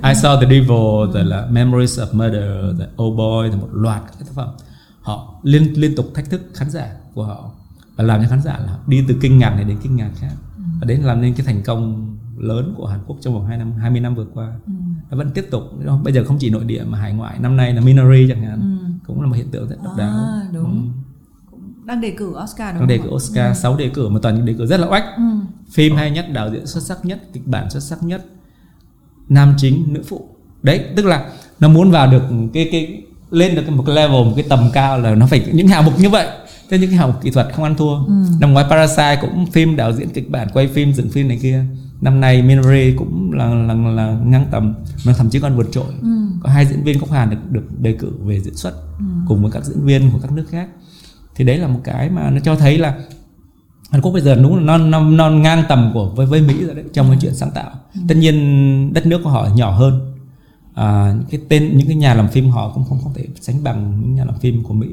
[0.13, 4.03] I saw the Devil, rồi là Memories of Murder, rồi Oh Boy, rồi một loạt
[4.07, 4.49] các tác phẩm.
[5.01, 7.51] Họ liên liên tục thách thức khán giả của họ
[8.03, 10.33] và làm cho khán giả là đi từ kinh ngạc này đến kinh ngạc khác.
[10.81, 13.73] Và đến làm nên cái thành công lớn của Hàn Quốc trong vòng 2 năm
[13.73, 14.53] 20 năm vừa qua.
[15.11, 15.63] Nó vẫn tiếp tục.
[16.05, 17.39] Bây giờ không chỉ nội địa mà hải ngoại.
[17.39, 18.79] Năm nay là Minari chẳng hạn.
[19.07, 20.09] Cũng là một hiện tượng rất độc đáo.
[20.09, 20.65] À, đúng.
[20.65, 20.71] Ừ.
[21.51, 23.09] cũng đang đề cử Oscar đúng Trong đề cử?
[23.09, 23.59] Oscar.
[23.59, 25.05] 6 đề cử mà toàn những đề cử rất là oách.
[25.71, 28.27] Phim hay nhất đạo diễn xuất sắc nhất kịch bản xuất sắc nhất
[29.29, 30.29] nam chính nữ phụ.
[30.63, 31.31] Đấy tức là
[31.61, 32.23] nó muốn vào được
[32.53, 35.69] cái cái lên được một cái level một cái tầm cao là nó phải những
[35.69, 36.27] hạng mục như vậy
[36.73, 37.97] thế những cái mục kỹ thuật không ăn thua.
[38.41, 41.65] Năm ngoái Parasite cũng phim đạo diễn kịch bản quay phim dựng phim này kia.
[42.01, 44.75] Năm nay Minari cũng là là, là ngang tầm
[45.07, 45.93] mà thậm chí còn vượt trội.
[46.43, 48.73] Có hai diễn viên gốc Hàn được được đề cử về diễn xuất
[49.29, 50.69] cùng với các diễn viên của các nước khác.
[51.35, 52.95] Thì đấy là một cái mà nó cho thấy là
[53.91, 56.65] Hàn Quốc bây giờ đúng là non non non ngang tầm của với với Mỹ
[56.65, 57.71] rồi đấy trong cái chuyện sáng tạo.
[58.09, 60.15] Tất nhiên đất nước của họ nhỏ hơn.
[60.75, 63.65] À, những cái tên những cái nhà làm phim họ cũng không không thể sánh
[63.65, 64.89] bằng những nhà làm phim của Mỹ.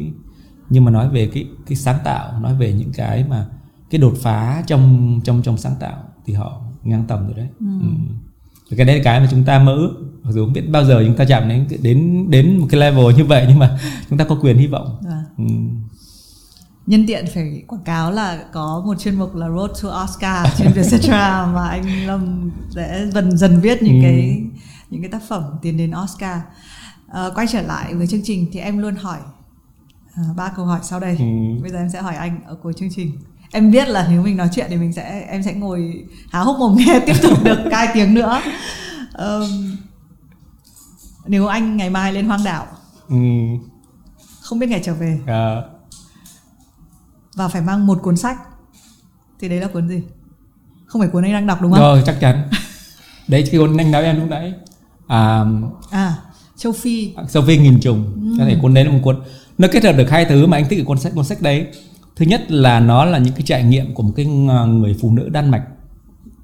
[0.70, 3.45] Nhưng mà nói về cái cái sáng tạo, nói về những cái mà
[3.89, 7.47] cái đột phá trong trong trong sáng tạo thì họ ngang tầm rồi đấy.
[7.59, 7.65] Ừ.
[8.70, 10.86] Thì cái đấy là cái mà chúng ta mơ ước mặc dù không biết bao
[10.86, 14.17] giờ chúng ta chạm đến đến đến một cái level như vậy nhưng mà chúng
[14.20, 14.97] ta có quyền hy vọng.
[15.03, 15.24] Vâng.
[15.38, 15.53] Ừ.
[16.88, 20.72] nhân tiện phải quảng cáo là có một chuyên mục là Road to Oscar trên
[20.74, 24.03] Vietcetera mà anh Lâm sẽ dần dần viết những Ừ.
[24.03, 24.41] cái
[24.89, 26.39] những cái tác phẩm tiến đến Oscar.
[27.07, 29.32] Ờ, quay trở lại với chương trình thì em luôn hỏi à,
[30.36, 31.15] ba câu hỏi sau đây.
[31.20, 31.26] Ừ.
[31.61, 33.11] Bây giờ em sẽ hỏi anh ở cuối chương trình.
[33.51, 36.57] Em biết là nếu mình nói chuyện thì mình sẽ em sẽ ngồi há hốc
[36.59, 38.41] mồm nghe tiếp tục được hai tiếng nữa.
[39.13, 39.78] Ờm,
[41.26, 42.67] nếu anh ngày mai lên hoang đảo
[43.09, 43.15] Ừ.
[44.41, 45.61] không biết ngày trở về À.
[47.36, 48.38] và phải mang một cuốn sách
[49.39, 50.01] thì đấy là cuốn gì
[50.86, 52.49] không phải cuốn anh đang đọc đúng không Rồi chắc chắn.
[53.28, 54.53] Đấy cái cuốn anh nói em lúc nãy.
[55.07, 55.45] À,
[55.91, 56.15] à
[56.57, 58.34] châu phi Sophie nghìn trùng.
[58.39, 59.22] Có thể cuốn đấy là một cuốn
[59.60, 61.68] nó kết hợp được hai thứ mà anh thích ở cuốn sách cuốn sách đấy.
[62.16, 65.30] Thứ nhất là nó là những cái trải nghiệm của một cái người phụ nữ
[65.30, 65.64] Đan Mạch.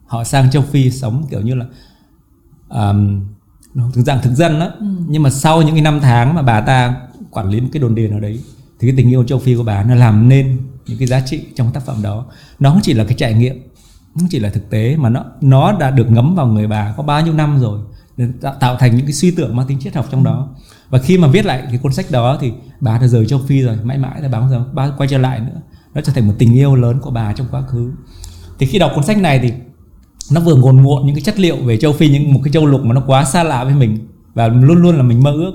[0.05, 1.65] Họ sang châu Phi sống kiểu như là
[2.69, 3.25] um,
[3.93, 4.71] thực dạng thực dân đó.
[5.07, 6.95] Nhưng mà sau những cái năm tháng mà bà ta
[7.31, 8.39] quản lý một cái đồn điền ở đấy
[8.79, 10.57] thì cái tình yêu châu Phi của bà nó làm nên
[10.87, 12.25] những cái giá trị trong tác phẩm đó.
[12.59, 13.61] Nó không chỉ là cái trải nghiệm
[14.19, 17.03] không chỉ là thực tế mà nó nó đã được ngấm vào người bà có
[17.03, 17.79] bao nhiêu năm rồi
[18.41, 20.49] tạo, tạo thành những cái suy tưởng mang tính triết học trong đó
[20.89, 23.61] và khi mà viết lại cái cuốn sách đó thì bà đã rời châu phi
[23.61, 25.61] rồi mãi mãi là bà không giờ bà quay trở lại nữa.
[25.93, 27.91] Nó trở thành một tình yêu lớn của bà trong quá khứ.
[28.59, 29.51] Thì khi đọc cuốn sách này thì
[30.31, 32.65] nó vừa ngồn ngộn những cái chất liệu về châu phi những một cái châu
[32.65, 35.53] lục mà nó quá xa lạ với mình và luôn luôn là mình mơ ước.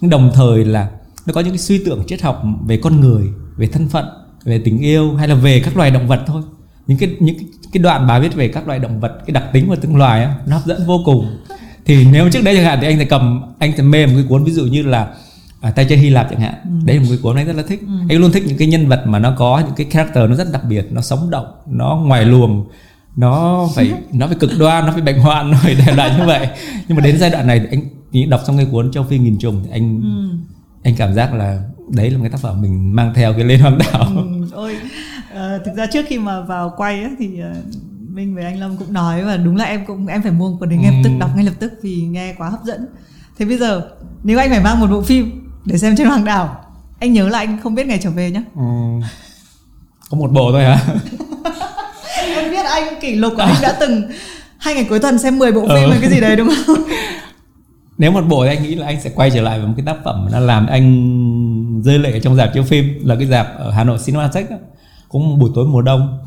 [0.00, 0.90] Nhưng đồng thời là
[1.26, 4.06] nó có những cái suy tưởng triết học về con người về thân phận
[4.44, 6.42] về tình yêu hay là về các loài động vật thôi.
[6.86, 9.44] Những cái những cái, cái đoạn bà viết về các loài động vật cái đặc
[9.52, 11.26] tính của từng loài á, nó hấp dẫn vô cùng
[11.84, 14.24] thì nếu trước đây chẳng hạn thì anh sẽ cầm anh sẽ mê một cái
[14.28, 15.08] cuốn ví dụ như là
[15.60, 16.54] à, tay chơi Hy Lạp chẳng hạn.
[16.84, 17.80] Đấy là một cái cuốn anh rất là thích.
[18.08, 20.52] Anh luôn thích những cái nhân vật mà nó có những cái character nó rất
[20.52, 22.68] đặc biệt nó sống động nó ngoài luồng
[23.16, 26.26] nó phải nó phải cực đoan nó phải bệnh hoạn nó phải đại loại như
[26.26, 26.48] vậy.
[26.88, 27.80] Nhưng mà đến giai đoạn này thì anh
[28.12, 30.02] nghĩ đọc xong cái cuốn châu phi nghìn trùng thì anh
[30.82, 33.60] anh cảm giác là đấy là một cái tác phẩm mình mang theo cái lên
[33.60, 34.06] hoang đảo.
[34.16, 34.76] Ừ, ôi
[35.34, 37.52] ờ, thực ra trước khi mà vào quay ấy, thì ờ,
[38.20, 40.56] Minh với anh Lâm cũng nói và đúng là em cũng em phải mua một
[40.60, 42.86] cuốn đấy ngay lập tức đọc ngay lập tức vì nghe quá hấp dẫn
[43.38, 43.82] thế bây giờ
[44.24, 46.64] nếu anh phải mang một bộ phim để xem trên hoàng đảo
[46.98, 48.60] anh nhớ là anh không biết ngày trở về nhá ừ.
[50.10, 50.78] có một bộ thôi hả
[52.36, 54.02] em biết anh kỷ lục của anh đã từng
[54.58, 55.90] hai ngày cuối tuần xem 10 bộ phim Ừ.
[55.90, 56.76] hay cái gì đấy đúng không
[57.98, 59.86] nếu một bộ thì anh nghĩ là anh sẽ quay trở lại với một cái
[59.86, 63.46] tác phẩm mà nó làm anh rơi lệ trong dạp chiếu phim là cái dạp
[63.58, 64.56] ở Hà Nội Cinemathex á.
[65.08, 66.18] cũng buổi tối mùa đông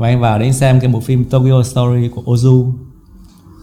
[0.00, 2.72] và anh vào đấy xem cái bộ phim Tokyo Story của Ozu.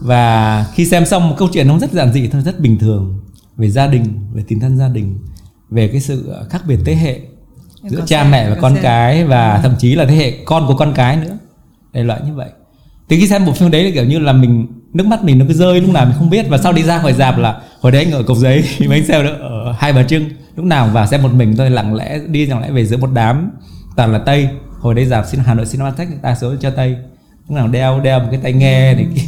[0.00, 3.20] Và khi xem xong một câu chuyện nó rất giản dị thôi rất bình thường
[3.56, 5.18] về gia đình về tình thân gia đình
[5.70, 7.20] về cái sự khác biệt thế hệ
[7.82, 8.82] Em giữa cha xem, mẹ và con xem.
[8.82, 11.38] cái và thậm chí là thế hệ con của con cái nữa.
[11.92, 12.48] Đại loại như vậy.
[13.08, 15.44] Thì khi xem bộ phim đấy là kiểu như là mình nước mắt mình nó
[15.48, 16.46] cứ rơi lúc nào mình không biết.
[16.48, 19.06] Và sau đi ra khỏi dạp là hồi đấy anh ở cục giấy thì anh
[19.06, 20.24] xem được ở hai bà trưng.
[20.56, 23.10] Lúc nào vào xem một mình thôi lặng lẽ đi lặng lẽ về giữa một
[23.14, 23.50] đám
[23.96, 26.96] toàn là tây hồi đấy dạp xin hà nội cinemathex đa số cho tây
[27.48, 29.22] lúc nào đeo đeo một cái tai nghe này kia.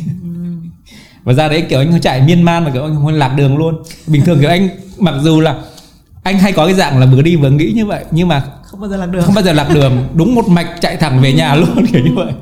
[1.25, 3.83] Và ra đấy kiểu anh chạy miên man mà kiểu anh không lạc đường luôn.
[4.07, 5.57] Bình thường kiểu anh mặc dù là
[6.23, 8.81] anh hay có cái dạng là vừa đi vừa nghĩ như vậy nhưng mà không
[8.81, 9.23] bao giờ lạc đường.
[9.25, 10.09] không bao giờ lạc đường.
[10.15, 12.33] Đúng một mạch chạy thẳng về nhà luôn kiểu như vậy.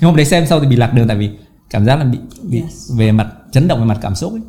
[0.00, 1.30] Nhưng hôm đấy xem sau thì bị lạc đường tại vì
[1.70, 2.90] cảm giác là bị, bị Yes.
[2.96, 4.40] về mặt chấn động về mặt cảm xúc ấy.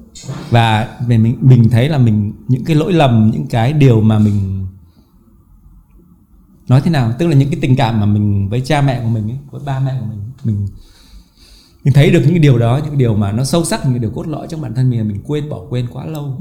[0.49, 4.19] Và về mình mình thấy là mình những cái lỗi lầm những cái điều mà
[4.19, 4.62] mình
[6.67, 7.13] nói thế nào?
[7.19, 9.61] Tức là những cái tình cảm mà mình với cha mẹ của mình ấy với
[9.65, 10.67] ba mẹ của mình mình
[11.83, 14.01] mình thấy được những cái điều đó những cái điều mà nó sâu sắc những
[14.01, 16.37] điều cốt lõi trong bản thân mình mà mình quên bỏ quên quá lâu.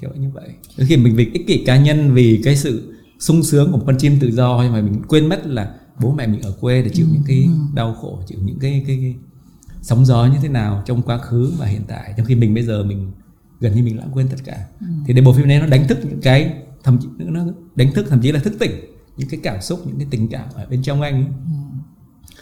[0.00, 0.48] Kiểu như vậy.
[0.78, 3.84] Đôi khi mình vì ích kỷ cá nhân vì cái sự sung sướng của một
[3.86, 6.82] con chim tự do nhưng mà mình quên mất là bố mẹ mình ở quê
[6.82, 9.14] để chịu những cái đau khổ chịu những cái cái, cái
[9.82, 12.14] sóng gió như thế nào trong quá khứ và hiện tại.
[12.16, 13.10] Trong khi mình bây giờ mình
[13.60, 14.66] gần như mình lãng quên tất cả.
[15.06, 16.52] Thì để bộ phim này nó đánh thức những cái
[16.84, 17.44] thậm chí nó
[17.74, 18.70] đánh thức thậm chí là thức tỉnh
[19.18, 21.24] những cái cảm xúc những cái tình cảm ở bên trong anh ấy.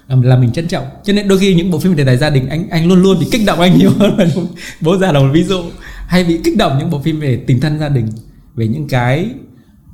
[0.09, 0.85] Làm- là mình trân trọng.
[1.05, 3.21] Cho nên đôi khi những bộ phim đề tài gia đình anh anh luôn luôn
[3.21, 4.27] bị kích động anh nhiều hơn là
[4.81, 5.63] bố già là một ví dụ.
[6.07, 8.09] Hay bị kích động những bộ phim về tình thân gia đình
[8.55, 9.31] về những cái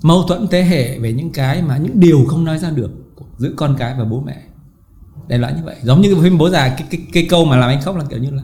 [0.03, 2.91] mâu thuẫn thế hệ về những cái mà những điều không nói ra được
[3.39, 4.37] giữa con cái và bố mẹ.
[5.29, 5.77] Đại loại như vậy.
[5.83, 8.05] Giống như cái phim bố già cái, cái, cái câu mà làm anh khóc là
[8.11, 8.43] kiểu như là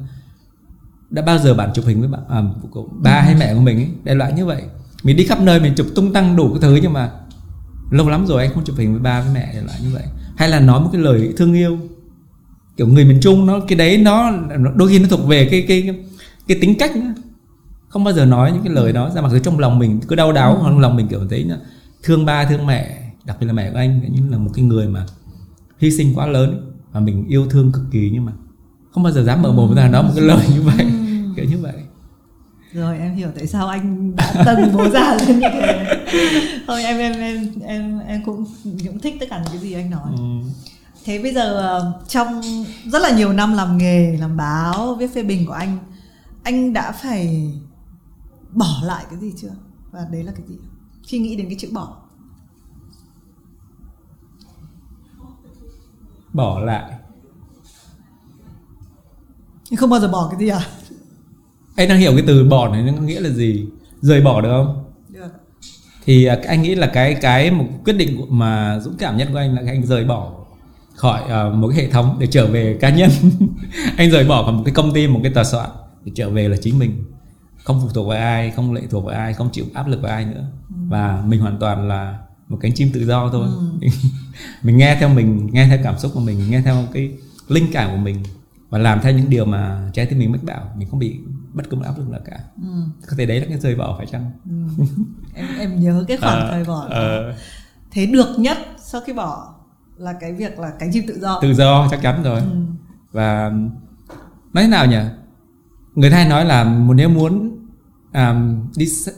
[1.11, 3.77] đã bao giờ bạn chụp hình với bạn à, của ba hay mẹ của mình
[3.77, 3.89] ấy?
[4.05, 4.63] Đại loại như vậy.
[5.03, 7.11] Mình đi khắp nơi mình chụp tung tăng đủ cái thứ nhưng mà
[7.91, 10.05] lâu lắm rồi anh không chụp hình với ba với mẹ loại như vậy.
[10.37, 11.79] Hay là nói một cái lời thương yêu
[12.79, 14.33] kiểu người miền trung nó cái đấy nó
[14.75, 15.97] đôi khi nó thuộc về cái cái cái,
[16.49, 17.15] cái tính cách nữa
[17.89, 20.17] không bao giờ nói những cái lời đó ra mặc dù trong lòng mình cứ
[20.17, 21.51] đau đáu trong lòng mình kiểu thấy
[22.03, 24.89] thương ba thương mẹ đặc biệt là mẹ của anh như là một cái người
[24.89, 25.07] mà
[25.79, 28.33] hy sinh quá lớn và mình yêu thương cực kỳ nhưng mà
[28.91, 30.87] không bao giờ dám mở mồm ra nói một cái lời như vậy
[31.37, 31.75] kiểu như vậy
[32.73, 36.05] rồi em hiểu tại sao anh đã tầng bố già lên như thế.
[36.67, 38.45] Thôi em em em em em cũng
[38.87, 40.13] cũng thích tất cả những cái gì anh nói.
[40.17, 40.51] Ừ.
[41.05, 42.43] thế bây giờ ờ, trong
[42.85, 45.79] rất là nhiều năm làm nghề làm báo viết phê bình của anh
[46.43, 47.53] anh đã phải
[48.53, 49.55] bỏ lại cái gì chưa?
[49.91, 50.57] Và đấy là cái gì?
[51.07, 51.97] Khi nghĩ đến cái chữ bỏ.
[56.33, 56.93] Bỏ lại.
[59.71, 60.61] Nhưng không bao giờ bỏ cái gì à
[61.79, 63.67] anh đang hiểu cái từ bỏ này nó nghĩa là gì?
[64.01, 64.85] Rời bỏ được không?
[65.09, 65.29] Được.
[66.05, 69.39] Thì à, anh nghĩ là cái cái một quyết định mà dũng cảm nhất của
[69.39, 70.33] anh là anh rời bỏ
[70.95, 73.11] khỏi à, một cái hệ thống để trở về cá nhân.
[73.97, 75.71] Anh rời bỏ khỏi một cái công ty một cái tòa soạn
[76.05, 77.05] để trở về là chính mình.
[77.65, 80.13] Không phụ thuộc vào ai không lệ thuộc vào ai không chịu áp lực vào
[80.13, 80.45] ai nữa.
[80.89, 82.19] Và mình hoàn toàn là
[82.49, 83.49] một cánh chim tự do thôi.
[83.81, 83.91] Mình,
[84.63, 87.11] mình nghe theo mình nghe theo cảm xúc của mình nghe theo cái
[87.49, 88.17] linh cảm của mình
[88.71, 91.19] và làm theo những điều mà trái tim mình mách bảo mình không bị
[91.53, 92.69] bất cứ một áp lực nào cả ừ.
[93.11, 94.31] có thể đấy là cái rời bỏ phải chăng
[95.35, 96.95] em em nhớ cái khoảng Ờ, thời bỏ đó.
[96.97, 97.35] ờ.
[97.91, 99.55] thế được nhất sau khi bỏ
[99.97, 102.47] là cái việc là cánh chim tự do tự do chắc chắn rồi Ừ.
[103.13, 103.51] và
[104.53, 104.99] nói thế nào nhỉ
[105.95, 107.59] người ta hay nói là một nếu muốn
[108.13, 108.41] à,
[108.77, 109.13] đi xa-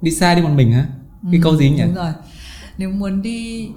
[0.00, 0.86] đi xa đi một mình hả
[1.32, 2.12] cái câu gì nhỉ đúng rồi
[2.78, 3.68] nếu muốn đi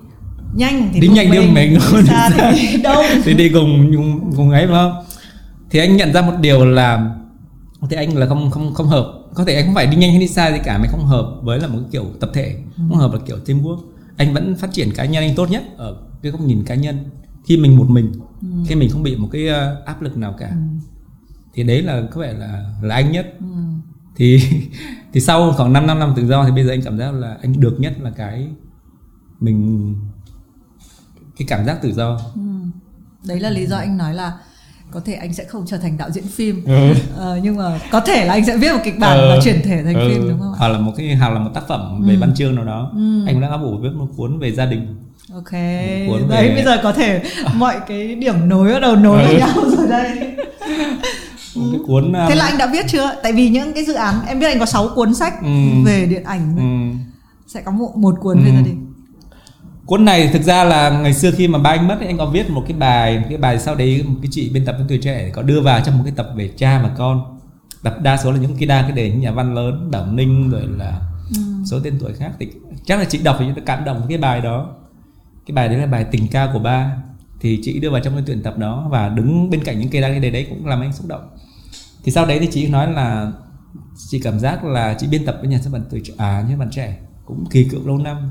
[0.55, 2.51] nhanh thì Đi nhanh đi một mình, đi xa đi xa.
[2.55, 5.03] thì đi đâu thì đi cùng cùng, cùng ấy phải không
[5.69, 7.15] thì anh nhận ra một điều là
[7.81, 9.21] có thể anh là không không không hợp.
[9.33, 11.39] Có thể anh không phải đi nhanh hay đi xa gì cả mà không hợp
[11.41, 12.57] với là một cái kiểu tập thể.
[12.77, 13.79] Không hợp là kiểu teamwork.
[14.17, 16.97] Anh vẫn phát triển cá nhân anh tốt nhất ở cái góc nhìn cá nhân.
[17.45, 18.11] Khi mình một mình
[18.67, 20.51] khi mình không bị một cái ờ, áp lực nào cả.
[21.53, 23.33] Thì đấy là có vẻ là là anh nhất.
[23.39, 23.45] Ừ.
[24.15, 24.41] thì
[25.13, 27.37] thì sau khoảng 5 năm làm tự do thì bây giờ anh cảm giác là
[27.41, 28.47] anh được nhất là cái
[29.39, 29.95] mình
[31.37, 32.19] cái cảm giác tự do.
[33.25, 34.37] Đấy là lý do anh nói là
[34.91, 36.93] có thể anh sẽ không trở thành đạo diễn phim Ừ.
[37.17, 39.61] ờ, nhưng mà có thể là anh sẽ viết một kịch bản Ờ, và chuyển
[39.63, 41.67] thể thành ừ, phim đúng không ạ hoặc là một cái hoặc là một tác
[41.67, 43.25] phẩm về văn chương nào đó Ừ.
[43.25, 44.95] anh cũng đã áp ủ viết một cuốn về gia đình
[45.33, 45.51] ok
[46.07, 47.21] cuốn đấy về- bây giờ có thể
[47.55, 49.39] mọi cái điểm nối bắt đầu nối với Ừ.
[49.39, 50.17] nhau rồi đây
[51.55, 54.15] một cái cuốn thế là anh đã viết chưa tại vì những cái dự án
[54.27, 55.47] em biết anh có 6 cuốn sách Ừ.
[55.85, 56.97] về điện ảnh ừ.
[57.47, 58.55] sẽ có một, một cuốn về Ừ.
[58.55, 58.90] gia đình
[59.91, 62.25] cuốn này thực ra là ngày xưa khi mà ba anh mất ấy, anh có
[62.25, 64.85] viết một cái bài một cái bài sau đấy một cái chị biên tập với
[64.89, 67.39] tuổi trẻ có đưa vào trong một cái tập về cha và con.
[67.83, 70.49] Tập đa số là những cái đa cái đề những nhà văn lớn Bảo Ninh
[70.49, 71.01] rồi là
[71.65, 72.31] số tên tuổi khác.
[72.39, 72.47] Thì
[72.85, 74.75] chắc là chị đọc thì chị cảm động cái bài đó.
[75.45, 76.97] Cái bài đấy là bài tình ca của ba.
[77.39, 80.01] Thì chị đưa vào trong cái tuyển tập đó và đứng bên cạnh những cây
[80.01, 81.29] đa cái đề đấy cũng làm anh xúc động.
[82.03, 83.31] Thì sau đấy thì chị nói là
[84.09, 86.57] chị cảm giác là chị biên tập với nhà xuất bản tuổi trẻ à như
[86.57, 88.29] bạn trẻ cũng kỳ cựu lâu năm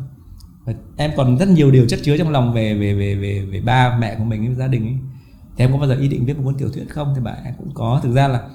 [0.96, 3.98] em còn rất nhiều điều chất chứa trong lòng về về về về về ba
[4.00, 4.96] mẹ của mình gia đình ấy.
[5.56, 7.12] Thì em có bao giờ ý định viết một cuốn tiểu thuyết không?
[7.16, 8.00] Thì bạn em cũng có.
[8.02, 8.48] Thực ra là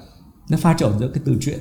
[0.50, 1.58] nó pha trộn giữa cái từ truyện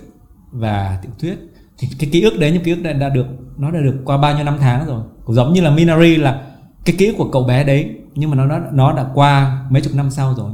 [0.51, 1.35] và tiểu thuyết.
[1.77, 3.25] Thì cái ký ức đấy, những ký ức này đã được,
[3.57, 5.03] nó đã được qua bao nhiêu năm tháng rồi.
[5.25, 6.47] Cũng giống như là Minari là
[6.85, 9.81] cái ký ức của cậu bé đấy, nhưng mà nó nó nó đã qua mấy
[9.81, 10.51] chục năm sau rồi.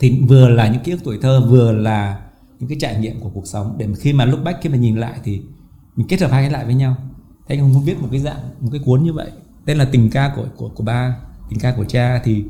[0.00, 2.20] Thì vừa là những ký ức tuổi thơ, vừa là
[2.58, 3.74] những cái trải nghiệm của cuộc sống.
[3.78, 5.42] Để mà khi mà lúc back khi mà nhìn lại thì
[5.96, 6.96] mình kết hợp hai cái lại với nhau
[7.48, 9.26] thế anh muốn viết một cái dạng một cái cuốn như vậy.
[9.66, 11.14] Tên là tình ca của của của ba
[11.50, 12.20] tình ca của cha.
[12.24, 12.42] Thì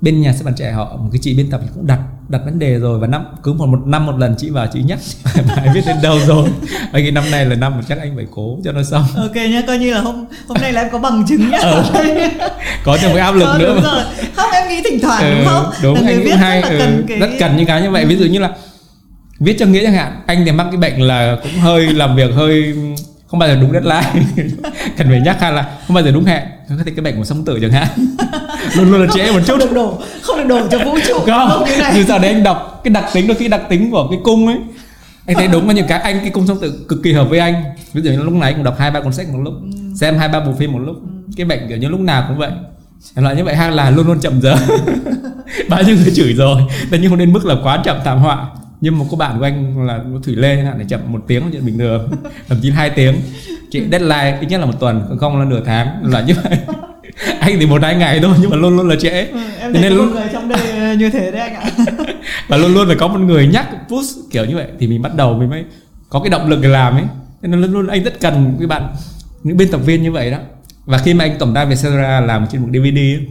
[0.00, 1.98] bên nhà xuất bản trẻ họ một cái chị biên tập cũng đặt
[2.28, 2.98] đặt vấn đề rồi.
[3.00, 4.98] Và năm cứ một, một năm một lần chị vào chị nhắc.
[5.56, 6.48] Bài viết đến đâu rồi.
[6.92, 9.04] Anh cái năm nay là năm mà chắc anh phải cố cho nó xong.
[9.16, 11.58] Ok nhá coi như là hôm hôm nay là em có bằng chứng nhá.
[12.84, 13.92] Có thêm cái áp lực Ờ, nữa đúng mà.
[13.94, 14.02] rồi.
[14.36, 15.72] Không em nghĩ thỉnh thoảng Ừ, đúng không?
[15.82, 17.66] đúng là người anh viết cũng hay rất là ừ, cần cái rất cần những
[17.66, 18.04] cái như vậy.
[18.06, 18.50] Ví dụ như là
[19.40, 22.30] viết cho nghĩa chẳng hạn anh thì mắc cái bệnh là cũng hơi làm việc
[22.34, 22.74] hơi
[23.30, 24.12] không bao giờ đúng deadline.
[24.96, 26.42] Cần phải nhắc hay là không bao giờ đúng hẹn.
[26.68, 27.88] Có thể cái bệnh của sống tử chẳng hạn.
[28.76, 29.52] Luôn luôn là trễ một chút.
[29.52, 31.14] không được đổ không được đổ cho vũ trụ.
[31.26, 31.94] Không này.
[31.94, 34.46] như sau đấy anh đọc cái đặc tính đôi khi đặc tính của cái cung
[34.46, 34.56] ấy.
[35.26, 37.38] Anh thấy đúng có những cái anh cái cung sống tử cực kỳ hợp với
[37.38, 37.64] anh.
[37.92, 39.54] Ví dụ như lúc này anh cũng đọc hai ba cuốn sách một lúc
[40.00, 40.96] xem hai ba bộ phim một lúc.
[41.36, 42.50] Cái bệnh kiểu như lúc nào cũng vậy.
[43.16, 44.54] Loại như vậy hay là luôn luôn chậm giờ.
[45.68, 46.56] Bao nhiêu người chửi rồi.
[46.88, 48.46] แต่ nhưng không đến mức là quá chậm thảm họa
[48.80, 51.44] nhưng một cô bạn của anh là thủy lê chẳng hạn để chậm một tiếng
[51.44, 52.10] là chuyện bình thường
[52.48, 53.14] thậm chí hai tiếng.
[53.70, 56.58] Chị deadline ít nhất là một tuần không là nửa tháng là như vậy.
[57.40, 59.26] Anh thì một hai ngày thôi nhưng mà luôn luôn là trễ.
[59.26, 61.70] Ừ, em nên một người trong đây như thế đấy anh ạ.
[62.48, 64.66] Và luôn luôn phải có một người nhắc push kiểu như vậy.
[64.78, 65.64] Thì mình bắt đầu mình mới
[66.08, 67.04] có cái động lực để làm ấy.
[67.42, 68.94] Nên luôn luôn anh rất cần cái bạn
[69.42, 70.38] những biên tập viên như vậy đó.
[70.84, 73.26] Và khi mà anh tổng đài về Vietcetera làm trên một DVD ấy,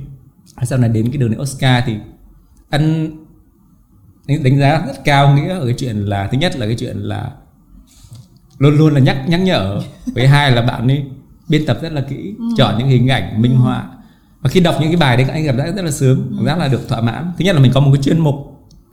[0.64, 1.94] sau này đến cái đường này Oscar thì
[2.70, 3.12] anh
[4.38, 7.32] đánh giá rất cao nghĩa ở cái chuyện là thứ nhất là cái chuyện là
[8.58, 9.82] luôn luôn là nhắc nhắc nhở.
[10.14, 11.06] Với hai là bạn ấy
[11.50, 13.84] biên tập rất là kỹ chọn những hình ảnh minh họa.
[14.42, 16.58] Và khi đọc những cái bài đấy anh cảm giác rất là sướng cảm giác
[16.58, 17.32] là được thỏa mãn.
[17.38, 18.36] Thứ nhất là mình có một cái chuyên mục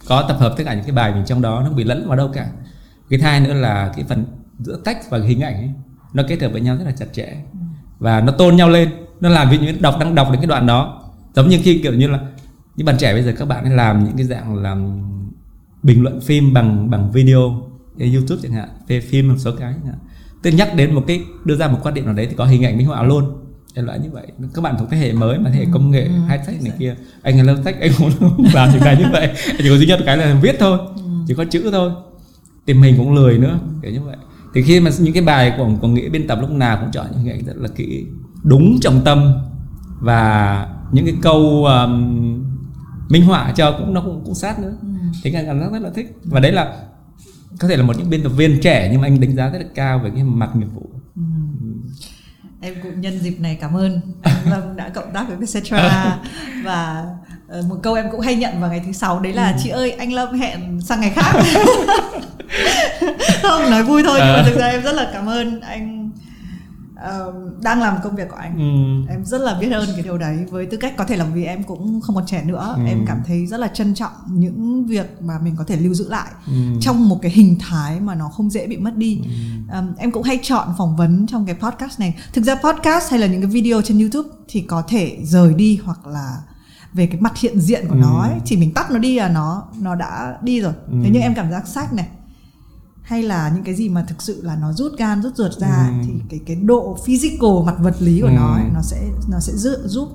[0.08, 2.08] có tập hợp tất cả những cái bài mình trong đó nó không bị lẫn
[2.08, 2.46] vào đâu cả.
[3.10, 4.24] Cái hai nữa là cái phần
[4.58, 5.70] giữa text và hình ảnh ấy,
[6.12, 7.36] nó kết hợp với nhau rất là chặt chẽ.
[7.98, 8.90] Và nó tôn nhau lên
[9.20, 11.02] nó làm dụ như đọc đang đọc đến cái đoạn đó.
[11.34, 12.18] Giống như khi kiểu như là
[12.76, 15.02] những bạn trẻ bây giờ các bạn ấy làm những cái dạng làm
[15.82, 17.62] bình luận phim bằng bằng video
[17.98, 19.98] trên YouTube chẳng hạn về phim một số cái chẳng hạn.
[20.42, 22.64] Là nhắc đến một cái đưa ra một quan điểm nào đấy thì có hình
[22.64, 23.24] ảnh minh họa luôn.
[23.74, 24.26] Đại loại như vậy.
[24.54, 26.96] Các bạn thuộc thế hệ mới mà thế hệ công nghệ high tech này kia.
[27.22, 29.26] Anh là lâu tech anh cũng không làm những cái như vậy.
[29.26, 30.78] Anh chỉ có duy nhất cái là viết thôi
[31.26, 31.90] chỉ có chữ thôi.
[32.64, 34.16] Tìm hình cũng lười nữa kiểu như vậy.
[34.54, 37.06] Thì khi mà những cái bài của của nghĩa biên tập lúc nào cũng chọn
[37.10, 38.06] những hình ảnh rất là kỹ
[38.42, 39.32] đúng trọng tâm.
[40.00, 42.44] Và những cái câu um,
[43.08, 44.72] minh họa cho cũng nó cũng cũng sát nữa.
[45.22, 46.16] Thì anh cảm giác rất là thích.
[46.24, 46.76] Và đấy là
[47.60, 49.58] có thể là một những biên tập viên trẻ nhưng mà anh đánh giá rất
[49.58, 50.90] là cao về cái mặt nghiệp vụ.
[52.60, 54.00] Em cũng nhân dịp này cảm ơn.
[54.22, 56.18] Anh Lâm đã cộng tác với Vietcetera.
[56.64, 57.04] Và
[57.48, 59.90] ờ, một câu em cũng hay nhận vào ngày thứ sáu đấy là chị ơi
[59.90, 61.32] anh Lâm hẹn sang ngày khác.
[63.42, 64.44] Không nói vui thôi nhưng mà À.
[64.46, 65.95] thực ra em rất là cảm ơn anh
[66.97, 67.32] ờ,
[67.62, 68.59] đang làm công việc của anh
[69.06, 69.12] ừ.
[69.12, 71.44] em rất là biết ơn cái điều đấy với tư cách có thể là vì
[71.44, 72.82] em cũng không còn trẻ nữa Ừ.
[72.86, 76.09] em cảm thấy rất là trân trọng những việc mà mình có thể lưu giữ
[76.09, 76.52] lại Ừ.
[76.81, 79.20] trong một cái hình thái mà nó không dễ bị mất đi
[79.73, 83.20] Ừm, em cũng hay chọn phỏng vấn trong cái podcast này thực ra podcast hay
[83.20, 86.36] là những cái video trên youtube thì có thể rời đi hoặc là
[86.93, 89.62] về cái mặt hiện diện của nó ấy, chỉ mình tắt nó đi là nó
[89.81, 90.97] nó đã đi rồi Ừ.
[91.05, 92.09] thế nhưng em cảm giác sách này
[93.06, 95.86] hay là những cái gì mà thực sự là nó rút gan rút ruột ra
[95.88, 96.04] Ừ.
[96.06, 98.32] thì cái cái độ physical mặt vật lý của Ừ.
[98.36, 100.08] nó ấy, nó sẽ nó sẽ giữ, giúp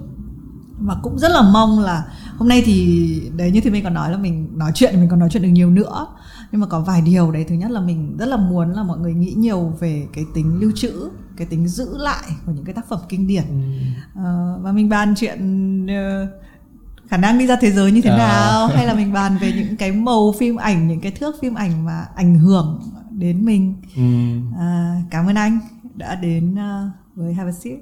[0.79, 2.05] và cũng rất là mong là
[2.37, 5.19] hôm nay thì đấy như thì mình còn nói là mình nói chuyện mình còn
[5.19, 6.07] nói chuyện được nhiều nữa
[6.51, 8.97] nhưng mà có vài điều đấy thứ nhất là mình rất là muốn là mọi
[8.99, 12.75] người nghĩ nhiều về cái tính lưu trữ cái tính giữ lại của những cái
[12.75, 13.43] tác phẩm kinh điển
[14.15, 15.39] Ờ, và mình bàn chuyện
[15.87, 16.27] ờ,
[17.11, 18.17] khả năng đi ra thế giới như thế À.
[18.17, 21.53] nào hay là mình bàn về những cái màu phim ảnh những cái thước phim
[21.55, 22.81] ảnh mà ảnh hưởng
[23.11, 24.01] đến mình Ừ.
[24.59, 25.59] à, cảm ơn anh
[25.95, 27.77] đã đến ờ, với Have a Sip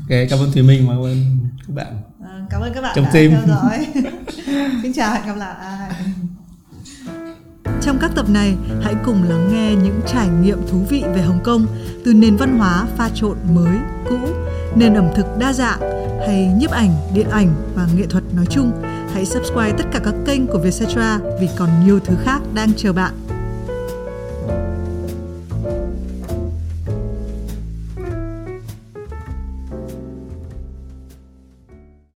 [0.00, 3.04] Ok, cảm ơn Thùy Minh cảm ơn các bạn à, cảm ơn các bạn Trong
[3.04, 3.30] đã tim.
[3.30, 3.86] theo dõi
[4.82, 5.90] xin chào hẹn gặp lại
[7.80, 11.40] Trong các tập này, hãy cùng lắng nghe những trải nghiệm thú vị về Hồng
[11.44, 11.66] Kông
[12.04, 13.78] từ nền văn hóa pha trộn mới,
[14.08, 14.18] cũ,
[14.76, 15.80] nền ẩm thực đa dạng
[16.26, 18.72] hay nhiếp ảnh, điện ảnh và nghệ thuật nói chung.
[19.12, 22.92] Hãy subscribe tất cả các kênh của Vietcetera vì còn nhiều thứ khác đang chờ
[22.92, 23.14] bạn.